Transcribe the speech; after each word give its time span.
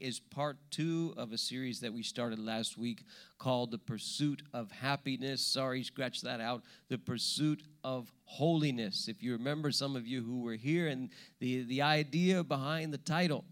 is 0.00 0.20
part 0.20 0.58
two 0.70 1.14
of 1.16 1.32
a 1.32 1.38
series 1.38 1.80
that 1.80 1.92
we 1.92 2.02
started 2.02 2.38
last 2.38 2.78
week 2.78 3.04
called 3.38 3.70
The 3.70 3.78
Pursuit 3.78 4.42
of 4.52 4.70
Happiness. 4.70 5.44
Sorry, 5.44 5.82
scratch 5.82 6.22
that 6.22 6.40
out. 6.40 6.62
The 6.88 6.98
Pursuit 6.98 7.62
of 7.84 8.12
Holiness. 8.24 9.08
If 9.08 9.22
you 9.22 9.32
remember, 9.32 9.70
some 9.70 9.96
of 9.96 10.06
you 10.06 10.22
who 10.22 10.40
were 10.42 10.54
here, 10.54 10.88
and 10.88 11.10
the, 11.40 11.62
the 11.62 11.82
idea 11.82 12.42
behind 12.42 12.92
the 12.92 12.98
title 12.98 13.44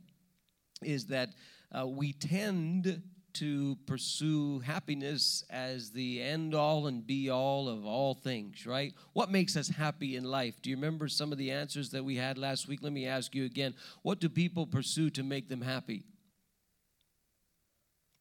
is 0.83 1.07
that 1.07 1.31
uh, 1.77 1.87
we 1.87 2.13
tend 2.13 3.03
to 3.33 3.77
pursue 3.87 4.59
happiness 4.61 5.45
as 5.51 5.91
the 5.91 6.21
end 6.21 6.55
all 6.55 6.87
and 6.87 7.07
be 7.07 7.31
all 7.31 7.69
of 7.69 7.87
all 7.87 8.15
things, 8.15 8.67
right? 8.67 8.93
What 9.13 9.31
makes 9.31 9.57
us 9.57 9.69
happy 9.69 10.17
in 10.17 10.25
life? 10.25 10.61
Do 10.63 10.71
you 10.71 10.77
remember 10.77 11.09
some 11.09 11.33
of 11.33 11.39
the 11.39 11.51
answers 11.51 11.91
that 11.91 12.05
we 12.05 12.17
had 12.17 12.39
last 12.39 12.69
week? 12.69 12.81
Let 12.83 12.93
me 12.93 13.07
ask 13.07 13.35
you 13.35 13.45
again. 13.45 13.75
What 14.03 14.21
do 14.21 14.29
people 14.29 14.67
pursue 14.67 15.11
to 15.11 15.23
make 15.23 15.49
them 15.49 15.61
happy? 15.61 16.05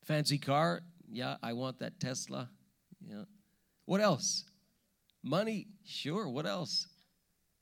Fancy 0.10 0.40
car? 0.40 0.82
Yeah, 1.08 1.36
I 1.44 1.54
want 1.54 1.78
that 1.80 2.00
Tesla. 2.00 2.50
Yeah. 3.08 3.26
What 3.86 4.02
else? 4.02 4.44
Money? 5.22 5.68
Sure. 5.86 6.28
What 6.28 6.48
else? 6.48 6.88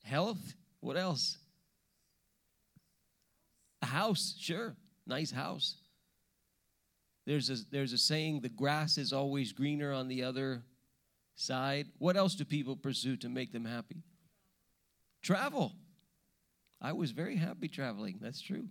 Health? 0.05 0.55
What 0.79 0.95
else? 0.95 1.39
A 3.81 3.85
house? 3.87 4.33
Sure. 4.39 4.77
Nice 5.05 5.29
house. 5.29 5.75
There's 7.25 7.49
a, 7.49 7.57
there's 7.69 7.91
a 7.91 7.97
saying 7.97 8.39
the 8.39 8.47
grass 8.47 8.97
is 8.97 9.11
always 9.11 9.51
greener 9.51 9.91
on 9.91 10.07
the 10.07 10.23
other 10.23 10.63
side. 11.35 11.87
What 11.97 12.15
else 12.15 12.33
do 12.33 12.45
people 12.45 12.77
pursue 12.77 13.17
to 13.17 13.27
make 13.27 13.51
them 13.51 13.65
happy? 13.65 14.03
Travel. 15.21 15.73
I 16.81 16.93
was 16.93 17.11
very 17.11 17.35
happy 17.35 17.67
traveling. 17.67 18.19
That's 18.21 18.39
true. 18.39 18.69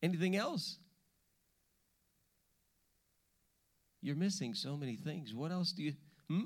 Anything 0.00 0.36
else? 0.36 0.78
You're 4.00 4.16
missing 4.16 4.54
so 4.54 4.76
many 4.76 4.96
things. 4.96 5.34
What 5.34 5.50
else 5.50 5.72
do 5.72 5.82
you? 5.82 5.94
Hmm? 6.28 6.42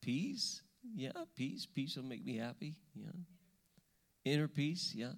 Peace. 0.00 0.62
Yeah, 0.94 1.12
peace. 1.36 1.66
Peace 1.66 1.96
will 1.96 2.04
make 2.04 2.24
me 2.24 2.36
happy. 2.36 2.74
Yeah. 2.94 3.10
Inner 4.24 4.48
peace. 4.48 4.92
Yeah. 4.94 5.12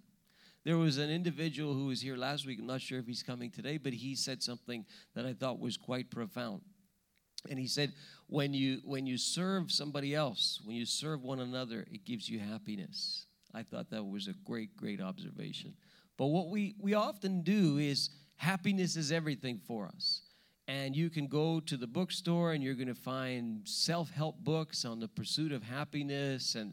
There 0.64 0.78
was 0.78 0.98
an 0.98 1.10
individual 1.10 1.74
who 1.74 1.86
was 1.86 2.00
here 2.00 2.16
last 2.16 2.46
week. 2.46 2.58
I'm 2.60 2.66
not 2.66 2.80
sure 2.80 2.98
if 2.98 3.06
he's 3.06 3.22
coming 3.22 3.50
today, 3.50 3.78
but 3.78 3.92
he 3.92 4.14
said 4.14 4.42
something 4.42 4.84
that 5.14 5.26
I 5.26 5.32
thought 5.32 5.58
was 5.58 5.76
quite 5.76 6.10
profound. 6.10 6.62
And 7.50 7.58
he 7.58 7.66
said, 7.66 7.92
when 8.28 8.54
you 8.54 8.80
when 8.84 9.04
you 9.04 9.18
serve 9.18 9.72
somebody 9.72 10.14
else, 10.14 10.60
when 10.64 10.76
you 10.76 10.86
serve 10.86 11.22
one 11.22 11.40
another, 11.40 11.84
it 11.90 12.04
gives 12.04 12.28
you 12.28 12.38
happiness. 12.38 13.26
I 13.52 13.64
thought 13.64 13.90
that 13.90 14.04
was 14.04 14.28
a 14.28 14.34
great, 14.44 14.76
great 14.76 15.00
observation. 15.00 15.74
But 16.16 16.26
what 16.26 16.48
we, 16.48 16.76
we 16.80 16.94
often 16.94 17.42
do 17.42 17.78
is 17.78 18.10
happiness 18.36 18.96
is 18.96 19.12
everything 19.12 19.60
for 19.66 19.86
us 19.86 20.21
and 20.72 20.96
you 20.96 21.10
can 21.10 21.26
go 21.26 21.60
to 21.60 21.76
the 21.76 21.86
bookstore 21.86 22.52
and 22.52 22.64
you're 22.64 22.74
going 22.74 22.88
to 22.88 22.94
find 22.94 23.60
self-help 23.68 24.42
books 24.42 24.86
on 24.86 25.00
the 25.00 25.08
pursuit 25.08 25.52
of 25.52 25.62
happiness 25.62 26.54
and, 26.54 26.72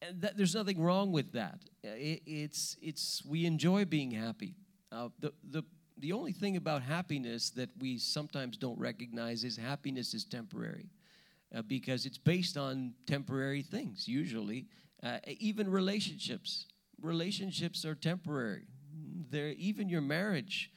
and 0.00 0.20
that, 0.20 0.36
there's 0.36 0.54
nothing 0.54 0.80
wrong 0.80 1.10
with 1.10 1.32
that. 1.32 1.58
It, 1.82 2.22
it's 2.24 2.76
it's 2.80 3.22
we 3.24 3.44
enjoy 3.46 3.84
being 3.84 4.12
happy. 4.12 4.54
Uh, 4.92 5.08
the, 5.18 5.32
the 5.50 5.62
the 5.98 6.12
only 6.12 6.32
thing 6.32 6.56
about 6.56 6.82
happiness 6.82 7.50
that 7.50 7.70
we 7.80 7.98
sometimes 7.98 8.56
don't 8.56 8.78
recognize 8.78 9.44
is 9.44 9.56
happiness 9.56 10.14
is 10.14 10.24
temporary 10.24 10.90
uh, 11.54 11.62
because 11.62 12.06
it's 12.06 12.18
based 12.18 12.56
on 12.56 12.94
temporary 13.06 13.62
things 13.62 14.06
usually. 14.06 14.66
Uh, 15.02 15.18
even 15.26 15.68
relationships. 15.68 16.66
Relationships 17.00 17.84
are 17.84 17.96
temporary. 17.96 18.66
They're 19.30 19.48
even 19.50 19.88
your 19.88 20.00
marriage 20.00 20.71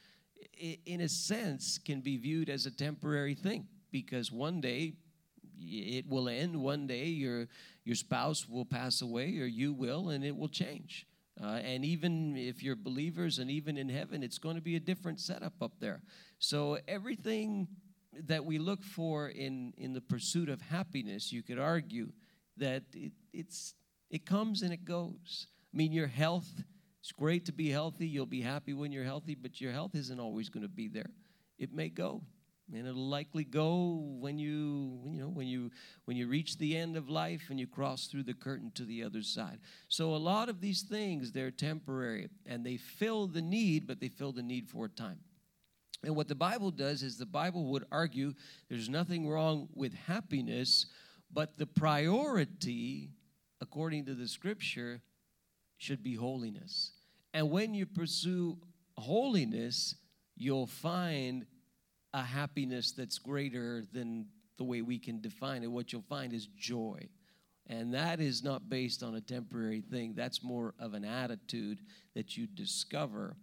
in 0.56 1.00
a 1.00 1.08
sense, 1.08 1.78
can 1.78 2.00
be 2.00 2.16
viewed 2.16 2.48
as 2.48 2.66
a 2.66 2.70
temporary 2.70 3.34
thing 3.34 3.66
because 3.90 4.32
one 4.32 4.60
day 4.60 4.94
it 5.58 6.08
will 6.08 6.28
end. 6.28 6.56
One 6.56 6.86
day 6.86 7.06
your 7.06 7.48
your 7.84 7.96
spouse 7.96 8.48
will 8.48 8.64
pass 8.64 9.02
away, 9.02 9.38
or 9.38 9.46
you 9.46 9.72
will, 9.72 10.10
and 10.10 10.24
it 10.24 10.36
will 10.36 10.48
change. 10.48 11.06
Uh, 11.42 11.60
and 11.62 11.84
even 11.84 12.36
if 12.36 12.62
you're 12.62 12.76
believers, 12.76 13.38
and 13.38 13.50
even 13.50 13.76
in 13.76 13.88
heaven, 13.88 14.22
it's 14.22 14.38
going 14.38 14.56
to 14.56 14.62
be 14.62 14.76
a 14.76 14.80
different 14.80 15.20
setup 15.20 15.52
up 15.60 15.72
there. 15.80 16.02
So 16.38 16.78
everything 16.88 17.68
that 18.24 18.44
we 18.44 18.58
look 18.58 18.82
for 18.82 19.28
in 19.28 19.74
in 19.76 19.92
the 19.92 20.00
pursuit 20.00 20.48
of 20.48 20.60
happiness, 20.60 21.32
you 21.32 21.42
could 21.42 21.58
argue 21.58 22.12
that 22.56 22.84
it, 22.94 23.12
it's 23.32 23.74
it 24.10 24.24
comes 24.24 24.62
and 24.62 24.72
it 24.72 24.84
goes. 24.84 25.46
I 25.72 25.76
mean, 25.76 25.92
your 25.92 26.06
health 26.06 26.64
it's 27.06 27.12
great 27.12 27.46
to 27.46 27.52
be 27.52 27.70
healthy. 27.70 28.08
You'll 28.08 28.26
be 28.26 28.40
happy 28.40 28.74
when 28.74 28.90
you're 28.90 29.04
healthy, 29.04 29.36
but 29.36 29.60
your 29.60 29.70
health 29.70 29.94
isn't 29.94 30.18
always 30.18 30.48
going 30.48 30.64
to 30.64 30.68
be 30.68 30.88
there. 30.88 31.10
It 31.56 31.72
may 31.72 31.88
go, 31.88 32.24
and 32.74 32.84
it'll 32.84 33.08
likely 33.08 33.44
go 33.44 34.16
when 34.18 34.40
you, 34.40 35.02
you 35.06 35.20
know, 35.20 35.28
when 35.28 35.46
you 35.46 35.70
when 36.06 36.16
you 36.16 36.26
reach 36.26 36.58
the 36.58 36.76
end 36.76 36.96
of 36.96 37.08
life 37.08 37.44
and 37.48 37.60
you 37.60 37.68
cross 37.68 38.08
through 38.08 38.24
the 38.24 38.34
curtain 38.34 38.72
to 38.74 38.84
the 38.84 39.04
other 39.04 39.22
side. 39.22 39.60
So 39.86 40.16
a 40.16 40.16
lot 40.16 40.48
of 40.48 40.60
these 40.60 40.82
things 40.82 41.30
they're 41.30 41.52
temporary 41.52 42.28
and 42.44 42.66
they 42.66 42.76
fill 42.76 43.28
the 43.28 43.40
need, 43.40 43.86
but 43.86 44.00
they 44.00 44.08
fill 44.08 44.32
the 44.32 44.42
need 44.42 44.68
for 44.68 44.86
a 44.86 44.88
time. 44.88 45.20
And 46.02 46.16
what 46.16 46.26
the 46.26 46.34
Bible 46.34 46.72
does 46.72 47.04
is 47.04 47.18
the 47.18 47.24
Bible 47.24 47.70
would 47.70 47.84
argue 47.92 48.34
there's 48.68 48.88
nothing 48.88 49.28
wrong 49.28 49.68
with 49.76 49.94
happiness, 49.94 50.86
but 51.32 51.56
the 51.56 51.68
priority, 51.68 53.10
according 53.60 54.06
to 54.06 54.14
the 54.14 54.26
scripture, 54.26 55.02
should 55.78 56.02
be 56.02 56.16
holiness. 56.16 56.94
And 57.36 57.50
when 57.50 57.74
you 57.74 57.84
pursue 57.84 58.56
holiness, 58.96 59.94
you'll 60.38 60.66
find 60.66 61.44
a 62.14 62.22
happiness 62.22 62.92
that's 62.92 63.18
greater 63.18 63.84
than 63.92 64.28
the 64.56 64.64
way 64.64 64.80
we 64.80 64.98
can 64.98 65.20
define 65.20 65.62
it. 65.62 65.66
What 65.70 65.92
you'll 65.92 66.00
find 66.08 66.32
is 66.32 66.46
joy. 66.56 67.10
And 67.66 67.92
that 67.92 68.20
is 68.20 68.42
not 68.42 68.70
based 68.70 69.02
on 69.02 69.16
a 69.16 69.20
temporary 69.20 69.82
thing, 69.82 70.14
that's 70.16 70.42
more 70.42 70.72
of 70.80 70.94
an 70.94 71.04
attitude 71.04 71.80
that 72.14 72.38
you 72.38 72.46
discover 72.46 73.36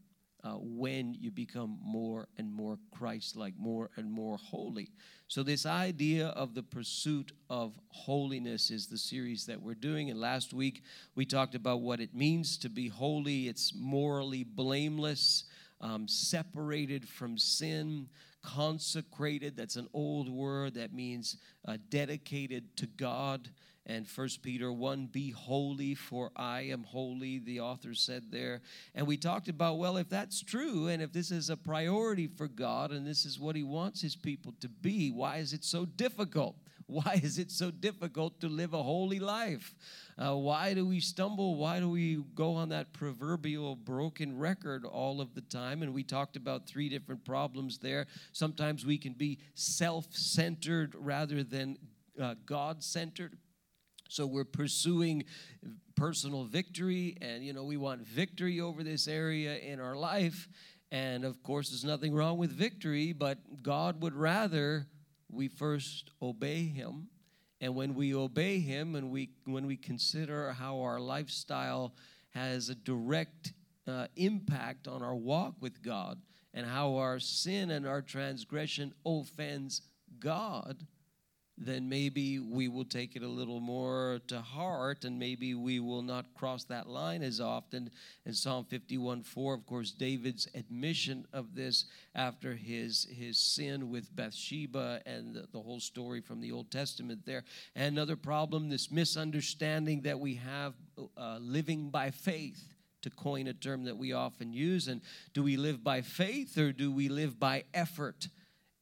uh, 0.44 0.56
when 0.60 1.14
you 1.14 1.32
become 1.32 1.80
more 1.82 2.28
and 2.38 2.52
more 2.52 2.78
Christ 2.92 3.36
like, 3.38 3.54
more 3.58 3.90
and 3.96 4.12
more 4.12 4.38
holy. 4.38 4.90
So, 5.28 5.42
this 5.42 5.66
idea 5.66 6.28
of 6.28 6.54
the 6.54 6.64
pursuit 6.64 7.32
of 7.50 7.80
holiness 7.88 8.70
is 8.70 8.88
the 8.88 8.98
series 8.98 9.46
that 9.46 9.62
we're 9.62 9.74
doing. 9.74 10.10
And 10.10 10.20
last 10.20 10.54
week 10.54 10.84
we 11.16 11.26
talked 11.26 11.56
about 11.56 11.82
what 11.82 12.02
it 12.02 12.14
means 12.14 12.58
to 12.58 12.70
be 12.70 12.90
holy 12.90 13.48
it's 13.48 13.74
morally 13.74 14.44
blameless, 14.44 15.46
um, 15.82 16.08
separated 16.08 17.08
from 17.08 17.38
sin. 17.38 18.10
Consecrated, 18.42 19.56
that's 19.56 19.78
an 19.78 19.88
old 19.94 20.28
word 20.28 20.74
that 20.74 20.94
means 20.94 21.38
uh, 21.66 21.78
dedicated 21.90 22.76
to 22.76 22.88
God 22.88 23.48
and 23.86 24.08
First 24.08 24.42
Peter 24.42 24.72
1 24.72 25.08
be 25.08 25.32
holy 25.32 25.94
for 25.94 26.32
I 26.36 26.62
am 26.62 26.84
holy 26.84 27.40
the 27.40 27.60
author 27.60 27.94
said 27.94 28.32
there. 28.32 28.62
And 28.96 29.06
we 29.06 29.18
talked 29.18 29.50
about 29.50 29.78
well 29.78 29.98
if 29.98 30.10
that's 30.10 30.42
true 30.42 30.88
and 30.88 31.02
if 31.02 31.12
this 31.12 31.32
is 31.32 31.50
a 31.50 31.58
priority 31.58 32.28
for 32.28 32.48
God 32.48 32.92
and 32.92 33.06
this 33.06 33.26
is 33.26 33.40
what 33.40 33.56
he 33.56 33.64
wants 33.64 34.02
his 34.02 34.16
people 34.16 34.54
to 34.62 34.70
be 34.70 35.12
why 35.12 35.38
is 35.38 35.54
it 35.54 35.64
so 35.64 35.86
difficult? 35.86 36.56
Why 36.86 37.22
is 37.24 37.40
it 37.40 37.50
so 37.50 37.72
difficult 37.72 38.42
to 38.42 38.50
live 38.50 38.74
a 38.74 38.84
holy 38.84 39.20
life? 39.20 39.74
Uh, 40.18 40.36
why 40.36 40.74
do 40.74 40.86
we 40.86 41.00
stumble? 41.00 41.56
Why 41.56 41.80
do 41.80 41.90
we 41.90 42.24
go 42.36 42.56
on 42.56 42.70
that 42.70 42.92
proverbial 42.92 43.78
broken 43.78 44.38
record 44.38 44.84
all 44.86 45.22
of 45.22 45.34
the 45.34 45.42
time? 45.42 45.82
And 45.82 45.94
we 45.94 46.04
talked 46.04 46.36
about 46.36 46.68
three 46.68 46.90
different 46.90 47.24
problems 47.24 47.78
there. 47.78 48.08
Sometimes 48.34 48.86
we 48.86 48.98
can 48.98 49.14
be 49.14 49.40
self-centered 49.56 50.94
rather 50.96 51.42
than 51.42 51.78
uh, 52.22 52.36
God-centered 52.46 53.38
so 54.10 54.26
we're 54.26 54.44
pursuing 54.44 55.24
personal 55.96 56.44
victory, 56.44 57.18
and 57.22 57.44
you 57.44 57.54
know, 57.54 57.64
we 57.64 57.78
want 57.78 58.02
victory 58.02 58.60
over 58.60 58.84
this 58.84 59.08
area 59.08 59.58
in 59.58 59.80
our 59.80 59.96
life. 59.96 60.48
And 60.92 61.26
of 61.26 61.42
course, 61.42 61.70
there's 61.70 61.84
nothing 61.84 62.14
wrong 62.14 62.38
with 62.38 62.52
victory, 62.52 63.14
but 63.14 63.64
God 63.64 64.02
would 64.02 64.14
rather 64.14 64.88
we 65.32 65.48
first 65.48 66.12
obey 66.22 66.66
Him. 66.66 67.08
And 67.60 67.76
when 67.76 67.96
we 67.96 68.14
obey 68.14 68.60
Him 68.60 68.96
and 68.96 69.10
we, 69.10 69.32
when 69.46 69.66
we 69.66 69.78
consider 69.78 70.52
how 70.52 70.82
our 70.82 71.00
lifestyle 71.00 71.96
has 72.32 72.70
a 72.70 72.76
direct 72.76 73.54
uh, 73.88 74.08
impact 74.16 74.88
on 74.88 75.02
our 75.02 75.16
walk 75.16 75.56
with 75.60 75.82
God 75.82 76.20
and 76.54 76.68
how 76.68 76.96
our 76.96 77.20
sin 77.20 77.72
and 77.72 77.88
our 77.88 78.02
transgression 78.02 78.94
offends 79.06 79.82
God, 80.20 80.86
then 81.58 81.88
maybe 81.88 82.40
we 82.40 82.68
will 82.68 82.86
take 82.86 83.16
it 83.16 83.22
a 83.22 83.28
little 83.28 83.60
more 83.60 84.20
to 84.28 84.42
heart 84.42 85.06
and 85.06 85.20
maybe 85.20 85.54
we 85.54 85.80
will 85.80 86.02
not 86.02 86.34
cross 86.34 86.64
that 86.66 86.88
line 86.88 87.22
as 87.22 87.40
often. 87.40 87.92
In 88.26 88.34
Psalm 88.34 88.66
51 88.66 89.24
4, 89.24 89.54
of 89.54 89.66
course, 89.66 89.92
David's 89.92 90.48
admission 90.56 91.26
of 91.32 91.54
this 91.54 91.86
after 92.16 92.56
his, 92.56 93.08
his 93.12 93.38
sin 93.38 93.92
with 93.92 94.16
Bathsheba 94.16 95.02
and 95.06 95.36
the, 95.36 95.48
the 95.52 95.60
whole 95.60 95.80
story 95.80 96.22
from 96.22 96.42
the 96.42 96.52
Old 96.52 96.72
Testament 96.72 97.22
there. 97.26 97.44
And 97.76 97.96
another 97.96 98.16
problem, 98.16 98.70
this 98.70 98.92
misunderstanding 98.92 100.02
that 100.02 100.20
we 100.20 100.36
have 100.36 100.74
uh, 101.16 101.38
living 101.40 101.90
by 101.90 102.10
faith 102.10 102.74
to 103.04 103.10
coin 103.12 103.48
a 103.48 103.54
term 103.54 103.84
that 103.84 103.98
we 103.98 104.14
often 104.14 104.54
use. 104.54 104.88
And 104.88 105.02
do 105.34 105.44
we 105.44 105.58
live 105.58 105.84
by 105.84 106.02
faith 106.02 106.58
or 106.58 106.72
do 106.72 106.92
we 106.92 107.10
live 107.10 107.40
by 107.40 107.66
effort? 107.74 108.28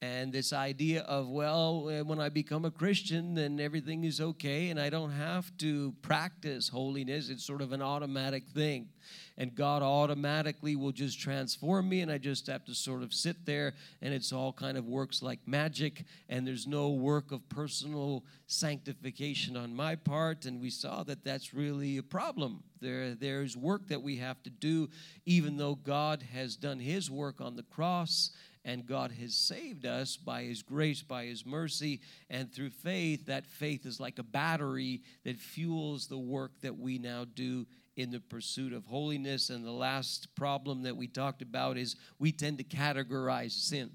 And 0.04 0.34
this 0.34 0.52
idea 0.52 1.02
of, 1.02 1.30
well, 1.30 1.88
eh, 1.90 2.02
when 2.02 2.20
I 2.20 2.30
become 2.30 2.66
a 2.66 2.72
Christian, 2.72 3.36
then 3.36 3.60
everything 3.60 4.04
is 4.04 4.20
okay 4.20 4.70
and 4.70 4.80
I 4.80 4.90
don't 4.90 5.12
have 5.12 5.56
to 5.60 5.94
practice 6.02 6.70
holiness. 6.70 7.30
It's 7.30 7.46
sort 7.46 7.62
of 7.62 7.72
an 7.72 7.84
automatic 7.84 8.48
thing. 8.48 8.90
And 9.38 9.54
God 9.54 9.84
automatically 9.84 10.76
will 10.76 10.92
just 10.92 11.20
transform 11.20 11.90
me, 11.90 12.02
and 12.02 12.12
I 12.12 12.18
just 12.18 12.46
have 12.48 12.66
to 12.66 12.76
sort 12.76 13.02
of 13.02 13.14
sit 13.14 13.46
there, 13.46 13.74
and 14.02 14.14
it's 14.14 14.32
all 14.32 14.54
kind 14.54 14.78
of 14.78 14.86
works 14.86 15.24
like 15.24 15.40
magic, 15.48 16.04
and 16.30 16.46
there's 16.46 16.68
no 16.68 16.90
work 16.90 17.32
of 17.32 17.48
personal 17.50 18.24
sanctification 18.46 19.58
on 19.58 19.74
my 19.74 19.96
part. 19.96 20.46
And 20.46 20.62
we 20.62 20.70
saw 20.70 21.02
that 21.04 21.24
that's 21.24 21.54
really 21.54 21.98
a 21.98 22.04
problem. 22.04 22.62
There, 22.82 23.16
there's 23.16 23.58
work 23.58 23.88
that 23.88 24.04
we 24.04 24.18
have 24.18 24.44
to 24.44 24.50
do, 24.50 24.90
even 25.26 25.58
though 25.58 25.76
God 25.76 26.24
has 26.34 26.56
done 26.56 26.80
His 26.80 27.10
work 27.10 27.42
on 27.42 27.56
the 27.56 27.64
cross 27.64 28.32
and 28.64 28.86
God 28.86 29.12
has 29.20 29.34
saved 29.34 29.86
us 29.86 30.18
by 30.18 30.44
His 30.44 30.62
grace, 30.62 31.02
by 31.02 31.26
His 31.26 31.46
mercy, 31.46 32.02
and 32.30 32.52
through 32.52 32.70
faith. 32.70 33.26
That 33.26 33.46
faith 33.46 33.86
is 33.86 34.00
like 34.00 34.20
a 34.20 34.24
battery 34.24 35.02
that 35.24 35.38
fuels 35.38 36.08
the 36.08 36.18
work 36.18 36.52
that 36.62 36.78
we 36.78 36.98
now 37.00 37.26
do 37.26 37.66
in 37.96 38.12
the 38.12 38.20
pursuit 38.20 38.74
of 38.74 38.86
holiness. 38.86 39.50
And 39.50 39.66
the 39.66 39.72
last 39.72 40.34
problem 40.36 40.84
that 40.84 40.96
we 40.96 41.08
talked 41.08 41.42
about 41.42 41.78
is 41.78 41.96
we 42.20 42.32
tend 42.32 42.60
to 42.60 42.64
categorize 42.64 43.52
sin. 43.52 43.92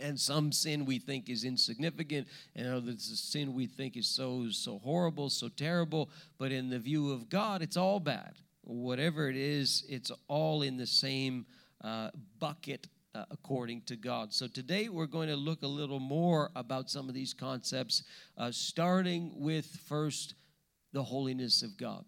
And 0.00 0.18
some 0.18 0.52
sin 0.52 0.84
we 0.84 1.00
think 1.00 1.28
is 1.28 1.42
insignificant, 1.42 2.28
and 2.54 2.68
others 2.68 3.10
a 3.10 3.16
sin 3.16 3.54
we 3.54 3.66
think 3.66 3.96
is 3.96 4.06
so 4.06 4.48
so 4.50 4.78
horrible, 4.78 5.30
so 5.30 5.48
terrible. 5.48 6.10
But 6.38 6.52
in 6.52 6.70
the 6.70 6.78
view 6.78 7.10
of 7.10 7.28
God, 7.28 7.60
it's 7.60 7.76
all 7.76 7.98
bad. 7.98 8.34
Whatever 8.62 9.28
it 9.28 9.36
is, 9.36 9.84
it's 9.88 10.12
all 10.28 10.62
in 10.62 10.76
the 10.76 10.86
same 10.86 11.44
uh, 11.82 12.10
bucket 12.38 12.86
uh, 13.14 13.24
according 13.30 13.82
to 13.82 13.96
God. 13.96 14.32
So 14.32 14.46
today 14.46 14.88
we're 14.88 15.06
going 15.06 15.28
to 15.28 15.36
look 15.36 15.62
a 15.62 15.66
little 15.68 16.00
more 16.00 16.50
about 16.54 16.90
some 16.90 17.08
of 17.08 17.14
these 17.14 17.34
concepts, 17.34 18.04
uh, 18.38 18.50
starting 18.52 19.32
with 19.36 19.66
first 19.88 20.34
the 20.92 21.02
holiness 21.02 21.62
of 21.62 21.76
God, 21.76 22.04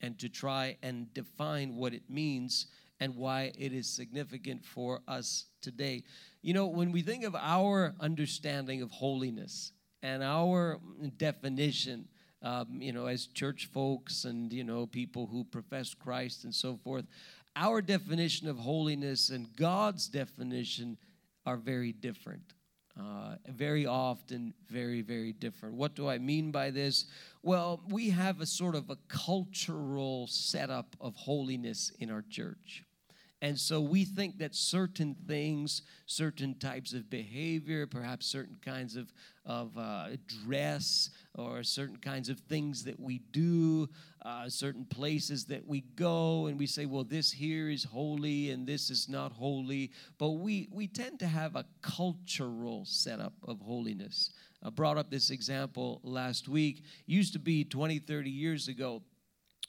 and 0.00 0.18
to 0.18 0.28
try 0.28 0.76
and 0.82 1.12
define 1.14 1.76
what 1.76 1.94
it 1.94 2.08
means 2.08 2.66
and 3.00 3.16
why 3.16 3.52
it 3.58 3.72
is 3.72 3.88
significant 3.88 4.64
for 4.64 5.00
us 5.08 5.46
today. 5.60 6.04
You 6.42 6.54
know, 6.54 6.66
when 6.66 6.92
we 6.92 7.02
think 7.02 7.24
of 7.24 7.34
our 7.34 7.94
understanding 8.00 8.82
of 8.82 8.90
holiness 8.90 9.72
and 10.02 10.22
our 10.22 10.78
definition, 11.16 12.08
um, 12.42 12.80
you 12.80 12.92
know, 12.92 13.06
as 13.06 13.26
church 13.26 13.68
folks 13.72 14.24
and, 14.24 14.52
you 14.52 14.64
know, 14.64 14.86
people 14.86 15.26
who 15.26 15.44
profess 15.44 15.94
Christ 15.94 16.44
and 16.44 16.54
so 16.54 16.76
forth, 16.76 17.04
our 17.56 17.82
definition 17.82 18.48
of 18.48 18.58
holiness 18.58 19.30
and 19.30 19.54
God's 19.56 20.08
definition 20.08 20.96
are 21.44 21.56
very 21.56 21.92
different. 21.92 22.54
Uh, 22.98 23.36
very 23.48 23.86
often, 23.86 24.52
very, 24.68 25.00
very 25.00 25.32
different. 25.32 25.74
What 25.74 25.94
do 25.94 26.08
I 26.08 26.18
mean 26.18 26.50
by 26.50 26.70
this? 26.70 27.06
Well, 27.42 27.80
we 27.88 28.10
have 28.10 28.42
a 28.42 28.46
sort 28.46 28.74
of 28.74 28.90
a 28.90 28.98
cultural 29.08 30.26
setup 30.26 30.94
of 31.00 31.16
holiness 31.16 31.90
in 32.00 32.10
our 32.10 32.22
church. 32.28 32.84
And 33.42 33.58
so 33.58 33.80
we 33.80 34.04
think 34.04 34.38
that 34.38 34.54
certain 34.54 35.16
things, 35.26 35.82
certain 36.06 36.54
types 36.54 36.92
of 36.92 37.10
behavior, 37.10 37.88
perhaps 37.88 38.24
certain 38.24 38.56
kinds 38.64 38.94
of, 38.94 39.12
of 39.44 39.76
uh, 39.76 40.10
dress, 40.44 41.10
or 41.34 41.64
certain 41.64 41.96
kinds 41.96 42.28
of 42.28 42.38
things 42.38 42.84
that 42.84 43.00
we 43.00 43.18
do, 43.32 43.88
uh, 44.24 44.48
certain 44.48 44.84
places 44.84 45.44
that 45.46 45.66
we 45.66 45.80
go, 45.96 46.46
and 46.46 46.56
we 46.56 46.66
say, 46.66 46.86
well, 46.86 47.02
this 47.02 47.32
here 47.32 47.68
is 47.68 47.82
holy 47.82 48.50
and 48.50 48.64
this 48.64 48.90
is 48.90 49.08
not 49.08 49.32
holy. 49.32 49.90
But 50.18 50.30
we, 50.30 50.68
we 50.70 50.86
tend 50.86 51.18
to 51.18 51.26
have 51.26 51.56
a 51.56 51.64
cultural 51.82 52.84
setup 52.84 53.34
of 53.48 53.60
holiness. 53.60 54.30
I 54.62 54.70
brought 54.70 54.98
up 54.98 55.10
this 55.10 55.30
example 55.30 56.00
last 56.04 56.48
week. 56.48 56.84
Used 57.06 57.32
to 57.32 57.40
be 57.40 57.64
20, 57.64 57.98
30 57.98 58.30
years 58.30 58.68
ago 58.68 59.02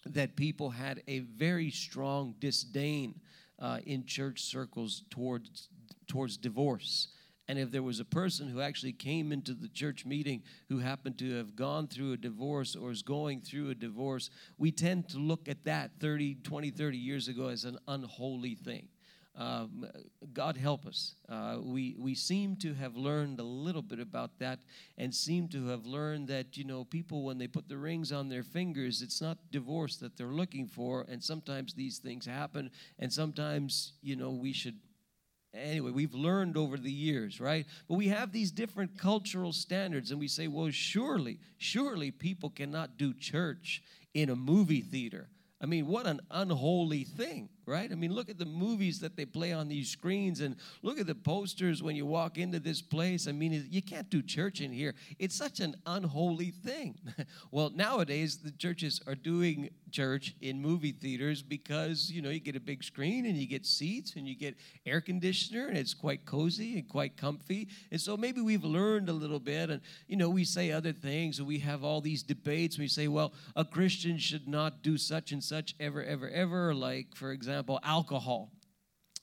that 0.06 0.36
people 0.36 0.70
had 0.70 1.02
a 1.08 1.20
very 1.20 1.72
strong 1.72 2.36
disdain 2.40 3.16
uh, 3.64 3.80
in 3.86 4.06
church 4.06 4.42
circles 4.42 5.04
towards 5.10 5.70
towards 6.06 6.38
divorce. 6.38 7.08
And 7.48 7.58
if 7.58 7.72
there 7.72 7.84
was 7.84 8.00
a 8.00 8.06
person 8.06 8.48
who 8.48 8.62
actually 8.62 8.94
came 8.94 9.32
into 9.32 9.54
the 9.54 9.68
church 9.68 10.06
meeting 10.06 10.44
who 10.70 10.80
happened 10.80 11.18
to 11.20 11.38
have 11.38 11.56
gone 11.56 11.88
through 11.88 12.14
a 12.14 12.18
divorce 12.18 12.76
or 12.76 12.92
is 12.92 13.02
going 13.02 13.42
through 13.42 13.70
a 13.70 13.76
divorce, 13.76 14.30
we 14.58 14.72
tend 14.72 15.10
to 15.10 15.18
look 15.18 15.50
at 15.50 15.66
that 15.66 15.92
30, 16.00 16.36
20, 16.36 16.72
30 16.72 16.98
years 16.98 17.28
ago 17.28 17.48
as 17.48 17.66
an 17.66 17.78
unholy 17.88 18.56
thing. 18.56 18.88
Um, 19.36 19.88
God 20.32 20.58
help 20.58 20.86
us. 20.86 21.16
Uh, 21.28 21.58
we, 21.60 21.96
we 21.98 22.14
seem 22.14 22.56
to 22.58 22.76
have 22.76 22.96
learned 22.96 23.40
a 23.40 23.44
little 23.44 23.82
bit 23.82 24.00
about 24.00 24.38
that 24.40 24.60
and 24.98 25.14
seem 25.14 25.48
to 25.50 25.68
have 25.68 25.88
learned 25.88 26.28
that, 26.28 26.56
you 26.56 26.64
know, 26.64 26.84
people, 26.84 27.24
when 27.24 27.40
they 27.40 27.48
put 27.48 27.68
the 27.68 27.78
rings 27.78 28.12
on 28.12 28.30
their 28.30 28.44
fingers, 28.44 29.02
it's 29.02 29.22
not 29.22 29.40
divorce 29.52 29.96
that 29.98 30.18
they're 30.18 30.28
looking 30.28 30.68
for. 30.68 31.06
And 31.10 31.24
sometimes 31.24 31.74
these 31.74 31.98
things 31.98 32.28
happen. 32.28 32.70
And 33.00 33.12
sometimes, 33.12 33.94
you 34.04 34.16
know, 34.16 34.30
we 34.30 34.54
should 34.54 34.76
anyway, 35.54 35.92
we've 35.92 36.14
learned 36.14 36.58
over 36.58 36.78
the 36.78 36.92
years, 36.92 37.40
right? 37.40 37.66
But 37.88 37.96
we 37.96 38.08
have 38.08 38.32
these 38.32 38.52
different 38.52 38.98
cultural 38.98 39.54
standards, 39.54 40.12
and 40.12 40.20
we 40.20 40.28
say, 40.28 40.48
well, 40.48 40.70
surely, 40.72 41.40
surely 41.58 42.12
people 42.12 42.50
cannot 42.50 42.98
do 42.98 43.14
church 43.14 43.84
in 44.14 44.30
a 44.30 44.36
movie 44.36 44.82
theater. 44.82 45.30
I 45.62 45.66
mean, 45.66 45.88
what 45.88 46.08
an 46.08 46.22
unholy 46.32 47.04
thing 47.04 47.50
right? 47.66 47.92
I 47.92 47.96
mean, 47.96 48.14
look 48.14 48.30
at 48.30 48.38
the 48.38 48.46
movies 48.46 49.00
that 49.00 49.16
they 49.16 49.26
play 49.26 49.54
on 49.54 49.68
these 49.68 49.90
screens 49.90 50.42
and 50.42 50.56
look 50.82 51.00
at 51.00 51.08
the 51.08 51.16
posters 51.16 51.82
when 51.82 51.96
you 51.96 52.06
walk 52.06 52.38
into 52.38 52.60
this 52.60 52.82
place. 52.82 53.28
I 53.28 53.32
mean, 53.32 53.68
you 53.70 53.82
can't 53.82 54.10
do 54.10 54.22
church 54.22 54.62
in 54.62 54.72
here. 54.72 54.96
It's 55.20 55.36
such 55.36 55.60
an 55.60 55.76
unholy 55.86 56.52
thing. 56.52 57.00
well, 57.52 57.72
nowadays, 57.74 58.38
the 58.38 58.52
churches 58.52 59.02
are 59.08 59.16
doing 59.16 59.70
church 59.92 60.36
in 60.42 60.60
movie 60.60 60.92
theaters 60.92 61.42
because, 61.42 62.12
you 62.12 62.22
know, 62.22 62.30
you 62.30 62.40
get 62.40 62.56
a 62.56 62.60
big 62.60 62.84
screen 62.84 63.26
and 63.26 63.38
you 63.38 63.48
get 63.48 63.66
seats 63.66 64.16
and 64.16 64.28
you 64.28 64.36
get 64.36 64.58
air 64.86 65.00
conditioner 65.00 65.68
and 65.68 65.78
it's 65.78 65.94
quite 65.94 66.26
cozy 66.26 66.80
and 66.80 66.90
quite 66.90 67.16
comfy. 67.16 67.68
And 67.92 68.02
so 68.02 68.18
maybe 68.18 68.42
we've 68.42 68.64
learned 68.64 69.08
a 69.08 69.14
little 69.14 69.40
bit 69.40 69.70
and, 69.70 69.82
you 70.08 70.18
know, 70.18 70.30
we 70.30 70.44
say 70.44 70.72
other 70.72 70.92
things 70.92 71.40
and 71.40 71.48
we 71.48 71.60
have 71.60 71.84
all 71.84 72.02
these 72.02 72.24
debates. 72.24 72.78
We 72.78 72.88
say, 72.88 73.08
well, 73.08 73.34
a 73.56 73.64
Christian 73.64 74.18
should 74.18 74.48
not 74.48 74.82
do 74.82 74.98
such 74.98 75.32
and 75.32 75.44
such 75.44 75.76
ever, 75.80 76.04
ever, 76.04 76.30
ever. 76.30 76.74
Like, 76.74 77.16
for 77.16 77.32
example, 77.32 77.53
example, 77.54 77.80
alcohol. 77.84 78.52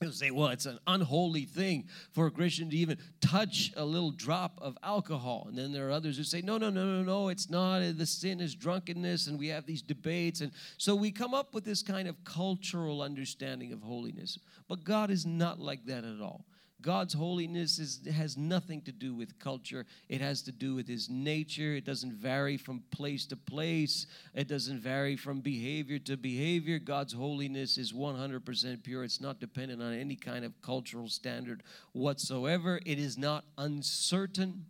They'll 0.00 0.12
say, 0.12 0.30
well, 0.30 0.48
it's 0.48 0.64
an 0.64 0.78
unholy 0.86 1.44
thing 1.44 1.88
for 2.12 2.26
a 2.26 2.30
Christian 2.30 2.70
to 2.70 2.76
even 2.76 2.96
touch 3.20 3.70
a 3.76 3.84
little 3.84 4.12
drop 4.12 4.58
of 4.62 4.78
alcohol. 4.82 5.46
And 5.48 5.58
then 5.58 5.72
there 5.72 5.88
are 5.88 5.90
others 5.90 6.16
who 6.16 6.22
say, 6.24 6.40
no, 6.40 6.56
no, 6.56 6.70
no, 6.70 6.84
no, 6.84 7.02
no, 7.02 7.28
it's 7.28 7.50
not. 7.50 7.80
The 7.98 8.06
sin 8.06 8.40
is 8.40 8.54
drunkenness. 8.54 9.26
And 9.26 9.38
we 9.38 9.48
have 9.48 9.66
these 9.66 9.82
debates. 9.82 10.40
And 10.40 10.52
so 10.78 10.94
we 10.94 11.10
come 11.10 11.34
up 11.34 11.52
with 11.52 11.64
this 11.64 11.82
kind 11.82 12.08
of 12.08 12.22
cultural 12.24 13.02
understanding 13.02 13.74
of 13.74 13.82
holiness. 13.82 14.38
But 14.68 14.84
God 14.84 15.10
is 15.10 15.26
not 15.26 15.60
like 15.60 15.84
that 15.84 16.04
at 16.04 16.22
all. 16.22 16.46
God's 16.82 17.14
holiness 17.14 17.78
is, 17.78 18.00
has 18.12 18.36
nothing 18.36 18.80
to 18.82 18.92
do 18.92 19.14
with 19.14 19.38
culture. 19.38 19.86
It 20.08 20.20
has 20.20 20.42
to 20.42 20.52
do 20.52 20.74
with 20.74 20.88
his 20.88 21.08
nature. 21.10 21.74
It 21.74 21.84
doesn't 21.84 22.12
vary 22.12 22.56
from 22.56 22.82
place 22.90 23.26
to 23.26 23.36
place, 23.36 24.06
it 24.34 24.48
doesn't 24.48 24.80
vary 24.80 25.16
from 25.16 25.40
behavior 25.40 25.98
to 26.00 26.16
behavior. 26.16 26.78
God's 26.78 27.12
holiness 27.12 27.78
is 27.78 27.92
100% 27.92 28.82
pure. 28.82 29.04
It's 29.04 29.20
not 29.20 29.40
dependent 29.40 29.82
on 29.82 29.92
any 29.92 30.16
kind 30.16 30.44
of 30.44 30.60
cultural 30.62 31.08
standard 31.08 31.62
whatsoever. 31.92 32.80
It 32.86 32.98
is 32.98 33.18
not 33.18 33.44
uncertain. 33.58 34.64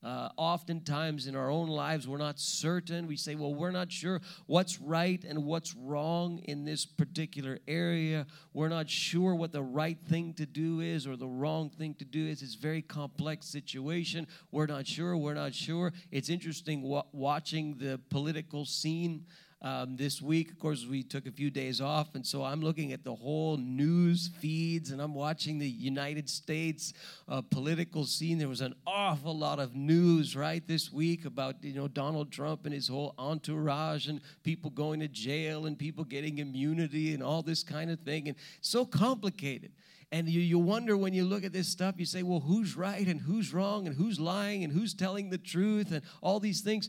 Uh, 0.00 0.28
oftentimes 0.36 1.26
in 1.26 1.34
our 1.34 1.50
own 1.50 1.66
lives, 1.66 2.06
we're 2.06 2.18
not 2.18 2.38
certain. 2.38 3.08
We 3.08 3.16
say, 3.16 3.34
well, 3.34 3.52
we're 3.52 3.72
not 3.72 3.90
sure 3.90 4.20
what's 4.46 4.80
right 4.80 5.22
and 5.24 5.44
what's 5.44 5.74
wrong 5.74 6.38
in 6.44 6.64
this 6.64 6.86
particular 6.86 7.58
area. 7.66 8.26
We're 8.52 8.68
not 8.68 8.88
sure 8.88 9.34
what 9.34 9.50
the 9.50 9.62
right 9.62 9.98
thing 10.08 10.34
to 10.34 10.46
do 10.46 10.80
is 10.80 11.06
or 11.06 11.16
the 11.16 11.26
wrong 11.26 11.70
thing 11.70 11.94
to 11.94 12.04
do 12.04 12.28
is. 12.28 12.42
It's 12.42 12.54
a 12.54 12.58
very 12.58 12.80
complex 12.80 13.46
situation. 13.46 14.28
We're 14.52 14.66
not 14.66 14.86
sure. 14.86 15.16
We're 15.16 15.34
not 15.34 15.52
sure. 15.52 15.92
It's 16.12 16.28
interesting 16.28 16.82
wa- 16.82 17.06
watching 17.12 17.78
the 17.78 17.98
political 18.08 18.64
scene 18.64 19.26
um, 19.62 19.96
this 19.96 20.22
week. 20.22 20.50
Of 20.50 20.58
course, 20.58 20.86
we 20.86 21.02
took 21.02 21.26
a 21.26 21.30
few 21.30 21.50
days 21.50 21.80
off, 21.80 22.14
and 22.14 22.24
so 22.24 22.44
I'm 22.44 22.60
looking 22.60 22.92
at 22.92 23.04
the 23.04 23.14
whole 23.14 23.56
news 23.56 24.30
feeds 24.38 24.90
and 24.90 25.00
I'm 25.00 25.14
watching 25.14 25.58
the 25.58 25.68
United 25.68 26.28
States 26.30 26.92
uh, 27.28 27.42
political 27.42 28.04
scene. 28.04 28.38
There 28.38 28.48
was 28.48 28.60
an 28.60 28.74
awful 28.86 29.36
lot 29.36 29.58
of 29.58 29.74
news 29.74 30.36
right 30.36 30.66
this 30.66 30.92
week 30.92 31.24
about 31.24 31.62
you 31.62 31.74
know 31.74 31.88
Donald 31.88 32.30
Trump 32.30 32.64
and 32.64 32.74
his 32.74 32.88
whole 32.88 33.14
entourage 33.18 34.06
and 34.06 34.20
people 34.44 34.70
going 34.70 35.00
to 35.00 35.08
jail 35.08 35.66
and 35.66 35.78
people 35.78 36.04
getting 36.04 36.38
immunity 36.38 37.14
and 37.14 37.22
all 37.22 37.42
this 37.42 37.62
kind 37.62 37.90
of 37.90 38.00
thing, 38.00 38.28
and 38.28 38.36
so 38.60 38.84
complicated. 38.84 39.72
And 40.10 40.26
you, 40.26 40.40
you 40.40 40.58
wonder 40.58 40.96
when 40.96 41.12
you 41.12 41.24
look 41.24 41.44
at 41.44 41.52
this 41.52 41.68
stuff, 41.68 41.96
you 41.98 42.06
say, 42.06 42.22
well, 42.22 42.40
who's 42.40 42.76
right 42.76 43.06
and 43.06 43.20
who's 43.20 43.52
wrong 43.52 43.86
and 43.86 43.94
who's 43.94 44.18
lying 44.18 44.64
and 44.64 44.72
who's 44.72 44.94
telling 44.94 45.28
the 45.28 45.36
truth 45.36 45.92
and 45.92 46.00
all 46.22 46.40
these 46.40 46.62
things 46.62 46.88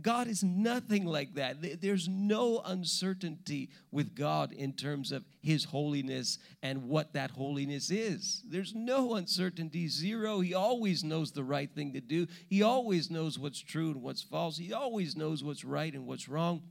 God 0.00 0.26
is 0.26 0.42
nothing 0.42 1.04
like 1.04 1.34
that. 1.34 1.80
There's 1.80 2.08
no 2.08 2.60
uncertainty 2.64 3.70
with 3.90 4.14
God 4.14 4.52
in 4.52 4.72
terms 4.72 5.12
of 5.12 5.24
His 5.40 5.64
holiness 5.64 6.38
and 6.62 6.88
what 6.88 7.12
that 7.12 7.30
holiness 7.30 7.90
is. 7.90 8.42
There's 8.48 8.74
no 8.74 9.14
uncertainty, 9.14 9.88
zero. 9.88 10.40
He 10.40 10.54
always 10.54 11.04
knows 11.04 11.32
the 11.32 11.44
right 11.44 11.70
thing 11.72 11.92
to 11.92 12.00
do, 12.00 12.26
He 12.48 12.62
always 12.62 13.10
knows 13.10 13.38
what's 13.38 13.60
true 13.60 13.90
and 13.90 14.02
what's 14.02 14.22
false, 14.22 14.56
He 14.56 14.72
always 14.72 15.16
knows 15.16 15.44
what's 15.44 15.64
right 15.64 15.92
and 15.92 16.06
what's 16.06 16.28
wrong. 16.28 16.62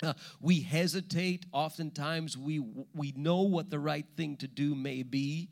Uh, 0.00 0.12
we 0.40 0.60
hesitate. 0.60 1.46
Oftentimes, 1.52 2.38
we, 2.38 2.60
we 2.94 3.12
know 3.16 3.42
what 3.42 3.68
the 3.68 3.80
right 3.80 4.06
thing 4.16 4.36
to 4.36 4.46
do 4.46 4.76
may 4.76 5.02
be, 5.02 5.48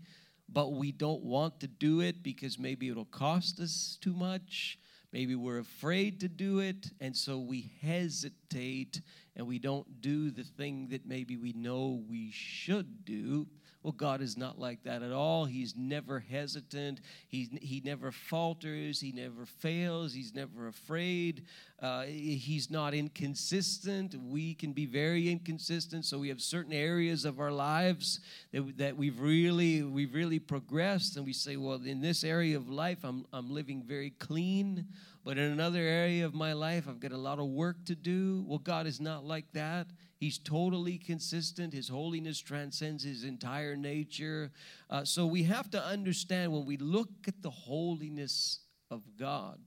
but 0.48 0.72
we 0.72 0.92
don't 0.92 1.24
want 1.24 1.58
to 1.60 1.66
do 1.66 2.00
it 2.00 2.22
because 2.22 2.56
maybe 2.56 2.88
it'll 2.88 3.06
cost 3.06 3.58
us 3.58 3.98
too 4.00 4.12
much 4.12 4.78
Maybe 5.16 5.34
we're 5.34 5.60
afraid 5.60 6.20
to 6.20 6.28
do 6.28 6.58
it, 6.58 6.90
and 7.00 7.16
so 7.16 7.38
we 7.38 7.70
hesitate 7.80 9.00
and 9.34 9.46
we 9.46 9.58
don't 9.58 10.02
do 10.02 10.30
the 10.30 10.44
thing 10.44 10.88
that 10.90 11.06
maybe 11.06 11.38
we 11.38 11.54
know 11.54 12.02
we 12.06 12.30
should 12.30 13.06
do. 13.06 13.46
Well, 13.86 13.92
God 13.92 14.20
is 14.20 14.36
not 14.36 14.58
like 14.58 14.82
that 14.82 15.04
at 15.04 15.12
all. 15.12 15.44
He's 15.44 15.76
never 15.76 16.18
hesitant. 16.18 17.00
He, 17.28 17.48
he 17.62 17.80
never 17.84 18.10
falters. 18.10 19.00
He 19.00 19.12
never 19.12 19.46
fails. 19.46 20.12
He's 20.12 20.34
never 20.34 20.66
afraid. 20.66 21.44
Uh, 21.80 22.02
he's 22.02 22.68
not 22.68 22.94
inconsistent. 22.94 24.16
We 24.20 24.54
can 24.54 24.72
be 24.72 24.86
very 24.86 25.30
inconsistent. 25.30 26.04
So 26.04 26.18
we 26.18 26.30
have 26.30 26.40
certain 26.40 26.72
areas 26.72 27.24
of 27.24 27.38
our 27.38 27.52
lives 27.52 28.18
that, 28.52 28.76
that 28.78 28.96
we've 28.96 29.20
really 29.20 29.84
we've 29.84 30.12
really 30.12 30.40
progressed, 30.40 31.16
and 31.16 31.24
we 31.24 31.32
say, 31.32 31.56
well, 31.56 31.80
in 31.84 32.00
this 32.00 32.24
area 32.24 32.56
of 32.56 32.68
life, 32.68 33.04
I'm 33.04 33.24
I'm 33.32 33.54
living 33.54 33.84
very 33.84 34.10
clean. 34.10 34.86
But 35.24 35.38
in 35.38 35.52
another 35.52 35.80
area 35.80 36.24
of 36.24 36.34
my 36.34 36.54
life, 36.54 36.86
I've 36.88 37.00
got 37.00 37.12
a 37.12 37.16
lot 37.16 37.38
of 37.38 37.46
work 37.46 37.84
to 37.86 37.94
do. 37.94 38.44
Well, 38.48 38.58
God 38.58 38.88
is 38.88 39.00
not 39.00 39.24
like 39.24 39.52
that. 39.52 39.86
He's 40.18 40.38
totally 40.38 40.98
consistent. 40.98 41.72
His 41.72 41.88
holiness 41.88 42.40
transcends 42.40 43.04
his 43.04 43.24
entire 43.24 43.76
nature. 43.76 44.50
Uh, 44.88 45.04
so 45.04 45.26
we 45.26 45.42
have 45.44 45.70
to 45.70 45.82
understand 45.82 46.52
when 46.52 46.64
we 46.64 46.76
look 46.76 47.08
at 47.28 47.42
the 47.42 47.50
holiness 47.50 48.60
of 48.90 49.02
God, 49.18 49.58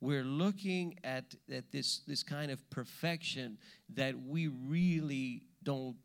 we're 0.00 0.24
looking 0.24 0.98
at, 1.04 1.34
at 1.52 1.70
this, 1.72 2.00
this 2.06 2.22
kind 2.22 2.50
of 2.50 2.70
perfection 2.70 3.58
that 3.94 4.14
we 4.18 4.46
really 4.46 5.42
don't 5.62 5.96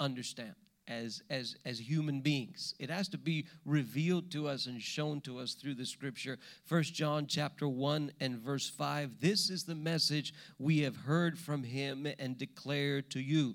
understand 0.00 0.54
as, 0.88 1.22
as, 1.30 1.56
as 1.64 1.78
human 1.78 2.20
beings. 2.20 2.74
It 2.78 2.90
has 2.90 3.08
to 3.08 3.18
be 3.18 3.46
revealed 3.64 4.30
to 4.32 4.48
us 4.48 4.66
and 4.66 4.80
shown 4.80 5.20
to 5.22 5.38
us 5.38 5.54
through 5.54 5.74
the 5.74 5.86
scripture. 5.86 6.38
First 6.64 6.94
John 6.94 7.26
chapter 7.26 7.68
1 7.68 8.12
and 8.20 8.38
verse 8.38 8.68
5. 8.68 9.20
This 9.20 9.50
is 9.50 9.64
the 9.64 9.74
message 9.74 10.32
we 10.58 10.80
have 10.80 10.96
heard 10.96 11.38
from 11.38 11.62
him 11.62 12.06
and 12.18 12.38
declare 12.38 13.02
to 13.02 13.20
you. 13.20 13.54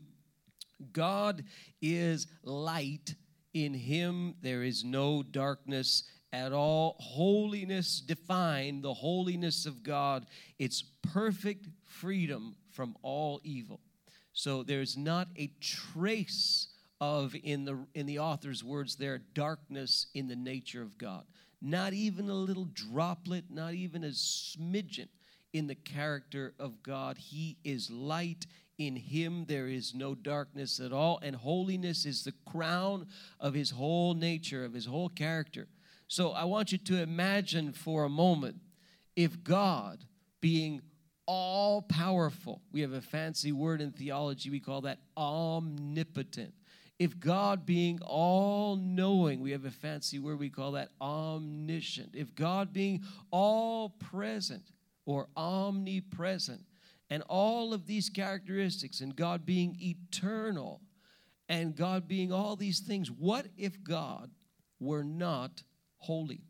God 0.91 1.43
is 1.81 2.27
light. 2.43 3.15
In 3.53 3.73
him 3.73 4.35
there 4.41 4.63
is 4.63 4.83
no 4.83 5.21
darkness 5.23 6.03
at 6.31 6.51
all. 6.51 6.95
Holiness 6.99 8.01
define 8.01 8.81
the 8.81 8.93
holiness 8.93 9.65
of 9.65 9.83
God. 9.83 10.25
It's 10.57 10.83
perfect 11.13 11.67
freedom 11.85 12.55
from 12.71 12.95
all 13.03 13.39
evil. 13.43 13.79
So 14.33 14.63
there's 14.63 14.97
not 14.97 15.27
a 15.37 15.51
trace 15.61 16.69
of 17.03 17.35
in 17.43 17.65
the 17.65 17.77
in 17.93 18.05
the 18.05 18.19
author's 18.19 18.63
words 18.63 18.95
there 18.95 19.19
darkness 19.33 20.07
in 20.13 20.27
the 20.27 20.35
nature 20.35 20.81
of 20.81 20.97
God. 20.97 21.25
Not 21.61 21.93
even 21.93 22.29
a 22.29 22.33
little 22.33 22.67
droplet, 22.73 23.45
not 23.49 23.73
even 23.73 24.03
a 24.03 24.07
smidgen 24.07 25.07
in 25.51 25.67
the 25.67 25.75
character 25.75 26.53
of 26.59 26.81
God. 26.81 27.17
He 27.17 27.57
is 27.63 27.91
light. 27.91 28.45
In 28.79 28.95
him 28.95 29.45
there 29.47 29.67
is 29.67 29.93
no 29.93 30.15
darkness 30.15 30.79
at 30.79 30.91
all, 30.91 31.19
and 31.21 31.35
holiness 31.35 32.05
is 32.05 32.23
the 32.23 32.33
crown 32.49 33.05
of 33.39 33.53
his 33.53 33.69
whole 33.69 34.15
nature, 34.15 34.65
of 34.65 34.73
his 34.73 34.85
whole 34.85 35.09
character. 35.09 35.67
So 36.07 36.31
I 36.31 36.45
want 36.45 36.71
you 36.71 36.79
to 36.79 37.01
imagine 37.01 37.71
for 37.73 38.03
a 38.03 38.09
moment 38.09 38.55
if 39.15 39.43
God, 39.43 40.03
being 40.41 40.81
all 41.27 41.83
powerful, 41.83 42.61
we 42.71 42.81
have 42.81 42.93
a 42.93 43.01
fancy 43.01 43.51
word 43.51 43.79
in 43.79 43.91
theology, 43.91 44.49
we 44.49 44.59
call 44.59 44.81
that 44.81 44.99
omnipotent 45.15 46.53
if 46.99 47.19
God 47.19 47.65
being 47.65 47.99
all 48.01 48.75
knowing, 48.75 49.39
we 49.39 49.51
have 49.51 49.65
a 49.65 49.71
fancy 49.71 50.19
word, 50.19 50.39
we 50.39 50.49
call 50.49 50.73
that 50.73 50.89
omniscient. 51.01 52.11
If 52.15 52.35
God 52.35 52.71
being 52.71 53.03
all 53.31 53.89
present 53.89 54.63
or 55.05 55.27
omnipresent, 55.35 56.61
and 57.09 57.23
all 57.27 57.73
of 57.73 57.85
these 57.85 58.09
characteristics, 58.09 59.01
and 59.01 59.15
God 59.15 59.45
being 59.45 59.77
eternal, 59.79 60.81
and 61.49 61.75
God 61.75 62.07
being 62.07 62.31
all 62.31 62.55
these 62.55 62.79
things, 62.79 63.11
what 63.11 63.47
if 63.57 63.83
God 63.83 64.31
were 64.79 65.03
not 65.03 65.61
holy? 65.97 66.41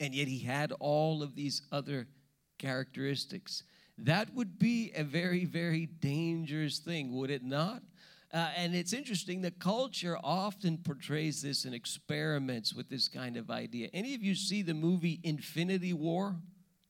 And 0.00 0.14
yet 0.14 0.28
he 0.28 0.40
had 0.40 0.72
all 0.80 1.22
of 1.22 1.34
these 1.34 1.62
other 1.70 2.08
characteristics. 2.58 3.62
That 3.96 4.34
would 4.34 4.58
be 4.58 4.92
a 4.94 5.04
very, 5.04 5.44
very 5.44 5.86
dangerous 5.86 6.78
thing, 6.78 7.14
would 7.16 7.30
it 7.30 7.44
not? 7.44 7.82
Uh, 8.32 8.48
and 8.56 8.74
it's 8.76 8.92
interesting 8.92 9.42
that 9.42 9.58
culture 9.58 10.16
often 10.22 10.78
portrays 10.78 11.42
this 11.42 11.64
and 11.64 11.74
experiments 11.74 12.72
with 12.72 12.88
this 12.88 13.08
kind 13.08 13.36
of 13.36 13.50
idea. 13.50 13.88
Any 13.92 14.14
of 14.14 14.22
you 14.22 14.36
see 14.36 14.62
the 14.62 14.74
movie 14.74 15.20
Infinity 15.24 15.92
War, 15.92 16.36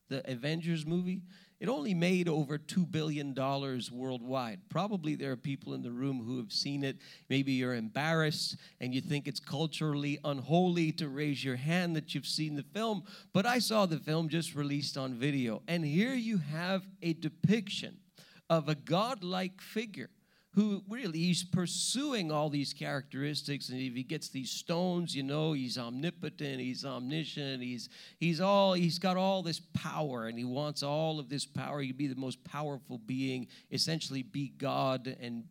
the 0.08 0.28
Avengers 0.30 0.84
movie? 0.84 1.22
It 1.58 1.68
only 1.68 1.92
made 1.92 2.26
over 2.26 2.58
$2 2.58 2.90
billion 2.90 3.34
worldwide. 3.34 4.60
Probably 4.70 5.14
there 5.14 5.32
are 5.32 5.36
people 5.36 5.74
in 5.74 5.82
the 5.82 5.90
room 5.90 6.22
who 6.24 6.38
have 6.38 6.52
seen 6.52 6.82
it. 6.84 6.96
Maybe 7.28 7.52
you're 7.52 7.74
embarrassed 7.74 8.56
and 8.80 8.94
you 8.94 9.02
think 9.02 9.26
it's 9.26 9.40
culturally 9.40 10.18
unholy 10.24 10.92
to 10.92 11.08
raise 11.08 11.44
your 11.44 11.56
hand 11.56 11.96
that 11.96 12.14
you've 12.14 12.26
seen 12.26 12.54
the 12.54 12.62
film. 12.62 13.04
But 13.34 13.44
I 13.44 13.58
saw 13.58 13.84
the 13.84 13.98
film 13.98 14.30
just 14.30 14.54
released 14.54 14.96
on 14.96 15.14
video. 15.14 15.62
And 15.68 15.84
here 15.84 16.14
you 16.14 16.38
have 16.38 16.86
a 17.02 17.12
depiction 17.12 17.98
of 18.48 18.68
a 18.70 18.74
godlike 18.74 19.60
figure 19.60 20.08
who 20.54 20.82
really 20.88 21.18
he's 21.18 21.44
pursuing 21.44 22.32
all 22.32 22.50
these 22.50 22.72
characteristics 22.72 23.68
and 23.68 23.80
if 23.80 23.94
he 23.94 24.02
gets 24.02 24.30
these 24.30 24.50
stones 24.50 25.14
you 25.14 25.22
know 25.22 25.52
he's 25.52 25.78
omnipotent 25.78 26.60
he's 26.60 26.84
omniscient 26.84 27.62
he's 27.62 27.88
he's 28.18 28.40
all 28.40 28.72
he's 28.72 28.98
got 28.98 29.16
all 29.16 29.42
this 29.42 29.60
power 29.74 30.26
and 30.26 30.38
he 30.38 30.44
wants 30.44 30.82
all 30.82 31.18
of 31.18 31.28
this 31.28 31.44
power. 31.44 31.80
He 31.80 31.92
be 31.92 32.06
the 32.06 32.14
most 32.14 32.42
powerful 32.44 32.98
being 32.98 33.48
essentially 33.70 34.22
be 34.22 34.52
god 34.58 35.16
and 35.20 35.44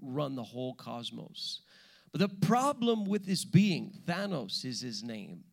run 0.00 0.34
the 0.34 0.42
whole 0.42 0.74
cosmos. 0.74 1.60
But 2.12 2.20
the 2.20 2.46
problem 2.46 3.04
with 3.04 3.26
this 3.26 3.44
being 3.44 3.92
thanos 4.06 4.64
is 4.64 4.80
his 4.80 5.02
name 5.02 5.44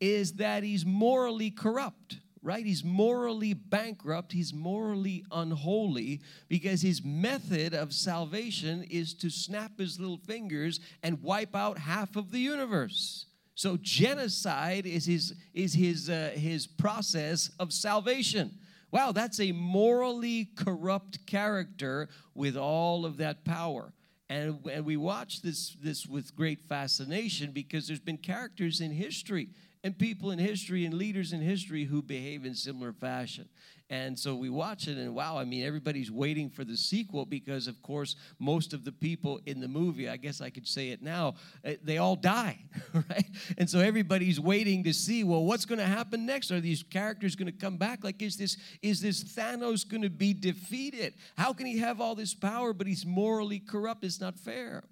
is 0.00 0.34
that 0.34 0.62
he's 0.62 0.84
morally 0.84 1.50
corrupt 1.50 2.18
right? 2.42 2.66
He's 2.66 2.84
morally 2.84 3.54
bankrupt, 3.54 4.32
he's 4.32 4.52
morally 4.52 5.24
unholy 5.30 6.20
because 6.48 6.82
his 6.82 7.04
method 7.04 7.72
of 7.74 7.92
salvation 7.92 8.84
is 8.90 9.14
to 9.14 9.30
snap 9.30 9.78
his 9.78 10.00
little 10.00 10.18
fingers 10.18 10.80
and 11.02 11.22
wipe 11.22 11.54
out 11.54 11.78
half 11.78 12.16
of 12.16 12.32
the 12.32 12.40
universe. 12.40 13.26
So 13.54 13.78
genocide 13.80 14.86
is 14.86 15.04
his 15.04 15.34
is 15.54 15.74
his 15.74 16.10
uh, 16.10 16.32
his 16.34 16.66
process 16.66 17.50
of 17.60 17.72
salvation. 17.72 18.58
Wow, 18.90 19.12
that's 19.12 19.40
a 19.40 19.52
morally 19.52 20.50
corrupt 20.54 21.26
character 21.26 22.08
with 22.34 22.56
all 22.56 23.06
of 23.06 23.16
that 23.18 23.44
power. 23.44 23.94
And, 24.28 24.66
and 24.66 24.84
we 24.84 24.96
watch 24.96 25.42
this, 25.42 25.76
this 25.82 26.06
with 26.06 26.34
great 26.34 26.62
fascination 26.62 27.52
because 27.52 27.86
there's 27.86 28.00
been 28.00 28.18
characters 28.18 28.80
in 28.80 28.90
history 28.90 29.48
and 29.84 29.98
people 29.98 30.30
in 30.30 30.38
history 30.38 30.84
and 30.84 30.94
leaders 30.94 31.32
in 31.32 31.40
history 31.40 31.84
who 31.84 32.02
behave 32.02 32.44
in 32.44 32.54
similar 32.54 32.92
fashion. 32.92 33.48
And 33.90 34.18
so 34.18 34.34
we 34.34 34.48
watch 34.48 34.88
it, 34.88 34.96
and 34.96 35.14
wow, 35.14 35.36
I 35.36 35.44
mean, 35.44 35.66
everybody's 35.66 36.10
waiting 36.10 36.48
for 36.48 36.64
the 36.64 36.78
sequel 36.78 37.26
because, 37.26 37.66
of 37.66 37.82
course, 37.82 38.16
most 38.38 38.72
of 38.72 38.86
the 38.86 38.92
people 38.92 39.38
in 39.44 39.60
the 39.60 39.68
movie, 39.68 40.08
I 40.08 40.16
guess 40.16 40.40
I 40.40 40.48
could 40.48 40.66
say 40.66 40.90
it 40.90 41.02
now, 41.02 41.34
eh, 41.62 41.76
they 41.82 41.98
all 41.98 42.16
die, 42.16 42.58
right? 42.94 43.26
And 43.58 43.68
so 43.68 43.80
everybody's 43.80 44.40
waiting 44.40 44.82
to 44.84 44.94
see, 44.94 45.24
well, 45.24 45.44
what's 45.44 45.66
going 45.66 45.78
to 45.78 45.84
happen 45.84 46.24
next? 46.24 46.50
Are 46.50 46.60
these 46.60 46.82
characters 46.82 47.36
going 47.36 47.52
to 47.52 47.58
come 47.58 47.76
back? 47.76 48.02
Like, 48.02 48.22
is 48.22 48.38
this 48.38 48.56
is 48.80 49.02
this 49.02 49.22
Thanos 49.22 49.86
going 49.86 50.02
to 50.02 50.10
be 50.10 50.32
defeated? 50.32 51.12
How 51.36 51.52
can 51.52 51.66
he 51.66 51.76
have 51.78 52.00
all 52.00 52.14
this 52.14 52.32
power, 52.32 52.72
but 52.72 52.86
he's 52.86 53.04
morally 53.04 53.58
corrupt? 53.58 54.04
It's 54.04 54.22
not 54.22 54.38
fair. 54.38 54.84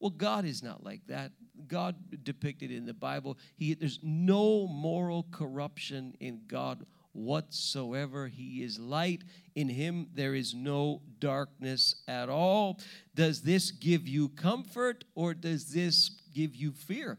Well, 0.00 0.10
God 0.10 0.46
is 0.46 0.62
not 0.62 0.82
like 0.82 1.06
that. 1.08 1.32
God 1.66 1.96
depicted 2.22 2.70
in 2.70 2.86
the 2.86 2.94
Bible, 2.94 3.38
he, 3.56 3.74
there's 3.74 3.98
no 4.02 4.66
moral 4.66 5.26
corruption 5.30 6.14
in 6.20 6.42
God 6.46 6.84
whatsoever. 7.12 8.28
He 8.28 8.62
is 8.62 8.78
light. 8.78 9.22
In 9.54 9.68
him 9.68 10.08
there 10.14 10.34
is 10.34 10.54
no 10.54 11.02
darkness 11.18 11.96
at 12.06 12.28
all. 12.28 12.78
Does 13.14 13.42
this 13.42 13.70
give 13.70 14.06
you 14.06 14.28
comfort 14.28 15.04
or 15.14 15.34
does 15.34 15.72
this 15.72 16.10
give 16.34 16.54
you 16.54 16.72
fear? 16.72 17.18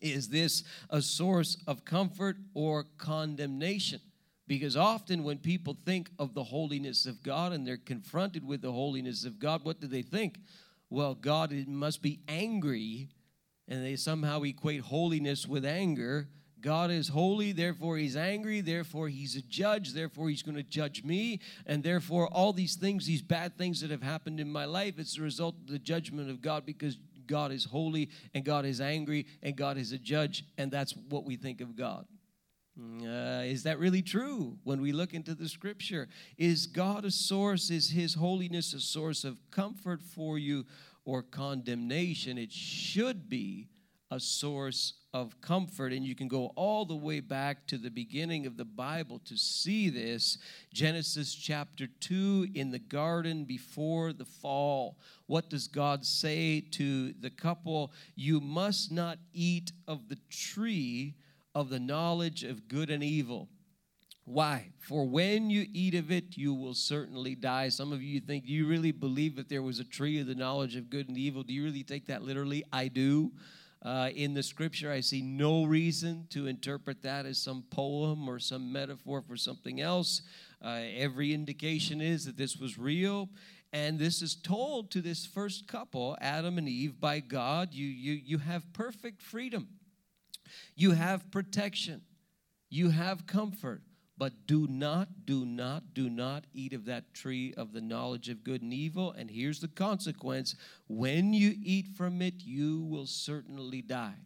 Is 0.00 0.28
this 0.28 0.64
a 0.88 1.02
source 1.02 1.58
of 1.66 1.84
comfort 1.84 2.36
or 2.54 2.86
condemnation? 2.96 4.00
Because 4.46 4.76
often 4.76 5.22
when 5.22 5.38
people 5.38 5.76
think 5.84 6.10
of 6.18 6.34
the 6.34 6.42
holiness 6.42 7.06
of 7.06 7.22
God 7.22 7.52
and 7.52 7.66
they're 7.66 7.76
confronted 7.76 8.44
with 8.44 8.62
the 8.62 8.72
holiness 8.72 9.24
of 9.24 9.38
God, 9.38 9.64
what 9.64 9.80
do 9.80 9.86
they 9.86 10.02
think? 10.02 10.38
Well, 10.88 11.14
God 11.14 11.52
must 11.68 12.02
be 12.02 12.20
angry, 12.26 13.10
and 13.70 13.84
they 13.84 13.96
somehow 13.96 14.42
equate 14.42 14.80
holiness 14.80 15.46
with 15.46 15.64
anger. 15.64 16.28
God 16.60 16.90
is 16.90 17.08
holy, 17.08 17.52
therefore 17.52 17.96
he's 17.96 18.16
angry, 18.16 18.60
therefore 18.60 19.08
he's 19.08 19.34
a 19.36 19.40
judge, 19.42 19.94
therefore 19.94 20.28
he's 20.28 20.42
going 20.42 20.56
to 20.56 20.62
judge 20.62 21.02
me, 21.04 21.40
and 21.64 21.82
therefore 21.82 22.26
all 22.28 22.52
these 22.52 22.74
things, 22.74 23.06
these 23.06 23.22
bad 23.22 23.56
things 23.56 23.80
that 23.80 23.90
have 23.90 24.02
happened 24.02 24.40
in 24.40 24.52
my 24.52 24.66
life, 24.66 24.98
it's 24.98 25.16
the 25.16 25.22
result 25.22 25.54
of 25.62 25.68
the 25.68 25.78
judgment 25.78 26.28
of 26.28 26.42
God 26.42 26.66
because 26.66 26.98
God 27.26 27.52
is 27.52 27.64
holy 27.64 28.10
and 28.34 28.44
God 28.44 28.66
is 28.66 28.80
angry 28.80 29.26
and 29.42 29.56
God 29.56 29.78
is 29.78 29.92
a 29.92 29.98
judge, 29.98 30.44
and 30.58 30.70
that's 30.70 30.94
what 31.08 31.24
we 31.24 31.36
think 31.36 31.62
of 31.62 31.76
God. 31.76 32.04
Uh, 33.02 33.42
is 33.44 33.64
that 33.64 33.78
really 33.78 34.00
true 34.00 34.56
when 34.64 34.80
we 34.80 34.92
look 34.92 35.12
into 35.12 35.34
the 35.34 35.48
scripture? 35.48 36.08
Is 36.38 36.66
God 36.66 37.04
a 37.04 37.10
source? 37.10 37.68
Is 37.68 37.90
His 37.90 38.14
holiness 38.14 38.72
a 38.72 38.80
source 38.80 39.24
of 39.24 39.38
comfort 39.50 40.02
for 40.02 40.38
you 40.38 40.64
or 41.04 41.22
condemnation? 41.22 42.38
It 42.38 42.52
should 42.52 43.28
be 43.28 43.68
a 44.10 44.18
source 44.18 44.94
of 45.12 45.40
comfort. 45.40 45.92
And 45.92 46.04
you 46.04 46.14
can 46.14 46.28
go 46.28 46.52
all 46.56 46.84
the 46.84 46.96
way 46.96 47.20
back 47.20 47.66
to 47.68 47.78
the 47.78 47.90
beginning 47.90 48.46
of 48.46 48.56
the 48.56 48.64
Bible 48.64 49.20
to 49.26 49.36
see 49.36 49.88
this. 49.88 50.38
Genesis 50.72 51.34
chapter 51.34 51.86
2 51.86 52.48
in 52.54 52.70
the 52.70 52.78
garden 52.78 53.44
before 53.44 54.12
the 54.12 54.24
fall. 54.24 54.98
What 55.26 55.48
does 55.48 55.68
God 55.68 56.04
say 56.04 56.60
to 56.72 57.12
the 57.12 57.30
couple? 57.30 57.92
You 58.16 58.40
must 58.40 58.90
not 58.90 59.18
eat 59.32 59.72
of 59.86 60.08
the 60.08 60.18
tree 60.28 61.14
of 61.54 61.68
the 61.68 61.80
knowledge 61.80 62.44
of 62.44 62.68
good 62.68 62.90
and 62.90 63.02
evil. 63.02 63.48
Why? 64.32 64.70
For 64.78 65.08
when 65.08 65.50
you 65.50 65.66
eat 65.72 65.96
of 65.96 66.12
it, 66.12 66.36
you 66.36 66.54
will 66.54 66.74
certainly 66.74 67.34
die. 67.34 67.68
Some 67.68 67.92
of 67.92 68.00
you 68.00 68.20
think, 68.20 68.46
do 68.46 68.52
you 68.52 68.64
really 68.64 68.92
believe 68.92 69.34
that 69.34 69.48
there 69.48 69.60
was 69.60 69.80
a 69.80 69.84
tree 69.84 70.20
of 70.20 70.28
the 70.28 70.36
knowledge 70.36 70.76
of 70.76 70.88
good 70.88 71.08
and 71.08 71.18
evil? 71.18 71.42
Do 71.42 71.52
you 71.52 71.64
really 71.64 71.82
take 71.82 72.06
that 72.06 72.22
literally? 72.22 72.62
I 72.72 72.86
do. 72.86 73.32
Uh, 73.82 74.10
in 74.14 74.34
the 74.34 74.42
scripture, 74.44 74.92
I 74.92 75.00
see 75.00 75.20
no 75.20 75.64
reason 75.64 76.28
to 76.30 76.46
interpret 76.46 77.02
that 77.02 77.26
as 77.26 77.38
some 77.38 77.64
poem 77.70 78.28
or 78.28 78.38
some 78.38 78.72
metaphor 78.72 79.20
for 79.20 79.36
something 79.36 79.80
else. 79.80 80.22
Uh, 80.64 80.82
every 80.96 81.34
indication 81.34 82.00
is 82.00 82.24
that 82.26 82.36
this 82.36 82.56
was 82.56 82.78
real. 82.78 83.30
And 83.72 83.98
this 83.98 84.22
is 84.22 84.36
told 84.36 84.92
to 84.92 85.00
this 85.00 85.26
first 85.26 85.66
couple, 85.66 86.16
Adam 86.20 86.56
and 86.56 86.68
Eve, 86.68 87.00
by 87.00 87.18
God. 87.18 87.74
You, 87.74 87.88
you, 87.88 88.12
you 88.12 88.38
have 88.38 88.72
perfect 88.72 89.22
freedom, 89.22 89.66
you 90.76 90.92
have 90.92 91.32
protection, 91.32 92.02
you 92.68 92.90
have 92.90 93.26
comfort. 93.26 93.82
But 94.20 94.46
do 94.46 94.66
not, 94.68 95.08
do 95.24 95.46
not, 95.46 95.94
do 95.94 96.10
not 96.10 96.44
eat 96.52 96.74
of 96.74 96.84
that 96.84 97.14
tree 97.14 97.54
of 97.56 97.72
the 97.72 97.80
knowledge 97.80 98.28
of 98.28 98.44
good 98.44 98.60
and 98.60 98.70
evil. 98.70 99.12
And 99.12 99.30
here's 99.30 99.60
the 99.60 99.68
consequence 99.68 100.56
when 100.88 101.32
you 101.32 101.54
eat 101.62 101.86
from 101.96 102.20
it, 102.20 102.34
you 102.36 102.82
will 102.82 103.06
certainly 103.06 103.80
die. 103.80 104.18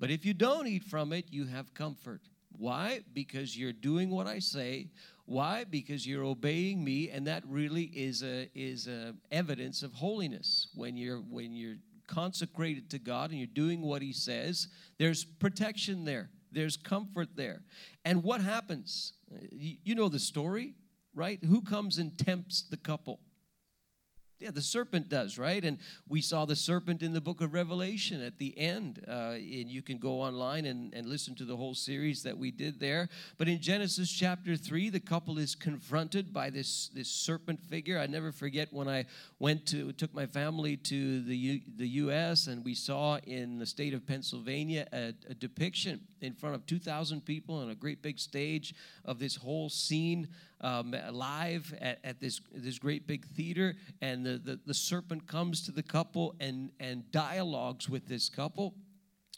But 0.00 0.10
if 0.10 0.24
you 0.24 0.32
don't 0.32 0.66
eat 0.66 0.84
from 0.84 1.12
it, 1.12 1.26
you 1.28 1.44
have 1.44 1.74
comfort. 1.74 2.22
Why? 2.52 3.02
Because 3.12 3.58
you're 3.58 3.74
doing 3.74 4.08
what 4.08 4.26
I 4.26 4.38
say. 4.38 4.88
Why? 5.26 5.64
Because 5.64 6.06
you're 6.06 6.24
obeying 6.24 6.82
me, 6.82 7.10
and 7.10 7.26
that 7.26 7.42
really 7.46 7.90
is 7.94 8.22
a 8.22 8.48
is 8.54 8.86
a 8.86 9.14
evidence 9.30 9.82
of 9.82 9.92
holiness. 9.92 10.68
When 10.74 10.96
you're 10.96 11.18
when 11.18 11.52
you're 11.52 11.76
consecrated 12.06 12.88
to 12.92 12.98
God 12.98 13.32
and 13.32 13.38
you're 13.38 13.48
doing 13.48 13.82
what 13.82 14.00
He 14.00 14.14
says, 14.14 14.68
there's 14.96 15.24
protection 15.24 16.06
there. 16.06 16.30
There's 16.52 16.78
comfort 16.78 17.36
there. 17.36 17.60
And 18.06 18.22
what 18.22 18.40
happens? 18.40 19.12
You 19.50 19.94
know 19.94 20.08
the 20.08 20.18
story, 20.18 20.74
right? 21.14 21.42
Who 21.44 21.62
comes 21.62 21.98
and 21.98 22.16
tempts 22.16 22.62
the 22.62 22.76
couple? 22.76 23.20
Yeah, 24.38 24.50
the 24.50 24.60
serpent 24.60 25.08
does, 25.08 25.38
right? 25.38 25.64
And 25.64 25.78
we 26.06 26.20
saw 26.20 26.44
the 26.44 26.56
serpent 26.56 27.02
in 27.02 27.14
the 27.14 27.22
book 27.22 27.40
of 27.40 27.54
Revelation 27.54 28.22
at 28.22 28.38
the 28.38 28.56
end. 28.58 29.02
Uh, 29.08 29.32
and 29.32 29.70
you 29.70 29.80
can 29.80 29.96
go 29.96 30.20
online 30.20 30.66
and, 30.66 30.92
and 30.92 31.06
listen 31.06 31.34
to 31.36 31.46
the 31.46 31.56
whole 31.56 31.74
series 31.74 32.22
that 32.24 32.36
we 32.36 32.50
did 32.50 32.78
there. 32.78 33.08
But 33.38 33.48
in 33.48 33.62
Genesis 33.62 34.10
chapter 34.10 34.54
3, 34.54 34.90
the 34.90 35.00
couple 35.00 35.38
is 35.38 35.54
confronted 35.54 36.34
by 36.34 36.50
this, 36.50 36.88
this 36.88 37.08
serpent 37.08 37.62
figure. 37.62 37.98
I 37.98 38.06
never 38.06 38.30
forget 38.30 38.70
when 38.74 38.88
I 38.88 39.06
went 39.38 39.64
to, 39.68 39.92
took 39.92 40.12
my 40.12 40.26
family 40.26 40.76
to 40.76 41.22
the, 41.22 41.36
U, 41.36 41.60
the 41.78 41.88
U.S., 41.88 42.46
and 42.46 42.62
we 42.62 42.74
saw 42.74 43.18
in 43.26 43.58
the 43.58 43.66
state 43.66 43.94
of 43.94 44.06
Pennsylvania 44.06 44.86
a, 44.92 45.14
a 45.30 45.34
depiction 45.34 46.00
in 46.26 46.34
front 46.34 46.54
of 46.54 46.66
2,000 46.66 47.24
people 47.24 47.56
on 47.56 47.70
a 47.70 47.74
great 47.74 48.02
big 48.02 48.18
stage 48.18 48.74
of 49.04 49.18
this 49.18 49.36
whole 49.36 49.68
scene 49.68 50.28
um, 50.60 50.94
live 51.10 51.72
at, 51.80 51.98
at, 52.04 52.20
this, 52.20 52.40
this 52.52 52.78
great 52.78 53.06
big 53.06 53.24
theater. 53.28 53.74
And 54.02 54.26
the, 54.26 54.38
the, 54.38 54.60
the 54.66 54.74
serpent 54.74 55.26
comes 55.26 55.62
to 55.66 55.72
the 55.72 55.82
couple 55.82 56.34
and, 56.40 56.70
and 56.80 57.10
dialogues 57.10 57.88
with 57.88 58.06
this 58.06 58.28
couple 58.28 58.74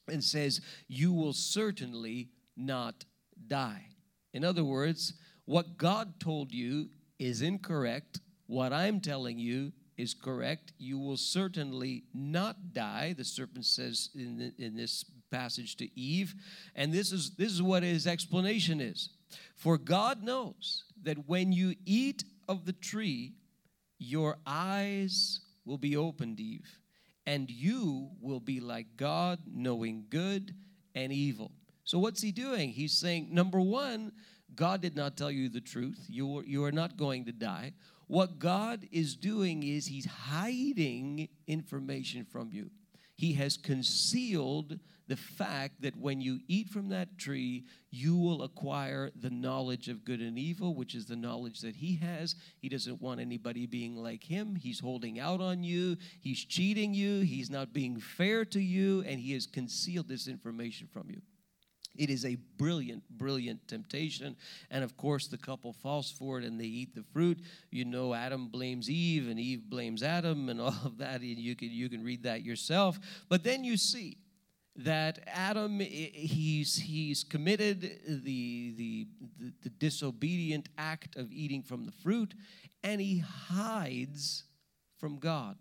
and 0.09 0.23
says, 0.23 0.61
You 0.89 1.13
will 1.13 1.33
certainly 1.33 2.31
not 2.57 3.05
die. 3.47 3.87
In 4.33 4.45
other 4.45 4.65
words, 4.65 5.15
what 5.45 5.79
God 5.79 6.21
told 6.21 6.53
you 6.53 6.89
is 7.19 7.43
incorrect. 7.43 8.21
What 8.47 8.73
I'm 8.73 9.01
telling 9.01 9.39
you 9.39 9.73
is 9.97 10.15
correct. 10.15 10.73
You 10.79 10.99
will 10.99 11.17
certainly 11.17 12.05
not 12.15 12.73
die, 12.73 13.15
the 13.17 13.25
serpent 13.25 13.67
says 13.67 14.11
in, 14.15 14.39
the, 14.39 14.65
in 14.65 14.77
this 14.77 15.05
passage 15.31 15.77
to 15.77 15.99
Eve. 15.99 16.35
And 16.75 16.93
this 16.93 17.13
is, 17.13 17.31
this 17.37 17.53
is 17.53 17.63
what 17.63 17.83
his 17.83 18.07
explanation 18.07 18.81
is. 18.81 19.11
For 19.55 19.79
God 19.79 20.23
knows 20.23 20.85
that 21.03 21.29
when 21.29 21.53
you 21.53 21.75
eat 21.85 22.25
of 22.49 22.65
the 22.65 22.73
tree, 22.73 23.35
your 23.99 24.39
eyes 24.47 25.41
will 25.65 25.79
be 25.79 25.97
opened, 25.97 26.41
Eve, 26.41 26.79
and 27.27 27.51
you 27.51 28.11
will 28.21 28.41
be 28.41 28.61
like 28.61 28.87
God, 28.97 29.39
knowing 29.47 30.07
good 30.09 30.55
and 30.95 31.13
evil. 31.13 31.53
So, 31.85 31.99
what's 31.99 32.23
he 32.23 32.33
doing? 32.33 32.71
He's 32.71 32.93
saying, 32.93 33.29
number 33.31 33.61
one, 33.61 34.13
God 34.55 34.81
did 34.81 34.97
not 34.97 35.17
tell 35.17 35.31
you 35.31 35.49
the 35.49 35.61
truth. 35.61 36.07
You 36.09 36.43
you 36.47 36.65
are 36.65 36.73
not 36.73 36.97
going 36.97 37.25
to 37.27 37.33
die. 37.33 37.73
What 38.07 38.39
God 38.39 38.89
is 38.91 39.15
doing 39.15 39.63
is 39.63 39.87
he's 39.87 40.07
hiding 40.07 41.29
information 41.47 42.25
from 42.25 42.51
you. 42.53 42.71
He 43.15 43.35
has 43.35 43.57
concealed 43.57 44.79
the 45.09 45.17
fact 45.17 45.81
that 45.81 45.97
when 45.97 46.21
you 46.21 46.39
eat 46.47 46.69
from 46.69 46.91
that 46.91 47.19
tree, 47.19 47.65
you 47.91 48.17
will 48.17 48.43
acquire 48.43 49.11
the 49.19 49.31
knowledge 49.31 49.89
of 49.89 50.05
good 50.05 50.21
and 50.21 50.39
evil, 50.39 50.75
which 50.75 50.95
is 50.95 51.07
the 51.07 51.17
knowledge 51.17 51.61
that 51.63 51.77
he 51.77 51.97
has. 51.97 52.37
He 52.61 52.69
doesn't 52.69 53.01
want 53.01 53.21
anybody 53.21 53.67
being 53.67 53.97
like 53.97 54.23
him. 54.23 54.55
He's 54.55 54.81
holding 54.81 55.19
out 55.19 55.41
on 55.41 55.65
you, 55.65 55.97
he's 56.21 56.45
cheating 56.45 56.95
you, 56.95 57.21
he's 57.21 57.51
not 57.51 57.73
being 57.73 57.99
fair 57.99 58.45
to 58.47 58.61
you, 58.61 59.03
and 59.07 59.19
he 59.19 59.33
has 59.33 59.47
concealed 59.47 60.09
this 60.09 60.29
information 60.29 60.89
from 60.93 61.11
you. 61.11 61.23
It 61.97 62.11
is 62.11 62.25
a 62.25 62.37
brilliant, 62.57 63.03
brilliant 63.11 63.67
temptation. 63.67 64.37
And 64.71 64.85
of 64.85 64.97
course, 64.97 65.27
the 65.27 65.37
couple 65.37 65.73
falls 65.73 66.11
for 66.13 66.39
it 66.39 66.45
and 66.45 66.61
they 66.61 66.65
eat 66.65 66.95
the 66.95 67.03
fruit. 67.13 67.41
You 67.73 67.85
know, 67.85 68.15
Adam 68.15 68.49
blames 68.49 68.89
Eve 68.89 69.29
and 69.29 69.41
Eve 69.41 69.69
blames 69.69 70.05
Adam 70.05 70.49
and 70.49 70.61
all 70.61 70.77
of 70.85 70.99
that. 70.99 71.23
And 71.23 71.39
you 71.39 71.57
can, 71.57 71.71
you 71.71 71.89
can 71.89 72.05
read 72.05 72.23
that 72.23 72.43
yourself. 72.45 73.01
But 73.29 73.43
then 73.43 73.65
you 73.65 73.77
see 73.77 74.19
that 74.79 75.19
Adam 75.27 75.81
he's 75.81 76.77
he's 76.77 77.25
committed 77.25 77.81
the, 77.81 78.75
the, 78.77 79.07
the 79.39 79.53
the 79.63 79.71
disobedient 79.71 80.69
act 80.79 81.17
of 81.17 81.33
eating 81.33 81.63
from 81.63 81.85
the 81.85 81.93
fruit 81.93 82.35
and 82.85 83.01
he 83.01 83.19
hides 83.19 84.45
from 84.99 85.19
God. 85.19 85.57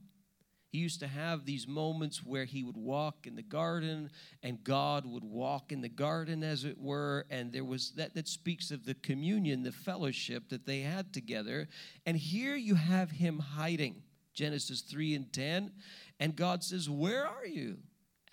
He 0.72 0.78
used 0.78 1.00
to 1.00 1.08
have 1.08 1.46
these 1.46 1.68
moments 1.68 2.24
where 2.24 2.46
he 2.46 2.64
would 2.64 2.78
walk 2.78 3.26
in 3.26 3.36
the 3.36 3.42
garden 3.42 4.12
and 4.44 4.64
God 4.64 5.06
would 5.06 5.24
walk 5.24 5.72
in 5.72 5.82
the 5.82 5.90
garden 5.90 6.44
as 6.44 6.64
it 6.64 6.78
were 6.80 7.26
and 7.32 7.52
there 7.52 7.66
was 7.66 7.94
that 7.94 8.14
that 8.14 8.28
speaks 8.28 8.70
of 8.70 8.86
the 8.86 8.94
communion, 8.94 9.64
the 9.64 9.72
fellowship 9.72 10.50
that 10.50 10.68
they 10.68 10.82
had 10.82 11.12
together. 11.12 11.68
And 12.06 12.16
here 12.16 12.56
you 12.56 12.76
have 12.76 13.10
him 13.10 13.40
hiding. 13.40 14.04
Genesis 14.36 14.82
3 14.82 15.16
and 15.16 15.34
10 15.34 15.72
and 16.20 16.36
God 16.36 16.64
says, 16.64 16.88
"Where 16.88 17.26
are 17.28 17.48
you?" 17.48 17.80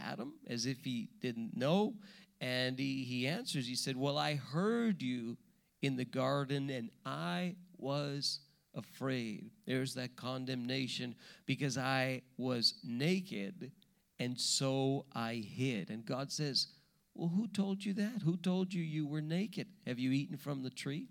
Adam, 0.00 0.35
as 0.46 0.66
if 0.66 0.85
he 0.85 1.09
didn't 1.20 1.57
know. 1.57 1.94
And 2.40 2.78
he, 2.78 3.04
he 3.04 3.26
answers, 3.26 3.66
he 3.66 3.74
said, 3.74 3.96
Well, 3.96 4.18
I 4.18 4.35
heard 4.35 5.02
you 5.02 5.37
in 5.83 5.96
the 5.96 6.04
garden 6.04 6.70
and 6.70 6.90
I 7.04 7.57
was 7.78 8.40
afraid. 8.74 9.50
There's 9.66 9.94
that 9.94 10.16
condemnation 10.16 11.14
because 11.46 11.78
I 11.78 12.22
was 12.37 12.74
naked 12.85 13.70
and 14.18 14.38
so 14.38 15.07
I 15.14 15.35
hid. 15.35 15.90
And 15.90 16.04
God 16.04 16.33
says, 16.33 16.68
Well, 17.14 17.28
who 17.28 17.46
told 17.48 17.85
you 17.85 17.92
that? 17.94 18.22
Who 18.24 18.37
told 18.37 18.72
you 18.74 18.83
you 18.83 19.07
were 19.07 19.22
naked? 19.22 19.68
Have 19.87 19.98
you 19.98 20.12
eaten 20.12 20.37
from 20.37 20.62
the 20.62 20.70
tree? 20.70 21.09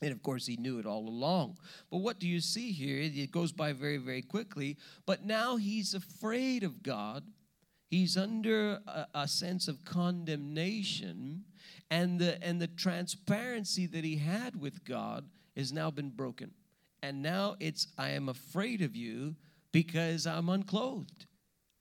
And 0.00 0.10
of 0.10 0.22
course, 0.22 0.46
he 0.46 0.56
knew 0.56 0.78
it 0.80 0.86
all 0.86 1.08
along. 1.08 1.58
But 1.90 1.98
what 1.98 2.18
do 2.18 2.28
you 2.28 2.40
see 2.40 2.72
here? 2.72 2.98
It 3.00 3.30
goes 3.30 3.52
by 3.52 3.72
very, 3.72 3.98
very 3.98 4.22
quickly. 4.22 4.76
But 5.06 5.24
now 5.24 5.56
he's 5.56 5.94
afraid 5.94 6.64
of 6.64 6.82
God 6.82 7.22
He's 7.92 8.16
under 8.16 8.80
a, 8.86 9.06
a 9.12 9.28
sense 9.28 9.68
of 9.68 9.84
condemnation, 9.84 11.44
and 11.90 12.18
the, 12.18 12.42
and 12.42 12.58
the 12.58 12.66
transparency 12.66 13.84
that 13.84 14.02
he 14.02 14.16
had 14.16 14.58
with 14.58 14.82
God 14.82 15.28
has 15.54 15.74
now 15.74 15.90
been 15.90 16.08
broken. 16.08 16.52
And 17.02 17.20
now 17.20 17.56
it's, 17.60 17.88
I 17.98 18.12
am 18.12 18.30
afraid 18.30 18.80
of 18.80 18.96
you 18.96 19.36
because 19.72 20.26
I'm 20.26 20.48
unclothed. 20.48 21.26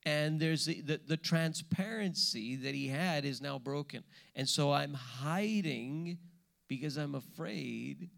And 0.05 0.37
there's 0.37 0.65
the, 0.65 0.81
the, 0.81 0.99
the 1.07 1.15
transparency 1.15 2.57
that 2.57 2.75
he 2.75 2.89
had 2.89 3.23
is 3.23 3.39
now 3.39 3.57
broken. 3.57 4.03
And 4.35 4.49
so 4.49 4.73
I'm 4.73 4.95
hiding 4.95 6.17
because 6.67 6.97
I'm 6.97 7.15
afraid 7.15 8.09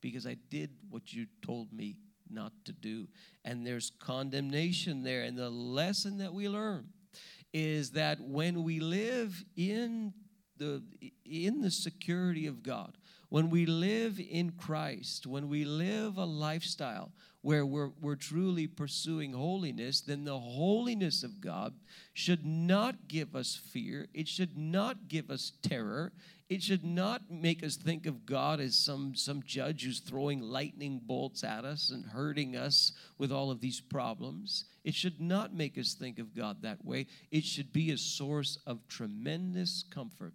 because 0.00 0.26
I 0.26 0.38
did 0.48 0.70
what 0.88 1.12
you 1.12 1.26
told 1.42 1.70
me 1.70 1.98
not 2.30 2.52
to 2.64 2.72
do. 2.72 3.08
And 3.44 3.66
there's 3.66 3.92
condemnation 3.98 5.02
there. 5.02 5.24
And 5.24 5.36
the 5.36 5.50
lesson 5.50 6.16
that 6.16 6.32
we 6.32 6.48
learn 6.48 6.86
is 7.52 7.90
that 7.92 8.20
when 8.20 8.62
we 8.62 8.80
live 8.80 9.44
in 9.56 10.12
the 10.56 10.82
in 11.24 11.60
the 11.60 11.70
security 11.70 12.46
of 12.46 12.62
God, 12.62 12.96
when 13.32 13.48
we 13.48 13.64
live 13.64 14.20
in 14.20 14.50
Christ, 14.50 15.26
when 15.26 15.48
we 15.48 15.64
live 15.64 16.18
a 16.18 16.24
lifestyle 16.24 17.12
where 17.40 17.64
we're, 17.64 17.90
we're 18.00 18.14
truly 18.14 18.66
pursuing 18.66 19.32
holiness, 19.32 20.02
then 20.02 20.24
the 20.24 20.38
holiness 20.38 21.22
of 21.22 21.40
God 21.40 21.72
should 22.12 22.44
not 22.44 23.08
give 23.08 23.34
us 23.34 23.56
fear. 23.56 24.06
It 24.12 24.28
should 24.28 24.58
not 24.58 25.08
give 25.08 25.30
us 25.30 25.52
terror. 25.62 26.12
It 26.52 26.62
should 26.62 26.84
not 26.84 27.30
make 27.30 27.64
us 27.64 27.76
think 27.76 28.04
of 28.04 28.26
God 28.26 28.60
as 28.60 28.76
some, 28.76 29.14
some 29.14 29.42
judge 29.42 29.84
who's 29.84 30.00
throwing 30.00 30.42
lightning 30.42 31.00
bolts 31.02 31.44
at 31.44 31.64
us 31.64 31.88
and 31.88 32.04
hurting 32.04 32.56
us 32.56 32.92
with 33.16 33.32
all 33.32 33.50
of 33.50 33.62
these 33.62 33.80
problems. 33.80 34.66
It 34.84 34.94
should 34.94 35.18
not 35.18 35.54
make 35.54 35.78
us 35.78 35.94
think 35.94 36.18
of 36.18 36.34
God 36.36 36.60
that 36.60 36.84
way. 36.84 37.06
It 37.30 37.44
should 37.44 37.72
be 37.72 37.90
a 37.90 37.96
source 37.96 38.58
of 38.66 38.86
tremendous 38.86 39.82
comfort 39.90 40.34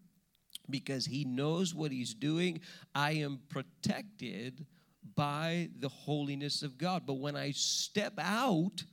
because 0.72 1.06
He 1.06 1.24
knows 1.24 1.76
what 1.76 1.92
He's 1.92 2.16
doing. 2.16 2.62
I 2.96 3.12
am 3.12 3.40
protected 3.48 4.66
by 5.14 5.70
the 5.78 5.90
holiness 5.90 6.64
of 6.64 6.80
God. 6.80 7.04
But 7.06 7.20
when 7.20 7.36
I 7.36 7.52
step 7.52 8.14
out 8.18 8.84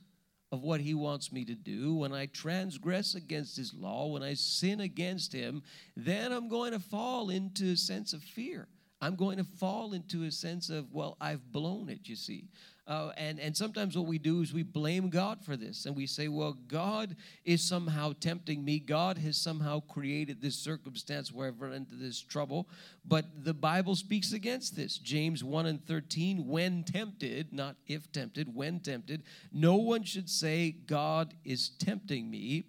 of 0.55 0.63
what 0.63 0.81
He 0.81 0.93
wants 0.93 1.31
me 1.31 1.45
to 1.45 1.53
do, 1.53 1.93
when 1.93 2.13
I 2.13 2.25
transgress 2.27 3.13
against 3.13 3.57
His 3.57 3.73
law, 3.73 4.07
when 4.07 4.23
I 4.23 4.33
sin 4.33 4.79
against 4.79 5.33
Him, 5.33 5.61
then 5.95 6.31
I'm 6.31 6.47
going 6.47 6.71
to 6.71 6.79
fall 6.79 7.29
into 7.29 7.73
a 7.73 7.77
sense 7.77 8.13
of 8.13 8.23
fear. 8.23 8.67
I'm 9.01 9.15
going 9.15 9.37
to 9.37 9.43
fall 9.43 9.93
into 9.93 10.23
a 10.23 10.31
sense 10.31 10.69
of, 10.69 10.91
well, 10.93 11.17
I've 11.19 11.51
blown 11.51 11.89
it, 11.89 12.07
you 12.07 12.15
see. 12.15 12.45
Uh, 12.87 13.11
and, 13.17 13.39
and 13.39 13.57
sometimes 13.57 13.97
what 13.97 14.05
we 14.05 14.19
do 14.19 14.41
is 14.41 14.53
we 14.53 14.61
blame 14.61 15.09
God 15.09 15.43
for 15.43 15.57
this. 15.57 15.85
And 15.85 15.95
we 15.95 16.05
say, 16.05 16.27
well, 16.27 16.55
God 16.67 17.15
is 17.43 17.63
somehow 17.63 18.13
tempting 18.19 18.63
me. 18.63 18.77
God 18.79 19.17
has 19.17 19.37
somehow 19.37 19.79
created 19.79 20.39
this 20.39 20.55
circumstance 20.55 21.31
where 21.31 21.47
I've 21.47 21.59
run 21.59 21.73
into 21.73 21.95
this 21.95 22.21
trouble. 22.21 22.69
But 23.03 23.25
the 23.43 23.55
Bible 23.55 23.95
speaks 23.95 24.33
against 24.33 24.75
this. 24.75 24.99
James 24.99 25.43
1 25.43 25.65
and 25.65 25.83
13, 25.83 26.47
when 26.47 26.83
tempted, 26.83 27.51
not 27.51 27.75
if 27.87 28.11
tempted, 28.11 28.53
when 28.53 28.79
tempted, 28.79 29.23
no 29.51 29.77
one 29.77 30.03
should 30.03 30.29
say, 30.29 30.71
God 30.71 31.33
is 31.43 31.69
tempting 31.69 32.29
me. 32.29 32.65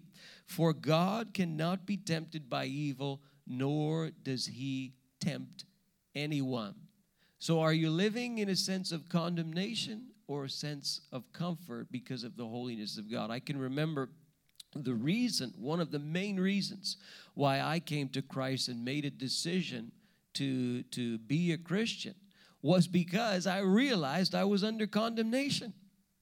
For 0.47 0.73
God 0.73 1.33
cannot 1.33 1.85
be 1.85 1.97
tempted 1.97 2.49
by 2.49 2.65
evil, 2.65 3.21
nor 3.45 4.11
does 4.23 4.47
he 4.47 4.93
tempt 5.19 5.65
anyone. 6.15 6.73
So, 7.39 7.59
are 7.59 7.73
you 7.73 7.89
living 7.89 8.39
in 8.39 8.49
a 8.49 8.55
sense 8.55 8.91
of 8.91 9.09
condemnation 9.09 10.07
or 10.27 10.45
a 10.45 10.49
sense 10.49 11.01
of 11.11 11.31
comfort 11.33 11.87
because 11.91 12.23
of 12.23 12.35
the 12.35 12.45
holiness 12.45 12.97
of 12.97 13.11
God? 13.11 13.29
I 13.29 13.39
can 13.39 13.59
remember 13.59 14.09
the 14.75 14.95
reason, 14.95 15.53
one 15.57 15.79
of 15.79 15.91
the 15.91 15.99
main 15.99 16.39
reasons 16.39 16.97
why 17.35 17.61
I 17.61 17.79
came 17.79 18.09
to 18.09 18.21
Christ 18.21 18.67
and 18.67 18.83
made 18.83 19.05
a 19.05 19.09
decision 19.09 19.91
to, 20.33 20.83
to 20.83 21.17
be 21.19 21.51
a 21.51 21.57
Christian 21.57 22.15
was 22.61 22.87
because 22.87 23.47
I 23.47 23.59
realized 23.59 24.35
I 24.35 24.43
was 24.43 24.63
under 24.63 24.87
condemnation 24.87 25.73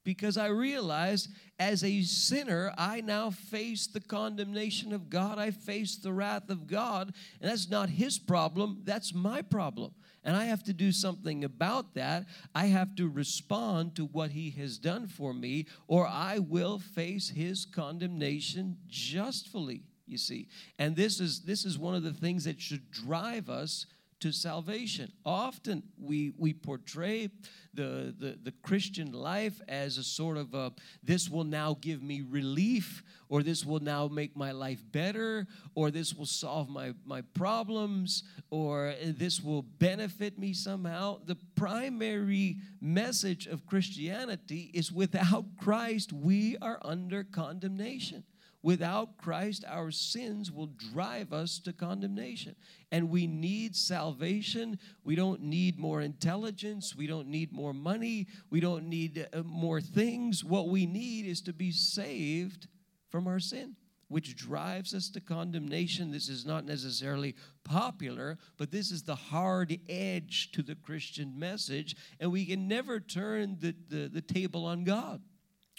because 0.05 0.37
I 0.37 0.47
realized 0.47 1.29
as 1.59 1.83
a 1.83 2.01
sinner, 2.03 2.71
I 2.77 3.01
now 3.01 3.31
face 3.31 3.87
the 3.87 3.99
condemnation 3.99 4.93
of 4.93 5.09
God. 5.09 5.39
I 5.39 5.51
face 5.51 5.95
the 5.95 6.13
wrath 6.13 6.49
of 6.49 6.67
God. 6.67 7.13
And 7.41 7.49
that's 7.49 7.69
not 7.69 7.89
his 7.89 8.19
problem, 8.19 8.81
that's 8.83 9.13
my 9.13 9.41
problem. 9.41 9.93
And 10.25 10.35
I 10.35 10.45
have 10.45 10.63
to 10.63 10.73
do 10.73 10.91
something 10.91 11.43
about 11.43 11.93
that. 11.93 12.25
I 12.55 12.65
have 12.65 12.95
to 12.95 13.07
respond 13.07 13.95
to 13.95 14.05
what 14.05 14.31
he 14.31 14.49
has 14.51 14.79
done 14.79 15.07
for 15.07 15.33
me, 15.33 15.67
or 15.87 16.07
I 16.07 16.39
will 16.39 16.79
face 16.79 17.29
his 17.29 17.65
condemnation 17.65 18.77
justly, 18.87 19.83
you 20.07 20.17
see. 20.17 20.47
And 20.79 20.95
this 20.95 21.19
is 21.19 21.41
this 21.41 21.63
is 21.63 21.77
one 21.77 21.93
of 21.93 22.01
the 22.03 22.11
things 22.13 22.45
that 22.45 22.59
should 22.59 22.89
drive 22.89 23.49
us 23.49 23.85
to 24.19 24.31
salvation. 24.31 25.11
Often 25.25 25.83
we, 25.97 26.31
we 26.37 26.53
portray 26.53 27.29
the, 27.73 28.15
the, 28.17 28.37
the 28.41 28.53
Christian 28.63 29.11
life 29.11 29.59
as 29.67 29.97
a 29.97 30.03
sort 30.03 30.37
of 30.37 30.53
a, 30.53 30.71
this 31.03 31.29
will 31.29 31.43
now 31.43 31.77
give 31.81 32.01
me 32.01 32.21
relief, 32.21 33.03
or 33.29 33.43
this 33.43 33.65
will 33.65 33.81
now 33.81 34.07
make 34.07 34.35
my 34.35 34.51
life 34.51 34.83
better, 34.91 35.47
or 35.75 35.91
this 35.91 36.13
will 36.13 36.25
solve 36.25 36.69
my, 36.69 36.93
my 37.05 37.21
problems, 37.33 38.23
or 38.49 38.93
this 39.03 39.41
will 39.41 39.63
benefit 39.63 40.39
me 40.39 40.53
somehow. 40.53 41.19
The 41.25 41.37
primary 41.55 42.57
message 42.81 43.47
of 43.47 43.65
Christianity 43.65 44.71
is 44.73 44.91
without 44.91 45.45
Christ, 45.57 46.13
we 46.13 46.57
are 46.61 46.79
under 46.83 47.23
condemnation. 47.23 48.23
Without 48.65 49.19
Christ, 49.19 49.63
our 49.67 49.91
sins 49.91 50.51
will 50.51 50.71
drive 50.91 51.31
us 51.31 51.59
to 51.59 51.71
condemnation. 51.71 52.55
And 52.91 53.11
we 53.11 53.27
need 53.27 53.75
salvation. 53.75 54.79
We 55.03 55.13
don't 55.13 55.43
need 55.43 55.77
more 55.77 56.01
intelligence. 56.01 56.95
We 56.95 57.05
don't 57.05 57.27
need 57.27 57.53
more 57.53 57.75
money. 57.75 58.25
We 58.49 58.59
don't 58.59 58.85
need 58.89 59.27
uh, 59.31 59.43
more 59.43 59.81
things. 59.81 60.43
What 60.43 60.69
we 60.69 60.87
need 60.87 61.27
is 61.27 61.41
to 61.41 61.53
be 61.53 61.71
saved 61.71 62.67
from 63.11 63.27
our 63.27 63.39
sin 63.39 63.75
which 64.07 64.35
drives 64.35 64.95
us 64.95 65.09
to 65.09 65.19
condemnation. 65.19 66.11
This 66.11 66.29
is 66.29 66.43
not 66.45 66.65
necessarily 66.65 67.35
popular, 67.63 68.37
but 68.57 68.71
this 68.71 68.91
is 68.91 69.03
the 69.03 69.15
hard 69.15 69.79
edge 69.89 70.51
to 70.53 70.63
the 70.63 70.75
Christian 70.75 71.37
message, 71.37 71.95
and 72.19 72.31
we 72.31 72.45
can 72.45 72.67
never 72.67 72.99
turn 72.99 73.57
the, 73.59 73.75
the, 73.89 74.07
the 74.07 74.21
table 74.21 74.65
on 74.65 74.83
God. 74.83 75.21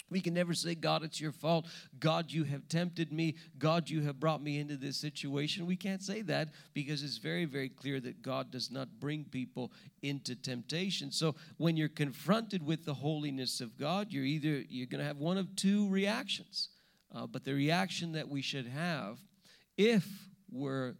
We 0.09 0.21
can 0.21 0.33
never 0.33 0.53
say, 0.53 0.75
God, 0.75 1.03
it's 1.03 1.19
your 1.19 1.31
fault. 1.31 1.67
God, 1.99 2.31
you 2.31 2.45
have 2.45 2.67
tempted 2.69 3.11
me. 3.11 3.35
God, 3.59 3.89
you 3.89 4.01
have 4.03 4.19
brought 4.19 4.41
me 4.41 4.59
into 4.59 4.77
this 4.77 4.97
situation. 4.97 5.65
We 5.65 5.75
can't 5.75 6.01
say 6.01 6.21
that 6.23 6.49
because 6.73 7.03
it's 7.03 7.17
very, 7.17 7.45
very 7.45 7.69
clear 7.69 7.99
that 7.99 8.21
God 8.21 8.51
does 8.51 8.71
not 8.71 8.99
bring 8.99 9.25
people 9.25 9.71
into 10.01 10.35
temptation. 10.35 11.11
So 11.11 11.35
when 11.57 11.75
you're 11.75 11.89
confronted 11.89 12.65
with 12.65 12.85
the 12.85 12.93
holiness 12.93 13.59
of 13.59 13.77
God, 13.77 14.07
you're 14.11 14.23
either 14.23 14.63
you're 14.69 14.87
going 14.87 14.99
to 14.99 15.07
have 15.07 15.17
one 15.17 15.37
of 15.37 15.55
two 15.55 15.89
reactions. 15.89 16.69
Uh, 17.13 17.25
but 17.27 17.43
the 17.43 17.53
reaction 17.53 18.13
that 18.13 18.27
we 18.27 18.41
should 18.41 18.67
have 18.67 19.17
if 19.77 20.05
we're 20.51 20.95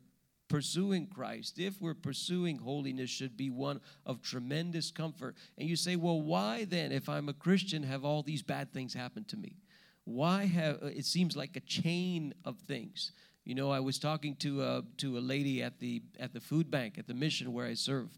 pursuing 0.48 1.08
Christ, 1.08 1.60
if 1.60 1.82
we're 1.82 1.94
pursuing 1.94 2.58
holiness, 2.58 3.10
should 3.10 3.36
be 3.36 3.50
one 3.50 3.82
of 4.06 4.22
tremendous 4.22 4.92
comfort. 4.92 5.36
And 5.58 5.68
you 5.68 5.76
say, 5.76 5.96
well, 5.96 6.22
why 6.22 6.66
then, 6.66 6.92
if 6.92 7.10
I'm 7.10 7.30
a 7.30 7.34
Christian, 7.34 7.84
have 7.84 8.06
all 8.06 8.24
these 8.24 8.42
bad 8.42 8.72
things 8.74 8.94
happen 8.94 9.24
to 9.26 9.38
me? 9.38 9.58
Why 10.06 10.46
have 10.46 10.80
it 10.84 11.06
seems 11.06 11.36
like 11.36 11.56
a 11.56 11.62
chain 11.62 12.34
of 12.46 12.58
things? 12.60 13.12
You 13.44 13.56
know, 13.56 13.72
I 13.72 13.80
was 13.80 14.00
talking 14.00 14.36
to 14.38 14.64
a, 14.64 14.84
to 14.98 15.18
a 15.18 15.20
lady 15.20 15.62
at 15.62 15.80
the 15.80 16.02
at 16.20 16.34
the 16.34 16.40
food 16.40 16.72
bank 16.72 16.98
at 16.98 17.08
the 17.08 17.14
mission 17.14 17.52
where 17.54 17.66
I 17.66 17.74
serve, 17.74 18.10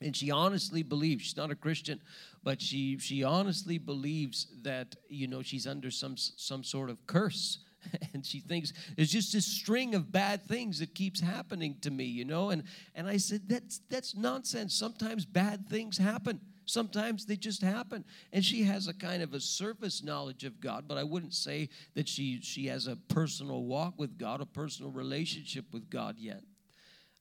and 0.00 0.16
she 0.16 0.30
honestly 0.30 0.82
believes 0.82 1.24
she's 1.24 1.36
not 1.36 1.50
a 1.50 1.56
Christian, 1.56 2.00
but 2.44 2.62
she 2.62 2.98
she 2.98 3.24
honestly 3.24 3.78
believes 3.78 4.46
that 4.62 4.94
you 5.08 5.26
know 5.26 5.42
she's 5.42 5.66
under 5.66 5.90
some 5.90 6.16
some 6.16 6.62
sort 6.62 6.90
of 6.90 7.04
curse 7.06 7.58
and 8.12 8.24
she 8.24 8.40
thinks 8.40 8.72
it's 8.96 9.10
just 9.10 9.32
this 9.32 9.46
string 9.46 9.94
of 9.94 10.10
bad 10.10 10.42
things 10.44 10.78
that 10.80 10.94
keeps 10.94 11.20
happening 11.20 11.76
to 11.82 11.90
me 11.90 12.04
you 12.04 12.24
know? 12.24 12.50
And 12.50 12.64
and 12.94 13.06
i 13.06 13.16
said 13.16 13.42
that's 13.48 13.80
that's 13.88 14.16
nonsense. 14.16 14.74
Sometimes 14.74 15.24
bad 15.24 15.68
things 15.68 15.98
happen. 15.98 16.40
Sometimes 16.66 17.24
they 17.24 17.36
just 17.36 17.62
happen. 17.62 18.04
And 18.32 18.44
she 18.44 18.62
has 18.64 18.88
a 18.88 18.94
kind 18.94 19.22
of 19.22 19.32
a 19.32 19.40
surface 19.40 20.02
knowledge 20.02 20.44
of 20.44 20.60
god 20.60 20.84
but 20.88 20.98
i 20.98 21.04
wouldn't 21.04 21.34
say 21.34 21.68
that 21.94 22.08
she 22.08 22.40
she 22.42 22.66
has 22.66 22.86
a 22.86 22.96
personal 22.96 23.64
walk 23.64 23.94
with 23.96 24.18
god 24.18 24.40
a 24.40 24.46
personal 24.46 24.90
relationship 24.90 25.66
with 25.72 25.88
god 25.90 26.16
yet. 26.18 26.42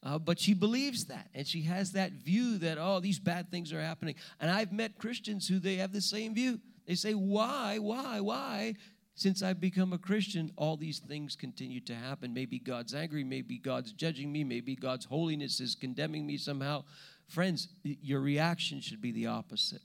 Uh, 0.04 0.20
but 0.20 0.39
she 0.39 0.54
believes 0.54 1.06
that 1.06 1.28
and 1.34 1.48
she 1.48 1.63
has 1.63 1.91
that 1.93 2.12
view 2.12 2.58
that 2.60 2.78
oh 2.80 3.00
these 3.00 3.20
bad 3.20 3.50
things 3.52 3.72
are 3.74 3.82
happening. 3.82 4.15
And 4.39 4.50
i've 4.50 4.72
met 4.72 4.98
christians 4.98 5.48
who 5.48 5.60
they 5.60 5.76
have 5.76 5.93
the 5.93 6.02
same 6.02 6.34
view. 6.34 6.60
They 6.88 6.96
say 6.96 7.13
why 7.13 7.80
why 7.80 8.22
why 8.22 8.76
since 9.17 9.41
I've 9.41 9.60
become 9.60 9.93
a 9.93 9.97
Christian, 9.97 10.51
all 10.58 10.77
these 10.77 10.99
things 10.99 11.36
continue 11.36 11.80
to 11.82 11.95
happen. 11.95 12.36
Maybe 12.36 12.60
God's 12.60 12.93
angry, 12.93 13.23
maybe 13.23 13.58
God's 13.58 13.91
judging 13.91 14.32
me, 14.32 14.43
maybe 14.43 14.75
God's 14.75 15.06
holiness 15.06 15.60
is 15.60 15.73
condemning 15.73 16.27
me 16.27 16.38
somehow. 16.38 16.84
Friends, 17.27 17.67
your 17.84 18.21
reaction 18.21 18.80
should 18.80 19.01
be 19.01 19.12
the 19.12 19.25
opposite. 19.25 19.82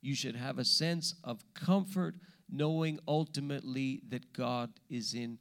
You 0.00 0.14
should 0.14 0.36
have 0.36 0.60
a 0.60 0.64
sense 0.64 1.16
of 1.24 1.42
comfort 1.54 2.14
knowing 2.48 3.00
ultimately 3.08 4.00
that 4.10 4.32
God 4.32 4.70
is 4.88 5.12
in 5.12 5.40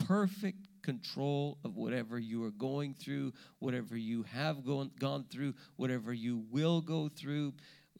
perfect 0.00 0.66
control 0.82 1.58
of 1.64 1.76
whatever 1.76 2.18
you 2.18 2.42
are 2.42 2.50
going 2.50 2.94
through, 2.94 3.34
whatever 3.60 3.96
you 3.96 4.24
have 4.24 4.66
gone, 4.66 4.90
gone 4.98 5.26
through, 5.30 5.54
whatever 5.76 6.12
you 6.12 6.42
will 6.50 6.80
go 6.80 7.08
through. 7.08 7.52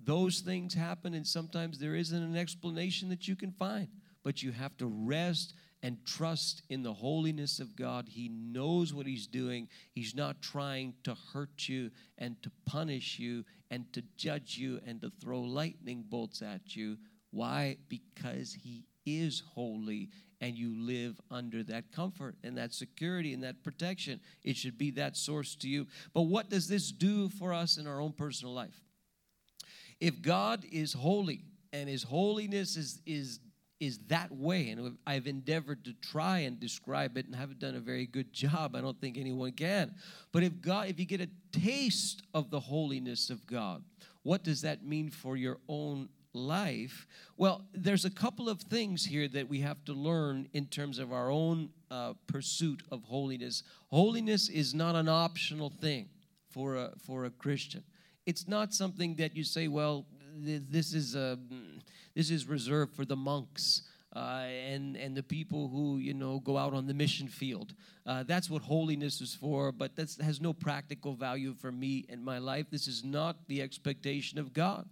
Those 0.02 0.40
things 0.40 0.74
happen, 0.74 1.14
and 1.14 1.24
sometimes 1.24 1.78
there 1.78 1.94
isn't 1.94 2.22
an 2.22 2.36
explanation 2.36 3.08
that 3.10 3.28
you 3.28 3.36
can 3.36 3.52
find, 3.52 3.86
but 4.24 4.42
you 4.42 4.50
have 4.52 4.76
to 4.78 4.86
rest 4.86 5.54
and 5.82 5.98
trust 6.06 6.62
in 6.70 6.82
the 6.82 6.92
holiness 6.92 7.60
of 7.60 7.76
God. 7.76 8.08
He 8.08 8.30
knows 8.30 8.94
what 8.94 9.06
He's 9.06 9.26
doing. 9.26 9.68
He's 9.92 10.14
not 10.14 10.40
trying 10.40 10.94
to 11.04 11.14
hurt 11.32 11.68
you 11.68 11.90
and 12.16 12.42
to 12.42 12.50
punish 12.64 13.18
you 13.18 13.44
and 13.70 13.92
to 13.92 14.02
judge 14.16 14.56
you 14.56 14.80
and 14.86 15.00
to 15.02 15.12
throw 15.20 15.40
lightning 15.40 16.04
bolts 16.08 16.40
at 16.40 16.74
you. 16.74 16.96
Why? 17.30 17.76
Because 17.88 18.54
He 18.54 18.86
is 19.04 19.42
holy 19.54 20.08
and 20.40 20.56
you 20.56 20.74
live 20.74 21.20
under 21.30 21.62
that 21.64 21.92
comfort 21.92 22.36
and 22.42 22.56
that 22.56 22.72
security 22.72 23.34
and 23.34 23.42
that 23.42 23.62
protection. 23.62 24.20
It 24.42 24.56
should 24.56 24.78
be 24.78 24.90
that 24.92 25.16
source 25.16 25.54
to 25.56 25.68
you. 25.68 25.86
But 26.12 26.22
what 26.22 26.48
does 26.48 26.66
this 26.66 26.90
do 26.90 27.28
for 27.28 27.52
us 27.52 27.76
in 27.76 27.86
our 27.86 28.00
own 28.00 28.12
personal 28.12 28.54
life? 28.54 28.80
If 30.00 30.22
God 30.22 30.64
is 30.70 30.92
holy 30.92 31.44
and 31.72 31.88
his 31.88 32.02
holiness 32.02 32.76
is, 32.76 33.00
is, 33.06 33.40
is 33.84 33.98
that 34.08 34.32
way, 34.32 34.70
and 34.70 34.96
I've 35.06 35.26
endeavored 35.26 35.84
to 35.84 35.92
try 35.94 36.40
and 36.40 36.58
describe 36.58 37.16
it 37.16 37.26
and 37.26 37.34
haven't 37.34 37.58
done 37.58 37.74
a 37.74 37.80
very 37.80 38.06
good 38.06 38.32
job, 38.32 38.74
I 38.74 38.80
don't 38.80 39.00
think 39.00 39.18
anyone 39.18 39.52
can. 39.52 39.94
But 40.32 40.42
if 40.42 40.60
God, 40.60 40.88
if 40.88 40.98
you 40.98 41.06
get 41.06 41.20
a 41.20 41.28
taste 41.52 42.22
of 42.32 42.50
the 42.50 42.60
holiness 42.60 43.30
of 43.30 43.46
God, 43.46 43.82
what 44.22 44.42
does 44.42 44.62
that 44.62 44.84
mean 44.84 45.10
for 45.10 45.36
your 45.36 45.58
own 45.68 46.08
life? 46.32 47.06
Well, 47.36 47.62
there's 47.72 48.04
a 48.04 48.10
couple 48.10 48.48
of 48.48 48.60
things 48.60 49.04
here 49.04 49.28
that 49.28 49.48
we 49.48 49.60
have 49.60 49.84
to 49.84 49.92
learn 49.92 50.48
in 50.52 50.66
terms 50.66 50.98
of 50.98 51.12
our 51.12 51.30
own 51.30 51.70
uh, 51.90 52.14
pursuit 52.26 52.82
of 52.90 53.04
holiness. 53.04 53.62
Holiness 53.90 54.48
is 54.48 54.74
not 54.74 54.96
an 54.96 55.08
optional 55.08 55.70
thing 55.70 56.08
for 56.50 56.76
a, 56.76 56.92
for 57.06 57.24
a 57.24 57.30
Christian. 57.30 57.84
It's 58.26 58.48
not 58.48 58.72
something 58.72 59.16
that 59.16 59.36
you 59.36 59.44
say, 59.44 59.68
well, 59.68 60.06
this 60.36 60.94
is, 60.94 61.14
a, 61.14 61.38
this 62.14 62.30
is 62.30 62.46
reserved 62.46 62.94
for 62.94 63.04
the 63.04 63.16
monks 63.16 63.82
uh, 64.14 64.44
and 64.68 64.96
and 64.96 65.16
the 65.16 65.22
people 65.22 65.68
who 65.68 65.98
you 65.98 66.14
know 66.14 66.38
go 66.38 66.56
out 66.56 66.72
on 66.72 66.86
the 66.86 66.94
mission 66.94 67.26
field. 67.26 67.74
Uh, 68.06 68.22
that's 68.22 68.48
what 68.48 68.62
holiness 68.62 69.20
is 69.20 69.34
for, 69.34 69.72
but 69.72 69.96
that 69.96 70.14
has 70.22 70.40
no 70.40 70.52
practical 70.52 71.14
value 71.14 71.54
for 71.54 71.72
me 71.72 72.04
in 72.08 72.22
my 72.22 72.38
life. 72.38 72.66
This 72.70 72.86
is 72.86 73.02
not 73.02 73.48
the 73.48 73.60
expectation 73.60 74.38
of 74.38 74.52
God. 74.52 74.88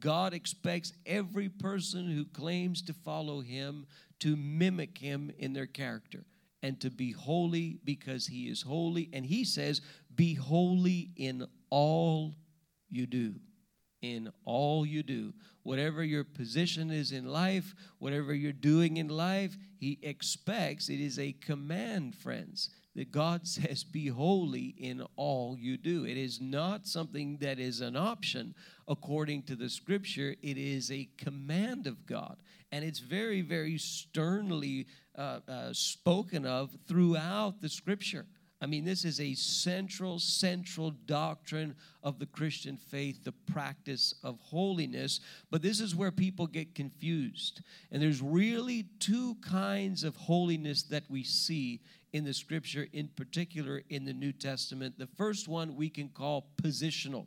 God 0.00 0.34
expects 0.34 0.92
every 1.06 1.48
person 1.48 2.10
who 2.10 2.24
claims 2.24 2.82
to 2.82 2.92
follow 2.92 3.40
Him 3.40 3.86
to 4.20 4.34
mimic 4.34 4.98
Him 4.98 5.30
in 5.38 5.52
their 5.52 5.66
character 5.66 6.24
and 6.62 6.80
to 6.80 6.90
be 6.90 7.12
holy 7.12 7.78
because 7.84 8.26
He 8.26 8.48
is 8.48 8.62
holy. 8.62 9.08
And 9.12 9.24
He 9.24 9.44
says, 9.44 9.82
"Be 10.14 10.34
holy 10.34 11.10
in 11.16 11.46
all 11.70 12.34
you 12.90 13.06
do." 13.06 13.34
in 14.04 14.30
all 14.44 14.84
you 14.84 15.02
do. 15.02 15.32
Whatever 15.64 16.04
your 16.04 16.24
position 16.24 16.90
is 16.90 17.10
in 17.10 17.26
life, 17.26 17.74
whatever 17.98 18.34
you're 18.34 18.52
doing 18.52 18.98
in 18.98 19.08
life, 19.08 19.56
He 19.76 19.98
expects 20.02 20.88
it 20.88 21.00
is 21.00 21.18
a 21.18 21.32
command, 21.32 22.14
friends, 22.14 22.70
that 22.94 23.10
God 23.10 23.48
says, 23.48 23.82
Be 23.82 24.08
holy 24.08 24.74
in 24.78 25.04
all 25.16 25.56
you 25.58 25.76
do. 25.76 26.04
It 26.04 26.16
is 26.16 26.40
not 26.40 26.86
something 26.86 27.38
that 27.38 27.58
is 27.58 27.80
an 27.80 27.96
option 27.96 28.54
according 28.86 29.42
to 29.44 29.56
the 29.56 29.70
scripture, 29.70 30.36
it 30.42 30.58
is 30.58 30.90
a 30.90 31.08
command 31.16 31.86
of 31.86 32.06
God. 32.06 32.36
And 32.70 32.84
it's 32.84 32.98
very, 32.98 33.40
very 33.40 33.78
sternly 33.78 34.86
uh, 35.16 35.40
uh, 35.48 35.72
spoken 35.72 36.44
of 36.44 36.76
throughout 36.86 37.60
the 37.60 37.68
scripture. 37.68 38.26
I 38.64 38.66
mean, 38.66 38.86
this 38.86 39.04
is 39.04 39.20
a 39.20 39.34
central, 39.34 40.18
central 40.18 40.92
doctrine 41.04 41.74
of 42.02 42.18
the 42.18 42.24
Christian 42.24 42.78
faith, 42.78 43.22
the 43.22 43.32
practice 43.32 44.14
of 44.22 44.40
holiness. 44.40 45.20
But 45.50 45.60
this 45.60 45.80
is 45.80 45.94
where 45.94 46.10
people 46.10 46.46
get 46.46 46.74
confused. 46.74 47.60
And 47.92 48.00
there's 48.00 48.22
really 48.22 48.86
two 49.00 49.34
kinds 49.42 50.02
of 50.02 50.16
holiness 50.16 50.82
that 50.84 51.04
we 51.10 51.24
see 51.24 51.82
in 52.14 52.24
the 52.24 52.32
scripture, 52.32 52.88
in 52.94 53.08
particular 53.08 53.82
in 53.90 54.06
the 54.06 54.14
New 54.14 54.32
Testament. 54.32 54.94
The 54.96 55.08
first 55.08 55.46
one 55.46 55.76
we 55.76 55.90
can 55.90 56.08
call 56.08 56.46
positional. 56.62 57.26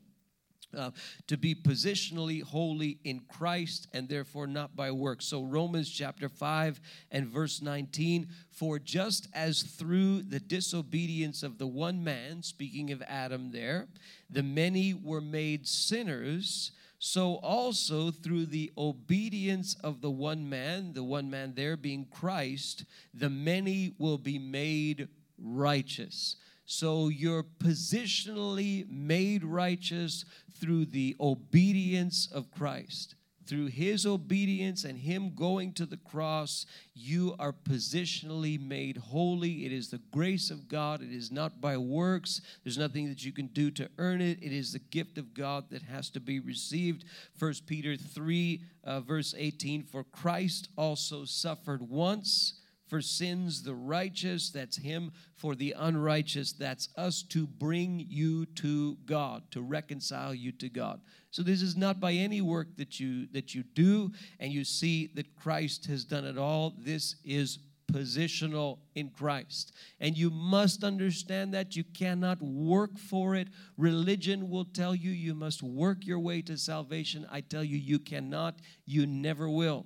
Uh, 0.76 0.92
to 1.28 1.38
be 1.38 1.56
positionally 1.56 2.44
holy 2.44 3.00
in 3.06 3.22
Christ 3.30 3.88
and 3.94 4.10
therefore 4.10 4.48
not 4.48 4.76
by 4.76 4.92
works. 4.92 5.26
So, 5.26 5.42
Romans 5.42 5.90
chapter 5.90 6.28
5 6.28 6.82
and 7.10 7.26
verse 7.26 7.62
19 7.62 8.28
For 8.52 8.78
just 8.78 9.30
as 9.34 9.64
through 9.64 10.24
the 10.24 10.42
disobedience 10.42 11.42
of 11.42 11.58
the 11.58 11.68
one 11.68 12.04
man, 12.04 12.44
speaking 12.44 12.92
of 12.92 13.02
Adam 13.08 13.52
there, 13.52 13.88
the 14.30 14.44
many 14.44 14.94
were 14.94 15.22
made 15.22 15.66
sinners, 15.66 16.74
so 17.00 17.36
also 17.36 18.12
through 18.12 18.48
the 18.48 18.72
obedience 18.78 19.76
of 19.84 20.02
the 20.02 20.12
one 20.12 20.50
man, 20.50 20.92
the 20.92 21.04
one 21.04 21.30
man 21.30 21.54
there 21.56 21.78
being 21.78 22.06
Christ, 22.12 22.84
the 23.14 23.30
many 23.30 23.94
will 23.98 24.18
be 24.18 24.38
made 24.38 25.08
righteous. 25.38 26.36
So 26.70 27.08
you're 27.08 27.44
positionally 27.44 28.86
made 28.90 29.46
righteous 29.46 30.26
through 30.60 30.88
the 30.88 31.16
obedience 31.18 32.28
of 32.30 32.52
Christ. 32.52 33.16
Through 33.46 33.68
his 33.68 34.06
obedience 34.06 34.84
and 34.84 34.98
him 34.98 35.34
going 35.34 35.72
to 35.76 35.86
the 35.86 35.96
cross, 35.96 36.66
you 36.94 37.38
are 37.40 37.54
positionally 37.54 38.60
made 38.60 38.98
holy. 38.98 39.66
It 39.66 39.72
is 39.72 39.90
the 39.90 40.02
grace 40.12 40.52
of 40.52 40.68
God. 40.68 41.02
It 41.02 41.14
is 41.14 41.32
not 41.32 41.62
by 41.62 41.78
works. 41.78 42.42
There's 42.66 42.78
nothing 42.78 43.08
that 43.08 43.24
you 43.24 43.32
can 43.32 43.48
do 43.48 43.72
to 43.72 43.90
earn 43.98 44.20
it. 44.20 44.44
It 44.44 44.52
is 44.52 44.74
the 44.74 44.80
gift 44.80 45.18
of 45.18 45.34
God 45.34 45.70
that 45.70 45.84
has 45.84 46.10
to 46.10 46.20
be 46.20 46.42
received. 46.42 47.06
1 47.40 47.54
Peter 47.66 47.96
3, 47.96 48.62
uh, 48.84 49.00
verse 49.00 49.34
18 49.38 49.84
For 49.84 50.04
Christ 50.04 50.68
also 50.76 51.24
suffered 51.24 51.90
once 51.90 52.60
for 52.88 53.02
sins, 53.02 53.64
the 53.64 53.76
righteous, 53.76 54.50
that's 54.50 54.78
him, 54.78 55.12
for 55.36 55.56
the 55.56 55.76
unrighteous, 55.78 56.54
that's 56.54 56.90
us, 56.98 57.22
to 57.24 57.46
bring 57.46 58.06
you 58.10 58.46
to 58.46 58.96
God, 59.06 59.44
to 59.52 59.62
reconcile 59.62 60.34
you 60.34 60.52
to 60.54 60.70
God. 60.70 61.02
So 61.32 61.44
this 61.44 61.62
is 61.62 61.76
not 61.76 62.00
by 62.00 62.14
any 62.14 62.42
work 62.42 62.76
that 62.78 63.00
you 63.00 63.28
that 63.34 63.54
you 63.54 63.64
do 63.64 64.12
and 64.40 64.52
you 64.52 64.64
see 64.64 65.08
that 65.16 65.36
Christ 65.36 65.86
has 65.88 66.06
done 66.06 66.26
it 66.26 66.38
all. 66.38 66.74
This 66.80 67.18
is 67.24 67.60
positional 67.92 68.80
in 68.96 69.10
Christ. 69.10 69.74
And 70.00 70.18
you 70.18 70.30
must 70.30 70.84
understand 70.84 71.54
that 71.54 71.76
you 71.76 71.84
cannot 71.84 72.42
work 72.42 72.98
for 72.98 73.36
it. 73.36 73.48
Religion 73.78 74.50
will 74.50 74.66
tell 74.66 74.94
you 74.94 75.12
you 75.12 75.34
must 75.34 75.64
work 75.64 76.06
your 76.06 76.20
way 76.20 76.42
to 76.44 76.58
salvation. 76.58 77.26
I 77.32 77.42
tell 77.42 77.64
you, 77.64 77.78
you 77.78 78.00
cannot, 78.00 78.56
you 78.86 79.06
never 79.06 79.50
will 79.50 79.86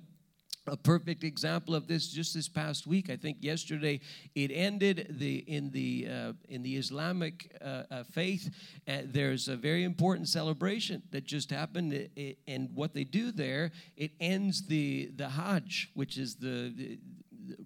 a 0.66 0.76
perfect 0.76 1.24
example 1.24 1.74
of 1.74 1.88
this 1.88 2.08
just 2.08 2.34
this 2.34 2.48
past 2.48 2.86
week. 2.86 3.10
I 3.10 3.16
think 3.16 3.38
yesterday 3.40 4.00
it 4.34 4.50
ended 4.52 5.16
the 5.18 5.38
in 5.38 5.70
the 5.70 6.08
uh, 6.08 6.32
in 6.48 6.62
the 6.62 6.76
islamic 6.76 7.56
uh, 7.60 7.82
uh, 7.90 8.04
faith. 8.04 8.48
Uh, 8.86 8.98
there's 9.04 9.48
a 9.48 9.56
very 9.56 9.82
important 9.82 10.28
celebration 10.28 11.02
that 11.10 11.24
just 11.24 11.50
happened 11.50 11.92
it, 11.92 12.12
it, 12.14 12.38
and 12.46 12.70
what 12.74 12.94
they 12.94 13.04
do 13.04 13.32
there 13.32 13.72
it 13.96 14.12
ends 14.20 14.66
the 14.66 15.10
the 15.16 15.28
hajj 15.28 15.90
which 15.94 16.16
is 16.16 16.36
the, 16.36 16.72
the 16.76 16.98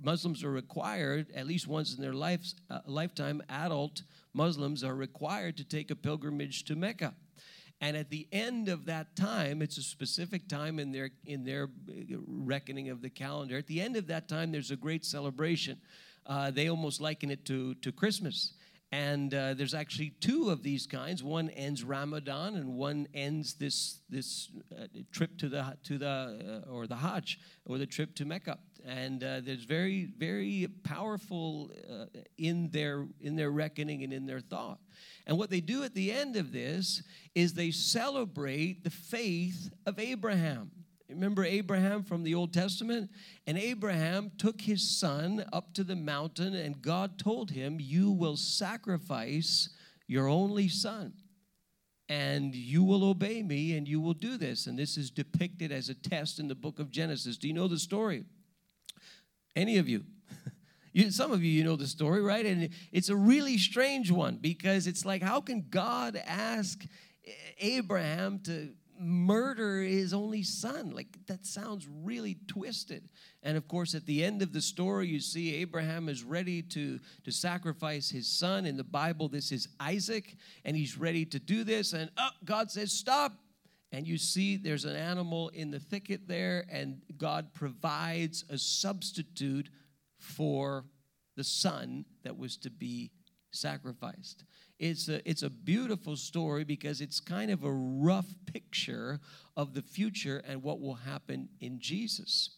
muslims 0.02 0.42
are 0.42 0.50
required 0.50 1.26
at 1.34 1.46
least 1.46 1.66
once 1.66 1.94
in 1.94 2.02
their 2.02 2.14
life, 2.14 2.40
uh, 2.70 2.80
lifetime 2.86 3.42
adult 3.50 4.02
muslims 4.32 4.82
are 4.82 4.94
required 4.94 5.56
to 5.56 5.64
take 5.64 5.90
a 5.90 5.96
pilgrimage 5.96 6.64
to 6.64 6.74
mecca 6.74 7.14
and 7.80 7.96
at 7.96 8.08
the 8.08 8.26
end 8.32 8.68
of 8.68 8.86
that 8.86 9.16
time, 9.16 9.60
it's 9.60 9.76
a 9.76 9.82
specific 9.82 10.48
time 10.48 10.78
in 10.78 10.92
their 10.92 11.10
in 11.26 11.44
their 11.44 11.68
reckoning 12.26 12.88
of 12.88 13.02
the 13.02 13.10
calendar. 13.10 13.58
At 13.58 13.66
the 13.66 13.80
end 13.80 13.96
of 13.96 14.06
that 14.06 14.28
time, 14.28 14.50
there's 14.50 14.70
a 14.70 14.76
great 14.76 15.04
celebration. 15.04 15.80
Uh, 16.24 16.50
they 16.50 16.68
almost 16.68 17.00
liken 17.00 17.30
it 17.30 17.44
to 17.46 17.74
to 17.74 17.92
Christmas. 17.92 18.54
And 18.92 19.34
uh, 19.34 19.54
there's 19.54 19.74
actually 19.74 20.10
two 20.20 20.48
of 20.48 20.62
these 20.62 20.86
kinds. 20.86 21.22
One 21.22 21.50
ends 21.50 21.82
Ramadan, 21.82 22.54
and 22.54 22.76
one 22.76 23.08
ends 23.12 23.54
this 23.54 24.00
this 24.08 24.50
uh, 24.72 24.86
trip 25.12 25.36
to 25.38 25.48
the 25.48 25.76
to 25.84 25.98
the 25.98 26.62
uh, 26.66 26.70
or 26.70 26.86
the 26.86 26.96
Hajj 26.96 27.38
or 27.66 27.78
the 27.78 27.86
trip 27.86 28.14
to 28.14 28.24
Mecca. 28.24 28.58
And 28.84 29.22
uh, 29.22 29.40
there's 29.40 29.64
very 29.64 30.08
very 30.18 30.68
powerful 30.84 31.70
uh, 31.90 32.06
in 32.38 32.70
their 32.70 33.06
in 33.20 33.36
their 33.36 33.50
reckoning 33.50 34.02
and 34.02 34.12
in 34.12 34.26
their 34.26 34.40
thought. 34.40 34.78
And 35.26 35.38
what 35.38 35.50
they 35.50 35.60
do 35.60 35.82
at 35.82 35.94
the 35.94 36.12
end 36.12 36.36
of 36.36 36.52
this 36.52 37.02
is 37.34 37.54
they 37.54 37.70
celebrate 37.70 38.84
the 38.84 38.90
faith 38.90 39.70
of 39.86 39.98
Abraham. 39.98 40.70
Remember 41.08 41.44
Abraham 41.44 42.02
from 42.02 42.24
the 42.24 42.34
Old 42.34 42.52
Testament? 42.52 43.10
And 43.46 43.56
Abraham 43.56 44.32
took 44.38 44.60
his 44.60 44.98
son 44.98 45.44
up 45.52 45.72
to 45.74 45.84
the 45.84 45.96
mountain, 45.96 46.54
and 46.54 46.82
God 46.82 47.18
told 47.18 47.50
him, 47.50 47.78
You 47.78 48.10
will 48.10 48.36
sacrifice 48.36 49.68
your 50.08 50.28
only 50.28 50.68
son, 50.68 51.12
and 52.08 52.54
you 52.54 52.82
will 52.82 53.04
obey 53.04 53.42
me, 53.42 53.76
and 53.76 53.86
you 53.86 54.00
will 54.00 54.14
do 54.14 54.36
this. 54.36 54.66
And 54.66 54.78
this 54.78 54.96
is 54.96 55.10
depicted 55.10 55.70
as 55.70 55.88
a 55.88 55.94
test 55.94 56.40
in 56.40 56.48
the 56.48 56.54
book 56.54 56.80
of 56.80 56.90
Genesis. 56.90 57.36
Do 57.36 57.46
you 57.46 57.54
know 57.54 57.68
the 57.68 57.78
story? 57.78 58.24
Any 59.56 59.78
of 59.78 59.88
you? 59.88 60.04
You, 60.92 61.10
some 61.10 61.30
of 61.30 61.44
you, 61.44 61.50
you 61.50 61.62
know 61.62 61.76
the 61.76 61.86
story, 61.86 62.22
right? 62.22 62.46
And 62.46 62.70
it's 62.90 63.10
a 63.10 63.16
really 63.16 63.58
strange 63.58 64.10
one 64.10 64.38
because 64.40 64.86
it's 64.86 65.04
like, 65.04 65.20
how 65.20 65.42
can 65.42 65.66
God 65.68 66.18
ask 66.26 66.86
Abraham 67.58 68.38
to 68.44 68.70
murder 68.98 69.80
his 69.80 70.14
only 70.14 70.42
son. 70.42 70.90
Like, 70.90 71.08
that 71.26 71.44
sounds 71.44 71.86
really 72.02 72.38
twisted. 72.46 73.08
And 73.42 73.56
of 73.56 73.68
course, 73.68 73.94
at 73.94 74.06
the 74.06 74.24
end 74.24 74.42
of 74.42 74.52
the 74.52 74.60
story, 74.60 75.08
you 75.08 75.20
see 75.20 75.54
Abraham 75.56 76.08
is 76.08 76.22
ready 76.22 76.62
to, 76.62 76.98
to 77.24 77.30
sacrifice 77.30 78.08
his 78.08 78.28
son. 78.28 78.66
In 78.66 78.76
the 78.76 78.84
Bible, 78.84 79.28
this 79.28 79.52
is 79.52 79.68
Isaac, 79.80 80.36
and 80.64 80.76
he's 80.76 80.96
ready 80.96 81.24
to 81.26 81.38
do 81.38 81.64
this. 81.64 81.92
And 81.92 82.10
oh, 82.16 82.30
God 82.44 82.70
says, 82.70 82.92
Stop. 82.92 83.32
And 83.96 84.06
you 84.06 84.18
see 84.18 84.58
there's 84.58 84.84
an 84.84 84.94
animal 84.94 85.48
in 85.54 85.70
the 85.70 85.80
thicket 85.80 86.28
there, 86.28 86.66
and 86.68 87.00
God 87.16 87.54
provides 87.54 88.44
a 88.50 88.58
substitute 88.58 89.70
for 90.18 90.84
the 91.34 91.42
son 91.42 92.04
that 92.22 92.36
was 92.36 92.58
to 92.58 92.70
be 92.70 93.10
sacrificed. 93.52 94.44
It's 94.78 95.08
a, 95.08 95.26
it's 95.26 95.42
a 95.42 95.48
beautiful 95.48 96.14
story 96.16 96.62
because 96.62 97.00
it's 97.00 97.20
kind 97.20 97.50
of 97.50 97.64
a 97.64 97.72
rough 97.72 98.26
picture 98.44 99.18
of 99.56 99.72
the 99.72 99.80
future 99.80 100.42
and 100.46 100.62
what 100.62 100.78
will 100.78 100.96
happen 100.96 101.48
in 101.62 101.80
Jesus. 101.80 102.50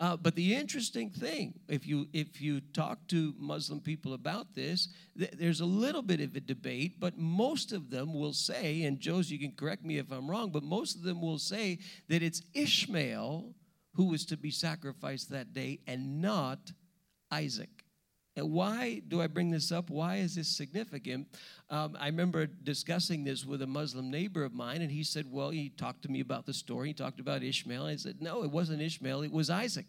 Uh, 0.00 0.16
but 0.16 0.34
the 0.34 0.54
interesting 0.54 1.10
thing, 1.10 1.52
if 1.68 1.86
you 1.86 2.08
if 2.14 2.40
you 2.40 2.62
talk 2.72 3.06
to 3.08 3.34
Muslim 3.38 3.80
people 3.80 4.14
about 4.14 4.54
this, 4.54 4.88
th- 5.18 5.32
there's 5.32 5.60
a 5.60 5.66
little 5.66 6.00
bit 6.00 6.22
of 6.22 6.34
a 6.34 6.40
debate, 6.40 6.98
but 6.98 7.18
most 7.18 7.70
of 7.70 7.90
them 7.90 8.14
will 8.14 8.32
say, 8.32 8.84
and 8.84 8.98
Joe's, 8.98 9.30
you 9.30 9.38
can 9.38 9.52
correct 9.52 9.84
me 9.84 9.98
if 9.98 10.10
I'm 10.10 10.30
wrong, 10.30 10.50
but 10.50 10.62
most 10.62 10.96
of 10.96 11.02
them 11.02 11.20
will 11.20 11.38
say 11.38 11.80
that 12.08 12.22
it's 12.22 12.40
Ishmael 12.54 13.54
who 13.94 14.08
was 14.08 14.24
to 14.24 14.38
be 14.38 14.50
sacrificed 14.50 15.30
that 15.30 15.52
day 15.52 15.80
and 15.86 16.22
not 16.22 16.72
Isaac. 17.30 17.79
Why 18.46 19.02
do 19.08 19.20
I 19.20 19.26
bring 19.26 19.50
this 19.50 19.72
up? 19.72 19.90
Why 19.90 20.16
is 20.16 20.34
this 20.34 20.48
significant? 20.48 21.28
Um, 21.68 21.96
I 21.98 22.06
remember 22.06 22.46
discussing 22.46 23.24
this 23.24 23.44
with 23.44 23.62
a 23.62 23.66
Muslim 23.66 24.10
neighbor 24.10 24.44
of 24.44 24.54
mine, 24.54 24.82
and 24.82 24.90
he 24.90 25.04
said, 25.04 25.26
Well, 25.30 25.50
he 25.50 25.70
talked 25.70 26.02
to 26.02 26.10
me 26.10 26.20
about 26.20 26.46
the 26.46 26.52
story. 26.52 26.88
He 26.88 26.94
talked 26.94 27.20
about 27.20 27.42
Ishmael. 27.42 27.86
I 27.86 27.96
said, 27.96 28.20
No, 28.20 28.42
it 28.42 28.50
wasn't 28.50 28.82
Ishmael, 28.82 29.22
it 29.22 29.32
was 29.32 29.50
Isaac. 29.50 29.86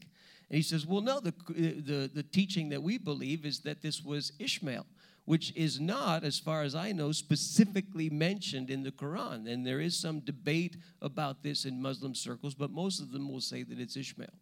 And 0.49 0.57
he 0.57 0.61
says, 0.61 0.85
Well, 0.85 1.01
no, 1.01 1.19
the, 1.19 1.33
the, 1.49 2.11
the 2.13 2.23
teaching 2.23 2.69
that 2.69 2.83
we 2.83 2.97
believe 2.97 3.45
is 3.45 3.59
that 3.61 3.81
this 3.81 4.03
was 4.03 4.33
Ishmael, 4.39 4.85
which 5.25 5.55
is 5.55 5.79
not, 5.79 6.23
as 6.23 6.39
far 6.39 6.63
as 6.63 6.75
I 6.75 6.91
know, 6.91 7.11
specifically 7.11 8.09
mentioned 8.09 8.69
in 8.69 8.83
the 8.83 8.91
Quran. 8.91 9.51
And 9.51 9.65
there 9.65 9.79
is 9.79 9.97
some 9.97 10.19
debate 10.19 10.77
about 11.01 11.41
this 11.41 11.65
in 11.65 11.81
Muslim 11.81 12.13
circles, 12.13 12.53
but 12.53 12.71
most 12.71 12.99
of 12.99 13.11
them 13.11 13.31
will 13.31 13.41
say 13.41 13.63
that 13.63 13.79
it's 13.79 13.95
Ishmael. 13.95 14.33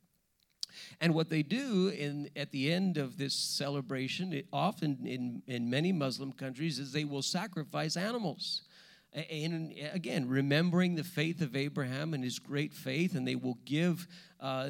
And 1.02 1.14
what 1.14 1.30
they 1.30 1.44
do 1.44 1.90
in, 1.90 2.30
at 2.36 2.52
the 2.52 2.72
end 2.72 2.98
of 2.98 3.18
this 3.18 3.34
celebration, 3.34 4.34
it, 4.34 4.48
often 4.52 5.06
in, 5.06 5.42
in 5.48 5.70
many 5.70 5.92
Muslim 5.92 6.32
countries, 6.32 6.80
is 6.80 6.92
they 6.92 7.06
will 7.06 7.22
sacrifice 7.22 7.98
animals. 7.98 8.64
And 9.12 9.74
again, 9.92 10.28
remembering 10.28 10.96
the 10.96 11.04
faith 11.04 11.42
of 11.42 11.56
Abraham 11.56 12.14
and 12.14 12.24
his 12.24 12.38
great 12.38 12.74
faith, 12.74 13.16
and 13.16 13.28
they 13.28 13.36
will 13.36 13.58
give 13.66 14.08
uh, 14.40 14.68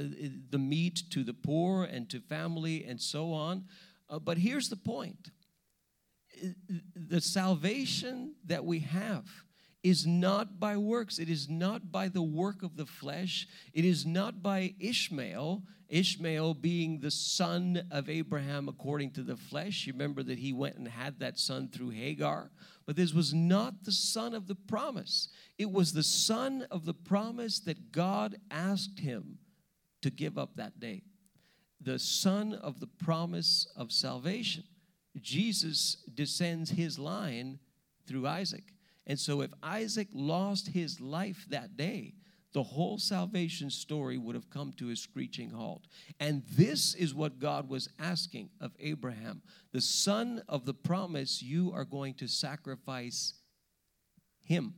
the 0.49 0.57
meat 0.57 1.03
to 1.09 1.23
the 1.23 1.33
poor 1.33 1.83
and 1.83 2.09
to 2.09 2.21
family 2.21 2.85
and 2.85 3.01
so 3.01 3.33
on. 3.33 3.65
Uh, 4.09 4.19
but 4.19 4.37
here's 4.37 4.69
the 4.69 4.77
point 4.77 5.31
the 6.95 7.19
salvation 7.19 8.33
that 8.45 8.63
we 8.63 8.79
have 8.79 9.25
is 9.83 10.05
not 10.05 10.59
by 10.59 10.77
works. 10.77 11.19
It 11.19 11.29
is 11.29 11.49
not 11.49 11.91
by 11.91 12.07
the 12.07 12.21
work 12.21 12.63
of 12.63 12.75
the 12.75 12.85
flesh. 12.85 13.47
It 13.73 13.85
is 13.85 14.05
not 14.05 14.41
by 14.41 14.73
Ishmael. 14.79 15.63
Ishmael 15.89 16.53
being 16.53 16.99
the 16.99 17.11
son 17.11 17.83
of 17.89 18.09
Abraham 18.09 18.69
according 18.69 19.11
to 19.11 19.23
the 19.23 19.35
flesh. 19.35 19.87
You 19.87 19.93
remember 19.93 20.21
that 20.23 20.37
he 20.37 20.53
went 20.53 20.77
and 20.77 20.87
had 20.87 21.19
that 21.19 21.39
son 21.39 21.67
through 21.67 21.89
Hagar. 21.89 22.51
But 22.85 22.95
this 22.95 23.13
was 23.13 23.33
not 23.33 23.83
the 23.83 23.91
son 23.91 24.33
of 24.33 24.47
the 24.47 24.55
promise. 24.55 25.29
It 25.57 25.71
was 25.71 25.93
the 25.93 26.03
son 26.03 26.65
of 26.69 26.85
the 26.85 26.93
promise 26.93 27.59
that 27.61 27.91
God 27.91 28.37
asked 28.51 28.99
him 28.99 29.39
to 30.01 30.09
give 30.09 30.37
up 30.37 30.55
that 30.55 30.79
day. 30.79 31.03
The 31.81 31.99
son 31.99 32.53
of 32.53 32.79
the 32.79 32.87
promise 32.87 33.67
of 33.75 33.91
salvation. 33.91 34.63
Jesus 35.19 35.97
descends 36.13 36.69
his 36.69 36.99
line 36.99 37.59
through 38.07 38.27
Isaac. 38.27 38.63
And 39.07 39.19
so, 39.19 39.41
if 39.41 39.51
Isaac 39.63 40.07
lost 40.13 40.67
his 40.67 41.01
life 41.01 41.45
that 41.49 41.75
day, 41.75 42.13
the 42.53 42.63
whole 42.63 42.97
salvation 42.97 43.69
story 43.69 44.17
would 44.17 44.35
have 44.35 44.49
come 44.49 44.73
to 44.77 44.89
a 44.89 44.95
screeching 44.95 45.51
halt. 45.51 45.83
And 46.19 46.43
this 46.51 46.95
is 46.95 47.13
what 47.13 47.39
God 47.39 47.69
was 47.69 47.89
asking 47.99 48.49
of 48.59 48.71
Abraham 48.79 49.41
the 49.71 49.81
son 49.81 50.41
of 50.49 50.65
the 50.65 50.73
promise, 50.73 51.43
you 51.43 51.71
are 51.75 51.85
going 51.85 52.15
to 52.15 52.27
sacrifice 52.27 53.35
him. 54.43 54.73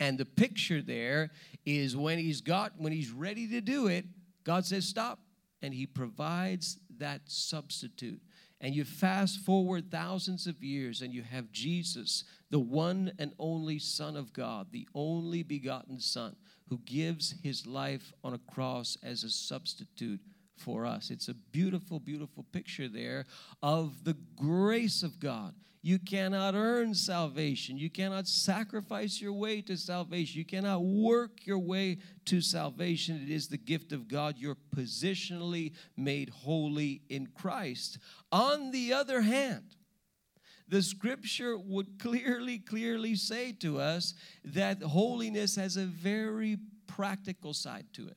And 0.00 0.18
the 0.18 0.24
picture 0.24 0.82
there 0.82 1.30
is 1.64 1.96
when 1.96 2.18
he's 2.18 2.40
got, 2.40 2.72
when 2.76 2.92
he's 2.92 3.12
ready 3.12 3.46
to 3.48 3.60
do 3.60 3.86
it, 3.86 4.04
God 4.42 4.66
says, 4.66 4.84
stop. 4.84 5.20
And 5.62 5.72
he 5.72 5.86
provides 5.86 6.80
that 6.98 7.20
substitute 7.26 8.20
and 8.62 8.74
you 8.74 8.84
fast 8.84 9.40
forward 9.40 9.90
thousands 9.90 10.46
of 10.46 10.62
years 10.62 11.02
and 11.02 11.12
you 11.12 11.22
have 11.22 11.50
Jesus, 11.50 12.24
the 12.50 12.60
one 12.60 13.12
and 13.18 13.32
only 13.38 13.80
Son 13.80 14.16
of 14.16 14.32
God, 14.32 14.68
the 14.70 14.88
only 14.94 15.42
begotten 15.42 15.98
Son, 15.98 16.36
who 16.68 16.78
gives 16.86 17.34
his 17.42 17.66
life 17.66 18.12
on 18.22 18.34
a 18.34 18.38
cross 18.38 18.96
as 19.02 19.24
a 19.24 19.30
substitute 19.30 20.20
for 20.56 20.86
us. 20.86 21.10
It's 21.10 21.28
a 21.28 21.34
beautiful, 21.34 21.98
beautiful 21.98 22.44
picture 22.52 22.88
there 22.88 23.26
of 23.62 24.04
the 24.04 24.16
grace 24.36 25.02
of 25.02 25.18
God. 25.18 25.54
You 25.84 25.98
cannot 25.98 26.54
earn 26.54 26.94
salvation. 26.94 27.76
You 27.76 27.90
cannot 27.90 28.28
sacrifice 28.28 29.20
your 29.20 29.32
way 29.32 29.60
to 29.62 29.76
salvation. 29.76 30.38
You 30.38 30.44
cannot 30.44 30.84
work 30.84 31.44
your 31.44 31.58
way 31.58 31.98
to 32.26 32.40
salvation. 32.40 33.20
It 33.20 33.34
is 33.34 33.48
the 33.48 33.58
gift 33.58 33.90
of 33.90 34.06
God. 34.06 34.36
You're 34.38 34.56
positionally 34.76 35.72
made 35.96 36.30
holy 36.30 37.02
in 37.08 37.26
Christ. 37.26 37.98
On 38.32 38.70
the 38.70 38.94
other 38.94 39.20
hand, 39.20 39.76
the 40.66 40.82
scripture 40.82 41.58
would 41.58 41.98
clearly, 41.98 42.58
clearly 42.58 43.14
say 43.14 43.52
to 43.60 43.78
us 43.78 44.14
that 44.42 44.82
holiness 44.82 45.56
has 45.56 45.76
a 45.76 45.84
very 45.84 46.56
practical 46.86 47.52
side 47.52 47.84
to 47.92 48.08
it. 48.08 48.16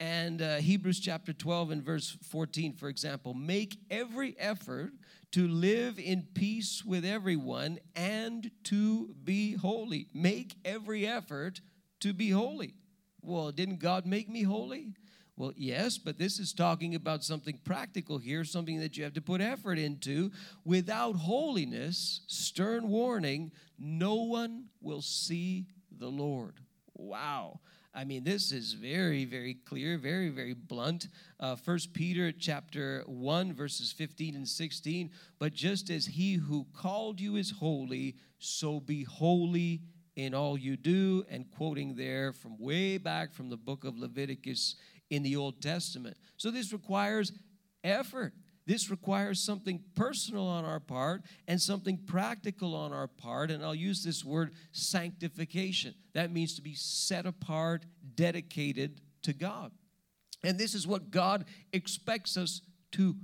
And 0.00 0.42
uh, 0.42 0.56
Hebrews 0.56 0.98
chapter 0.98 1.32
12 1.32 1.70
and 1.70 1.82
verse 1.82 2.18
14, 2.24 2.74
for 2.74 2.88
example, 2.88 3.32
make 3.32 3.78
every 3.90 4.34
effort 4.40 4.90
to 5.32 5.46
live 5.46 6.00
in 6.00 6.26
peace 6.34 6.84
with 6.84 7.04
everyone 7.04 7.78
and 7.94 8.50
to 8.64 9.14
be 9.22 9.54
holy. 9.54 10.08
Make 10.12 10.56
every 10.64 11.06
effort 11.06 11.60
to 12.00 12.12
be 12.12 12.30
holy. 12.30 12.74
Well, 13.22 13.52
didn't 13.52 13.78
God 13.78 14.04
make 14.04 14.28
me 14.28 14.42
holy? 14.42 14.94
Well, 15.36 15.52
yes, 15.56 15.98
but 15.98 16.16
this 16.16 16.38
is 16.38 16.52
talking 16.52 16.94
about 16.94 17.24
something 17.24 17.58
practical 17.64 18.18
here, 18.18 18.44
something 18.44 18.78
that 18.80 18.96
you 18.96 19.02
have 19.02 19.14
to 19.14 19.20
put 19.20 19.40
effort 19.40 19.78
into. 19.78 20.30
Without 20.64 21.16
holiness, 21.16 22.20
stern 22.28 22.88
warning, 22.88 23.50
no 23.78 24.14
one 24.14 24.66
will 24.80 25.02
see 25.02 25.66
the 25.98 26.08
Lord. 26.08 26.60
Wow. 26.94 27.58
I 27.96 28.04
mean, 28.04 28.24
this 28.24 28.50
is 28.50 28.72
very, 28.72 29.24
very 29.24 29.54
clear, 29.54 29.98
very, 29.98 30.28
very 30.28 30.54
blunt. 30.54 31.08
Uh, 31.38 31.54
First 31.54 31.92
Peter 31.92 32.32
chapter 32.32 33.04
1, 33.06 33.52
verses 33.52 33.92
15 33.92 34.34
and 34.34 34.48
16. 34.48 35.10
But 35.38 35.54
just 35.54 35.90
as 35.90 36.06
he 36.06 36.34
who 36.34 36.66
called 36.76 37.20
you 37.20 37.36
is 37.36 37.52
holy, 37.52 38.16
so 38.38 38.80
be 38.80 39.04
holy 39.04 39.82
in 40.16 40.34
all 40.34 40.58
you 40.58 40.76
do. 40.76 41.24
And 41.30 41.48
quoting 41.52 41.94
there 41.94 42.32
from 42.32 42.58
way 42.58 42.98
back 42.98 43.32
from 43.32 43.48
the 43.48 43.56
book 43.56 43.84
of 43.84 43.96
Leviticus 43.96 44.74
in 45.10 45.22
the 45.22 45.36
Old 45.36 45.60
Testament. 45.60 46.16
So 46.36 46.50
this 46.50 46.72
requires 46.72 47.32
effort. 47.82 48.32
This 48.66 48.90
requires 48.90 49.40
something 49.40 49.82
personal 49.94 50.46
on 50.46 50.64
our 50.64 50.80
part 50.80 51.22
and 51.46 51.60
something 51.60 51.98
practical 51.98 52.74
on 52.74 52.92
our 52.92 53.06
part. 53.06 53.50
And 53.50 53.62
I'll 53.62 53.74
use 53.74 54.02
this 54.02 54.24
word 54.24 54.52
sanctification. 54.72 55.94
That 56.14 56.32
means 56.32 56.54
to 56.56 56.62
be 56.62 56.74
set 56.74 57.26
apart, 57.26 57.84
dedicated 58.14 59.00
to 59.22 59.34
God. 59.34 59.70
And 60.42 60.58
this 60.58 60.74
is 60.74 60.86
what 60.86 61.10
God 61.10 61.44
expects 61.72 62.36
us 62.36 62.62
to 62.92 63.16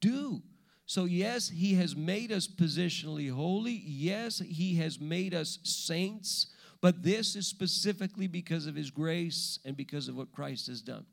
do. 0.00 0.42
So, 0.86 1.06
yes, 1.06 1.48
He 1.48 1.74
has 1.74 1.96
made 1.96 2.30
us 2.30 2.46
positionally 2.46 3.30
holy. 3.30 3.82
Yes, 3.86 4.38
He 4.38 4.76
has 4.76 5.00
made 5.00 5.32
us 5.32 5.58
saints. 5.62 6.48
But 6.82 7.02
this 7.02 7.36
is 7.36 7.46
specifically 7.46 8.26
because 8.26 8.66
of 8.66 8.74
His 8.74 8.90
grace 8.90 9.58
and 9.64 9.76
because 9.76 10.08
of 10.08 10.16
what 10.16 10.32
Christ 10.32 10.66
has 10.66 10.82
done. 10.82 11.06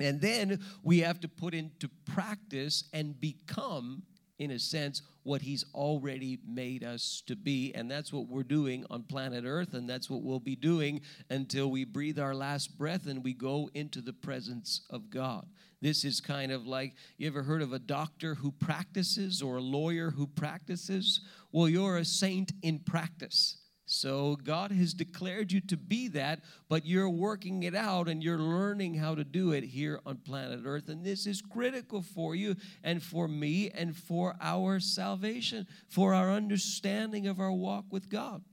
And 0.00 0.20
then 0.20 0.60
we 0.82 1.00
have 1.00 1.20
to 1.20 1.28
put 1.28 1.54
into 1.54 1.88
practice 2.06 2.84
and 2.92 3.20
become 3.20 4.02
in 4.40 4.52
a 4.52 4.58
sense, 4.58 5.02
what 5.22 5.42
He's 5.42 5.66
already 5.74 6.38
made 6.48 6.82
us 6.82 7.22
to 7.26 7.36
be. 7.36 7.72
And 7.74 7.90
that's 7.90 8.10
what 8.10 8.26
we're 8.26 8.42
doing 8.42 8.86
on 8.88 9.02
planet 9.02 9.44
Earth, 9.46 9.74
and 9.74 9.88
that's 9.88 10.08
what 10.08 10.22
we'll 10.22 10.40
be 10.40 10.56
doing 10.56 11.02
until 11.28 11.70
we 11.70 11.84
breathe 11.84 12.18
our 12.18 12.34
last 12.34 12.78
breath 12.78 13.06
and 13.06 13.22
we 13.22 13.34
go 13.34 13.68
into 13.74 14.00
the 14.00 14.14
presence 14.14 14.80
of 14.88 15.10
God. 15.10 15.46
This 15.82 16.06
is 16.06 16.22
kind 16.22 16.52
of 16.52 16.66
like 16.66 16.94
you 17.18 17.26
ever 17.26 17.42
heard 17.42 17.60
of 17.60 17.74
a 17.74 17.78
doctor 17.78 18.34
who 18.34 18.50
practices 18.50 19.42
or 19.42 19.58
a 19.58 19.62
lawyer 19.62 20.10
who 20.10 20.26
practices? 20.26 21.20
Well, 21.52 21.68
you're 21.68 21.98
a 21.98 22.04
saint 22.04 22.52
in 22.62 22.78
practice. 22.78 23.58
So 23.90 24.36
God 24.44 24.70
has 24.70 24.94
declared 24.94 25.50
you 25.50 25.60
to 25.62 25.76
be 25.76 26.06
that, 26.08 26.44
but 26.68 26.86
you're 26.86 27.10
working 27.10 27.64
it 27.64 27.74
out 27.74 28.08
and 28.08 28.22
you're 28.22 28.38
learning 28.38 28.94
how 28.94 29.16
to 29.16 29.24
do 29.24 29.50
it 29.50 29.64
here 29.64 29.98
on 30.06 30.18
planet 30.18 30.60
Earth. 30.64 30.88
And 30.88 31.04
this 31.04 31.26
is 31.26 31.42
critical 31.42 32.00
for 32.00 32.36
you 32.36 32.54
and 32.84 33.02
for 33.02 33.26
me 33.26 33.68
and 33.70 33.96
for 33.96 34.36
our 34.40 34.78
salvation, 34.78 35.66
for 35.88 36.14
our 36.14 36.30
understanding 36.30 37.26
of 37.26 37.40
our 37.40 37.50
walk 37.50 37.86
with 37.90 38.08
God. 38.08 38.44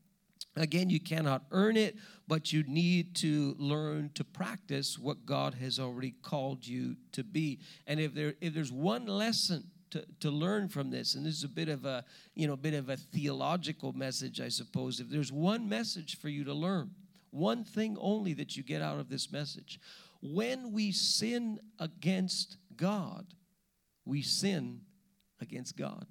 Again, 0.56 0.90
you 0.90 1.00
cannot 1.00 1.44
earn 1.52 1.78
it, 1.78 1.98
but 2.28 2.52
you 2.52 2.64
need 2.64 3.16
to 3.18 3.56
learn 3.60 4.10
to 4.16 4.24
practice 4.24 4.98
what 4.98 5.28
God 5.28 5.54
has 5.54 5.78
already 5.78 6.16
called 6.24 6.66
you 6.66 6.96
to 7.12 7.24
be. 7.24 7.60
And 7.86 8.00
if 8.00 8.16
there 8.16 8.34
if 8.42 8.56
there's 8.56 8.72
one 8.72 9.06
lesson 9.06 9.70
to, 9.92 10.06
to 10.20 10.32
learn 10.32 10.68
from 10.70 10.90
this. 10.90 11.16
And 11.16 11.26
this 11.26 11.36
is 11.36 11.44
a 11.44 11.50
bit 11.50 11.70
of 11.70 11.86
a 11.86 12.04
you 12.36 12.48
know 12.48 12.54
a 12.54 12.58
bit 12.58 12.74
of 12.74 12.90
a 12.90 12.98
theological 12.98 13.94
message 13.94 14.42
i 14.42 14.50
suppose. 14.50 15.00
If 15.00 15.10
there's 15.10 15.32
one 15.32 15.68
message 15.68 16.20
for 16.20 16.30
you 16.30 16.44
to 16.46 16.54
learn 16.54 16.92
one 17.32 17.64
thing 17.64 17.98
only 18.00 18.34
that 18.34 18.56
you 18.56 18.64
get 18.64 18.82
out 18.82 19.00
of 19.00 19.10
this 19.10 19.32
message 19.32 19.80
when 20.22 20.72
we 20.72 20.92
sin 20.92 21.60
against 21.80 22.58
god 22.76 23.26
we 24.06 24.22
sin 24.22 24.82
against 25.42 25.78
god. 25.78 26.06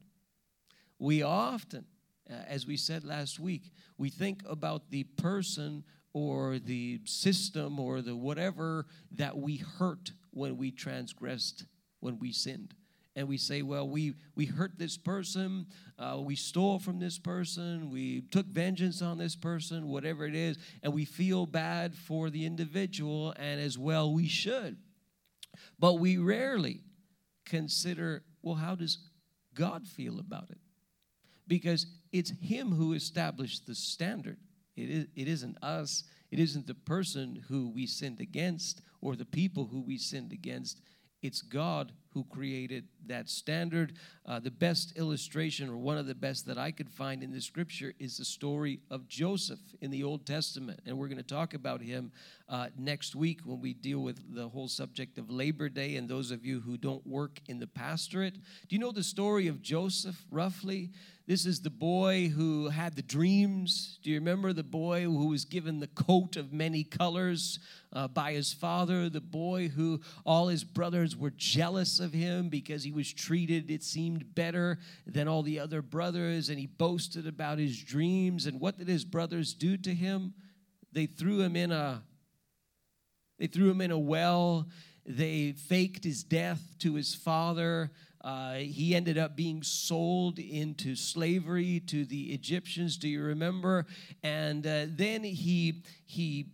We 0.98 1.22
often 1.22 1.86
uh, 2.30 2.34
as 2.46 2.66
we 2.66 2.76
said 2.76 3.04
last 3.04 3.38
week 3.38 3.72
we 3.98 4.10
think 4.10 4.42
about 4.48 4.90
the 4.90 5.04
person 5.04 5.84
or 6.12 6.58
the 6.58 7.00
system 7.04 7.78
or 7.78 8.00
the 8.00 8.16
whatever 8.16 8.86
that 9.12 9.36
we 9.36 9.56
hurt 9.56 10.12
when 10.30 10.56
we 10.56 10.70
transgressed 10.70 11.66
when 12.00 12.18
we 12.18 12.32
sinned 12.32 12.74
and 13.16 13.26
we 13.26 13.38
say, 13.38 13.62
well, 13.62 13.88
we, 13.88 14.14
we 14.34 14.44
hurt 14.44 14.78
this 14.78 14.98
person, 14.98 15.66
uh, 15.98 16.18
we 16.20 16.36
stole 16.36 16.78
from 16.78 17.00
this 17.00 17.18
person, 17.18 17.90
we 17.90 18.20
took 18.30 18.46
vengeance 18.46 19.00
on 19.00 19.16
this 19.16 19.34
person, 19.34 19.88
whatever 19.88 20.26
it 20.26 20.34
is, 20.34 20.58
and 20.82 20.92
we 20.92 21.06
feel 21.06 21.46
bad 21.46 21.94
for 21.94 22.28
the 22.28 22.44
individual, 22.44 23.34
and 23.38 23.58
as 23.58 23.78
well 23.78 24.12
we 24.12 24.28
should. 24.28 24.76
But 25.78 25.94
we 25.94 26.18
rarely 26.18 26.80
consider, 27.46 28.22
well, 28.42 28.56
how 28.56 28.74
does 28.74 28.98
God 29.54 29.88
feel 29.88 30.20
about 30.20 30.50
it? 30.50 30.58
Because 31.48 31.86
it's 32.12 32.32
Him 32.42 32.70
who 32.70 32.92
established 32.92 33.66
the 33.66 33.74
standard. 33.74 34.36
It, 34.76 34.90
is, 34.90 35.06
it 35.16 35.26
isn't 35.26 35.56
us, 35.62 36.04
it 36.30 36.38
isn't 36.38 36.66
the 36.66 36.74
person 36.74 37.42
who 37.48 37.70
we 37.70 37.86
sinned 37.86 38.20
against 38.20 38.82
or 39.00 39.16
the 39.16 39.24
people 39.24 39.68
who 39.72 39.80
we 39.80 39.96
sinned 39.96 40.32
against. 40.32 40.82
It's 41.22 41.40
God 41.40 41.92
who 42.16 42.24
created 42.24 42.82
that 43.08 43.28
standard. 43.28 43.92
Uh, 44.24 44.40
the 44.40 44.50
best 44.50 44.96
illustration, 44.96 45.68
or 45.68 45.76
one 45.76 45.98
of 45.98 46.06
the 46.06 46.14
best 46.14 46.46
that 46.46 46.56
I 46.56 46.70
could 46.70 46.88
find 46.88 47.22
in 47.22 47.30
the 47.30 47.42
scripture, 47.42 47.92
is 47.98 48.16
the 48.16 48.24
story 48.24 48.80
of 48.90 49.06
Joseph 49.06 49.60
in 49.82 49.90
the 49.90 50.02
Old 50.02 50.24
Testament. 50.24 50.80
And 50.86 50.96
we're 50.96 51.08
going 51.08 51.18
to 51.18 51.22
talk 51.22 51.52
about 51.52 51.82
him 51.82 52.10
uh, 52.48 52.68
next 52.78 53.14
week 53.14 53.40
when 53.44 53.60
we 53.60 53.74
deal 53.74 53.98
with 53.98 54.34
the 54.34 54.48
whole 54.48 54.66
subject 54.66 55.18
of 55.18 55.30
Labor 55.30 55.68
Day. 55.68 55.96
And 55.96 56.08
those 56.08 56.30
of 56.30 56.42
you 56.42 56.60
who 56.60 56.78
don't 56.78 57.06
work 57.06 57.38
in 57.48 57.58
the 57.58 57.66
pastorate, 57.66 58.32
do 58.32 58.74
you 58.74 58.78
know 58.78 58.92
the 58.92 59.04
story 59.04 59.46
of 59.46 59.60
Joseph 59.60 60.24
roughly? 60.30 60.92
This 61.26 61.44
is 61.44 61.60
the 61.60 61.70
boy 61.70 62.28
who 62.28 62.68
had 62.68 62.94
the 62.94 63.02
dreams. 63.02 63.98
Do 64.04 64.10
you 64.10 64.16
remember 64.16 64.52
the 64.52 64.62
boy 64.62 65.02
who 65.02 65.26
was 65.26 65.44
given 65.44 65.80
the 65.80 65.88
coat 65.88 66.36
of 66.36 66.52
many 66.52 66.84
colors 66.84 67.58
uh, 67.92 68.06
by 68.06 68.32
his 68.32 68.52
father? 68.52 69.08
The 69.08 69.20
boy 69.20 69.66
who 69.66 70.00
all 70.24 70.46
his 70.46 70.62
brothers 70.62 71.16
were 71.16 71.32
jealous 71.36 71.98
of 72.06 72.14
him 72.14 72.48
because 72.48 72.82
he 72.82 72.92
was 72.92 73.12
treated, 73.12 73.70
it 73.70 73.82
seemed, 73.82 74.34
better 74.34 74.78
than 75.06 75.28
all 75.28 75.42
the 75.42 75.60
other 75.60 75.82
brothers, 75.82 76.48
and 76.48 76.58
he 76.58 76.66
boasted 76.66 77.26
about 77.26 77.58
his 77.58 77.78
dreams. 77.78 78.46
And 78.46 78.58
what 78.58 78.78
did 78.78 78.88
his 78.88 79.04
brothers 79.04 79.52
do 79.52 79.76
to 79.76 79.92
him? 79.92 80.32
They 80.92 81.04
threw 81.04 81.42
him 81.42 81.54
in 81.54 81.70
a 81.70 82.02
they 83.38 83.48
threw 83.48 83.70
him 83.70 83.82
in 83.82 83.90
a 83.90 83.98
well. 83.98 84.66
They 85.04 85.52
faked 85.52 86.04
his 86.04 86.24
death 86.24 86.62
to 86.78 86.94
his 86.94 87.14
father. 87.14 87.92
Uh, 88.22 88.54
he 88.54 88.94
ended 88.94 89.18
up 89.18 89.36
being 89.36 89.62
sold 89.62 90.38
into 90.38 90.96
slavery 90.96 91.80
to 91.86 92.04
the 92.04 92.32
Egyptians. 92.32 92.96
Do 92.96 93.08
you 93.08 93.22
remember? 93.22 93.86
And 94.22 94.66
uh, 94.66 94.86
then 94.88 95.22
he 95.22 95.82
he 96.06 96.46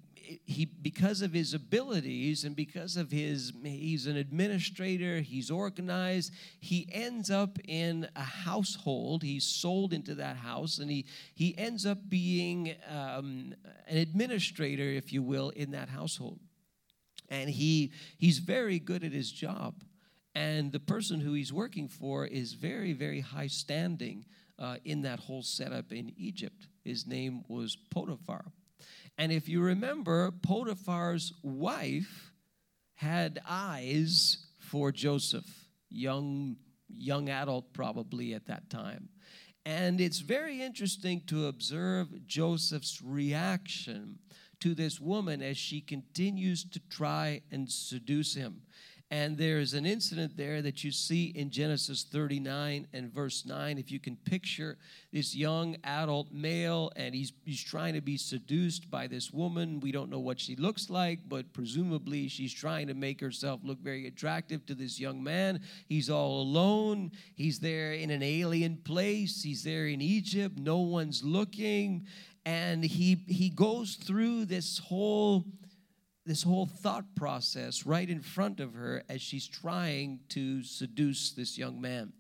he 0.45 0.64
because 0.64 1.23
of 1.23 1.33
his 1.33 1.55
abilities 1.55 2.45
and 2.45 2.55
because 2.55 2.97
of 2.97 3.11
his 3.11 3.53
he's 3.64 4.07
an 4.07 4.16
administrator 4.16 5.20
he's 5.20 5.51
organized 5.51 6.33
he 6.61 6.89
ends 6.93 7.31
up 7.31 7.59
in 7.66 8.09
a 8.16 8.23
household 8.23 9.23
he's 9.23 9.45
sold 9.45 9.93
into 9.93 10.14
that 10.14 10.37
house 10.37 10.79
and 10.79 10.91
he 10.91 11.05
he 11.35 11.57
ends 11.59 11.85
up 11.85 11.99
being 12.09 12.75
um, 12.89 13.55
an 13.89 13.99
administrator 13.99 14.85
if 14.85 15.12
you 15.12 15.23
will 15.23 15.51
in 15.51 15.70
that 15.73 15.89
household 15.89 16.39
and 17.29 17.51
he 17.51 17.93
he's 18.18 18.39
very 18.39 18.79
good 18.79 19.05
at 19.05 19.12
his 19.12 19.31
job 19.31 19.75
and 20.35 20.73
the 20.73 20.81
person 20.81 21.20
who 21.20 21.35
he's 21.35 21.53
working 21.53 21.89
for 21.89 22.27
is 22.27 22.55
very, 22.55 22.93
very 22.93 23.20
high 23.20 23.49
standing 23.49 24.25
uh, 24.59 24.77
in 24.85 25.03
that 25.03 25.20
whole 25.20 25.43
setup 25.43 25.93
in 25.93 26.12
Egypt. 26.16 26.68
His 26.85 27.07
name 27.07 27.43
was 27.49 27.77
Potiphar. 27.91 28.45
And 29.19 29.31
if 29.31 29.49
you 29.49 29.61
remember, 29.61 30.31
Potiphar's 30.31 31.33
wife 31.43 32.33
had 32.95 33.41
eyes 33.49 34.47
for 34.59 34.93
Joseph, 34.93 35.69
young, 35.91 36.57
young 36.89 37.29
adult 37.29 37.73
probably 37.73 38.35
at 38.35 38.47
that 38.47 38.71
time. 38.71 39.09
And 39.65 40.01
it's 40.01 40.21
very 40.21 40.61
interesting 40.61 41.23
to 41.27 41.47
observe 41.47 42.27
Joseph's 42.27 43.01
reaction 43.03 44.19
to 44.61 44.75
this 44.75 45.01
woman 45.01 45.43
as 45.43 45.57
she 45.57 45.81
continues 45.81 46.65
to 46.65 46.81
try 46.89 47.43
and 47.51 47.71
seduce 47.71 48.35
him. 48.35 48.63
And 49.13 49.37
there's 49.37 49.75
an 49.75 49.85
incident 49.85 50.39
there 50.39 50.63
that 50.63 50.83
you 50.83 50.91
see 50.91 51.35
in 51.35 51.51
Genesis 51.51 52.03
39 52.03 52.87
and 52.95 53.13
verse 53.13 53.45
9. 53.45 53.77
If 53.77 53.91
you 53.91 54.01
can 54.01 54.17
picture 54.17 54.79
this 55.13 55.37
young 55.37 55.77
adult 55.85 56.33
male, 56.33 56.91
and 56.97 57.15
he's, 57.15 57.35
he's 57.45 57.63
trying 57.63 57.93
to 57.93 58.01
be 58.01 58.17
seduced 58.17 58.91
by 58.91 59.07
this 59.07 59.31
woman. 59.31 59.81
We 59.81 59.93
don't 59.93 60.09
know 60.09 60.19
what 60.19 60.41
she 60.41 60.57
looks 60.57 60.89
like, 60.89 61.19
but 61.29 61.53
presumably 61.53 62.27
she's 62.29 62.55
trying 62.55 62.87
to 62.87 62.95
make 62.95 63.21
herself 63.21 63.61
look 63.63 63.81
very 63.81 64.07
attractive 64.07 64.65
to 64.65 64.75
this 64.75 64.99
young 64.99 65.23
man. 65.23 65.61
He's 65.91 66.09
all 66.09 66.41
alone. 66.41 67.13
He's 67.35 67.59
there 67.59 67.93
in 67.93 68.11
an 68.11 68.23
alien 68.23 68.79
place. 68.79 69.43
He's 69.43 69.63
there 69.63 69.89
in 69.89 70.01
Egypt. 70.01 70.59
No 70.59 70.79
one's 70.79 71.23
looking. 71.23 72.07
And 72.47 72.83
he, 72.83 73.23
he 73.29 73.51
goes 73.51 73.97
through 73.97 74.47
this 74.47 74.79
whole 74.79 75.45
this 76.25 76.43
whole 76.43 76.66
thought 76.66 77.14
process 77.16 77.85
right 77.85 78.09
in 78.09 78.20
front 78.20 78.61
of 78.61 78.75
her 78.75 79.03
as 79.09 79.20
she's 79.20 79.49
trying 79.49 80.20
to 80.29 80.62
seduce 80.62 81.33
this 81.33 81.59
young 81.59 81.81
man. 81.81 82.12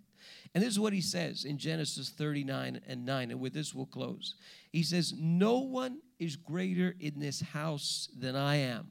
And 0.54 0.62
this 0.62 0.72
is 0.72 0.80
what 0.80 0.92
he 0.92 1.00
says 1.00 1.44
in 1.44 1.56
Genesis 1.58 2.10
39 2.10 2.80
and 2.86 3.06
9, 3.06 3.30
and 3.30 3.40
with 3.40 3.54
this 3.54 3.74
we'll 3.74 3.86
close. 3.86 4.34
He 4.70 4.82
says, 4.82 5.14
No 5.16 5.60
one 5.60 6.00
is 6.18 6.36
greater 6.36 6.94
in 7.00 7.18
this 7.18 7.40
house 7.40 8.08
than 8.18 8.36
I 8.36 8.56
am. 8.56 8.88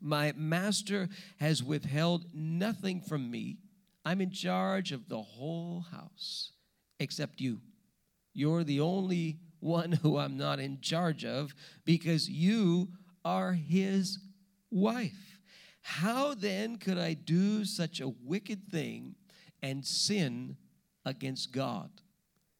My 0.00 0.32
master 0.36 1.08
has 1.38 1.62
withheld 1.62 2.26
nothing 2.34 3.00
from 3.00 3.30
me. 3.30 3.58
I'm 4.04 4.20
in 4.20 4.30
charge 4.30 4.92
of 4.92 5.08
the 5.08 5.22
whole 5.22 5.86
house 5.90 6.52
except 7.00 7.40
you. 7.40 7.60
You're 8.34 8.64
the 8.64 8.80
only 8.80 9.38
one 9.60 9.92
who 9.92 10.18
I'm 10.18 10.36
not 10.36 10.60
in 10.60 10.80
charge 10.80 11.24
of 11.24 11.54
because 11.84 12.28
you 12.28 12.88
are 13.26 13.54
his 13.54 14.20
wife. 14.70 15.40
How 15.82 16.34
then 16.34 16.76
could 16.76 16.96
I 16.96 17.14
do 17.14 17.64
such 17.64 17.98
a 18.00 18.08
wicked 18.08 18.70
thing 18.70 19.16
and 19.60 19.84
sin 19.84 20.56
against 21.04 21.50
God? 21.50 21.90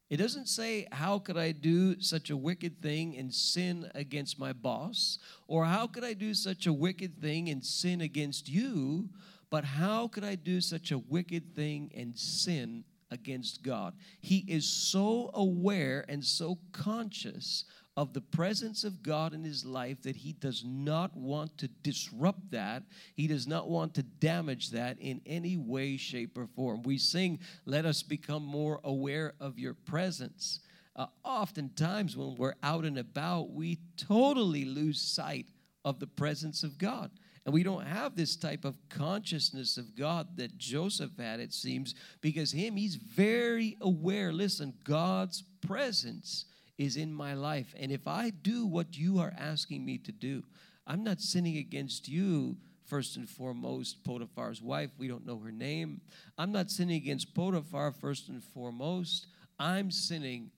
It 0.09 0.17
doesn't 0.17 0.47
say, 0.47 0.85
How 0.91 1.19
could 1.19 1.37
I 1.37 1.53
do 1.53 2.01
such 2.01 2.31
a 2.31 2.37
wicked 2.37 2.81
thing 2.81 3.15
and 3.15 3.33
sin 3.33 3.89
against 3.95 4.39
my 4.39 4.51
boss? 4.51 5.19
Or 5.47 5.63
how 5.63 5.87
could 5.87 6.03
I 6.03 6.13
do 6.13 6.33
such 6.33 6.67
a 6.67 6.73
wicked 6.73 7.21
thing 7.21 7.47
and 7.47 7.63
sin 7.63 8.01
against 8.01 8.49
you? 8.49 9.07
But 9.49 9.63
how 9.63 10.09
could 10.09 10.25
I 10.25 10.35
do 10.35 10.59
such 10.59 10.91
a 10.91 10.97
wicked 10.97 11.55
thing 11.55 11.93
and 11.95 12.17
sin 12.17 12.83
against 13.09 13.63
God? 13.63 13.93
He 14.19 14.43
is 14.49 14.67
so 14.67 15.31
aware 15.33 16.03
and 16.09 16.23
so 16.23 16.57
conscious 16.73 17.63
of 17.97 18.13
the 18.13 18.21
presence 18.21 18.83
of 18.83 19.01
God 19.01 19.33
in 19.33 19.43
his 19.43 19.65
life 19.65 20.03
that 20.03 20.15
he 20.15 20.31
does 20.33 20.63
not 20.63 21.17
want 21.17 21.57
to 21.57 21.67
disrupt 21.67 22.51
that. 22.51 22.83
He 23.15 23.25
does 23.25 23.47
not 23.47 23.67
want 23.67 23.95
to 23.95 24.03
damage 24.03 24.69
that 24.69 24.97
in 24.99 25.19
any 25.25 25.57
way, 25.57 25.97
shape, 25.97 26.37
or 26.37 26.47
form. 26.55 26.83
We 26.83 26.99
sing, 26.99 27.39
Let 27.65 27.87
us 27.87 28.03
become 28.03 28.45
more 28.45 28.79
aware 28.83 29.33
of 29.39 29.57
your 29.57 29.73
presence. 29.73 30.59
Uh, 30.95 31.07
oftentimes, 31.23 32.15
when 32.15 32.35
we're 32.35 32.53
out 32.61 32.85
and 32.85 32.99
about, 32.99 33.49
we 33.49 33.79
totally 33.97 34.65
lose 34.65 35.01
sight 35.01 35.47
of 35.83 35.99
the 35.99 36.07
presence 36.07 36.61
of 36.61 36.77
God. 36.77 37.09
And 37.45 37.53
we 37.53 37.63
don't 37.63 37.85
have 37.85 38.15
this 38.15 38.35
type 38.35 38.65
of 38.65 38.75
consciousness 38.89 39.77
of 39.77 39.95
God 39.95 40.37
that 40.37 40.57
Joseph 40.57 41.17
had, 41.17 41.39
it 41.39 41.53
seems, 41.53 41.95
because 42.21 42.51
him, 42.51 42.75
he's 42.75 42.95
very 42.95 43.77
aware. 43.81 44.33
Listen, 44.33 44.73
God's 44.83 45.43
presence 45.61 46.45
is 46.77 46.95
in 46.95 47.13
my 47.13 47.33
life. 47.33 47.73
And 47.77 47.91
if 47.91 48.07
I 48.07 48.29
do 48.29 48.65
what 48.65 48.97
you 48.97 49.19
are 49.19 49.33
asking 49.37 49.85
me 49.85 49.97
to 49.99 50.11
do, 50.11 50.43
I'm 50.85 51.03
not 51.03 51.21
sinning 51.21 51.57
against 51.57 52.07
you, 52.07 52.57
first 52.85 53.17
and 53.17 53.29
foremost, 53.29 54.03
Potiphar's 54.03 54.61
wife. 54.61 54.91
We 54.97 55.07
don't 55.07 55.25
know 55.25 55.39
her 55.39 55.51
name. 55.51 56.01
I'm 56.37 56.51
not 56.51 56.71
sinning 56.71 56.95
against 56.95 57.33
Potiphar, 57.33 57.91
first 57.91 58.29
and 58.29 58.43
foremost. 58.43 59.27
I'm 59.59 59.91
sinning 59.91 60.51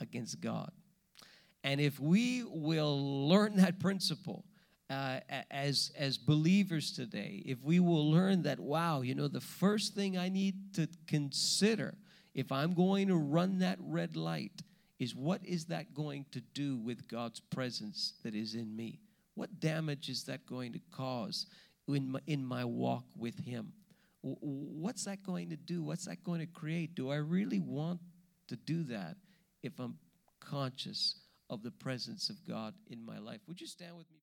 against 0.00 0.40
God. 0.40 0.70
And 1.64 1.80
if 1.80 1.98
we 2.00 2.44
will 2.44 3.28
learn 3.28 3.56
that 3.56 3.78
principle, 3.78 4.44
uh, 4.90 5.20
as 5.50 5.90
as 5.96 6.18
believers 6.18 6.92
today 6.92 7.42
if 7.46 7.62
we 7.62 7.80
will 7.80 8.10
learn 8.10 8.42
that 8.42 8.60
wow 8.60 9.00
you 9.00 9.14
know 9.14 9.26
the 9.26 9.40
first 9.40 9.94
thing 9.94 10.18
i 10.18 10.28
need 10.28 10.74
to 10.74 10.86
consider 11.06 11.94
if 12.34 12.52
i'm 12.52 12.74
going 12.74 13.08
to 13.08 13.16
run 13.16 13.60
that 13.60 13.78
red 13.80 14.16
light 14.16 14.60
is 14.98 15.14
what 15.14 15.44
is 15.44 15.66
that 15.66 15.94
going 15.94 16.26
to 16.32 16.40
do 16.40 16.76
with 16.76 17.08
god's 17.08 17.40
presence 17.40 18.14
that 18.22 18.34
is 18.34 18.54
in 18.54 18.74
me? 18.74 19.00
What 19.34 19.60
damage 19.60 20.08
is 20.08 20.24
that 20.24 20.46
going 20.46 20.72
to 20.72 20.80
cause 20.90 21.46
in 21.88 22.12
my, 22.12 22.20
in 22.26 22.44
my 22.44 22.64
walk 22.64 23.04
with 23.16 23.38
him? 23.38 23.72
What's 24.22 25.04
that 25.06 25.24
going 25.24 25.50
to 25.50 25.56
do? 25.56 25.82
What's 25.82 26.04
that 26.04 26.22
going 26.22 26.40
to 26.40 26.46
create? 26.46 26.94
Do 26.94 27.10
i 27.10 27.16
really 27.16 27.60
want 27.60 28.00
to 28.48 28.56
do 28.56 28.84
that 28.84 29.16
if 29.62 29.78
i'm 29.78 29.96
conscious 30.40 31.16
of 31.50 31.62
the 31.62 31.70
presence 31.70 32.30
of 32.30 32.36
god 32.46 32.74
in 32.90 33.04
my 33.04 33.18
life? 33.18 33.40
Would 33.48 33.60
you 33.60 33.66
stand 33.66 33.96
with 33.96 34.06
me 34.06 34.10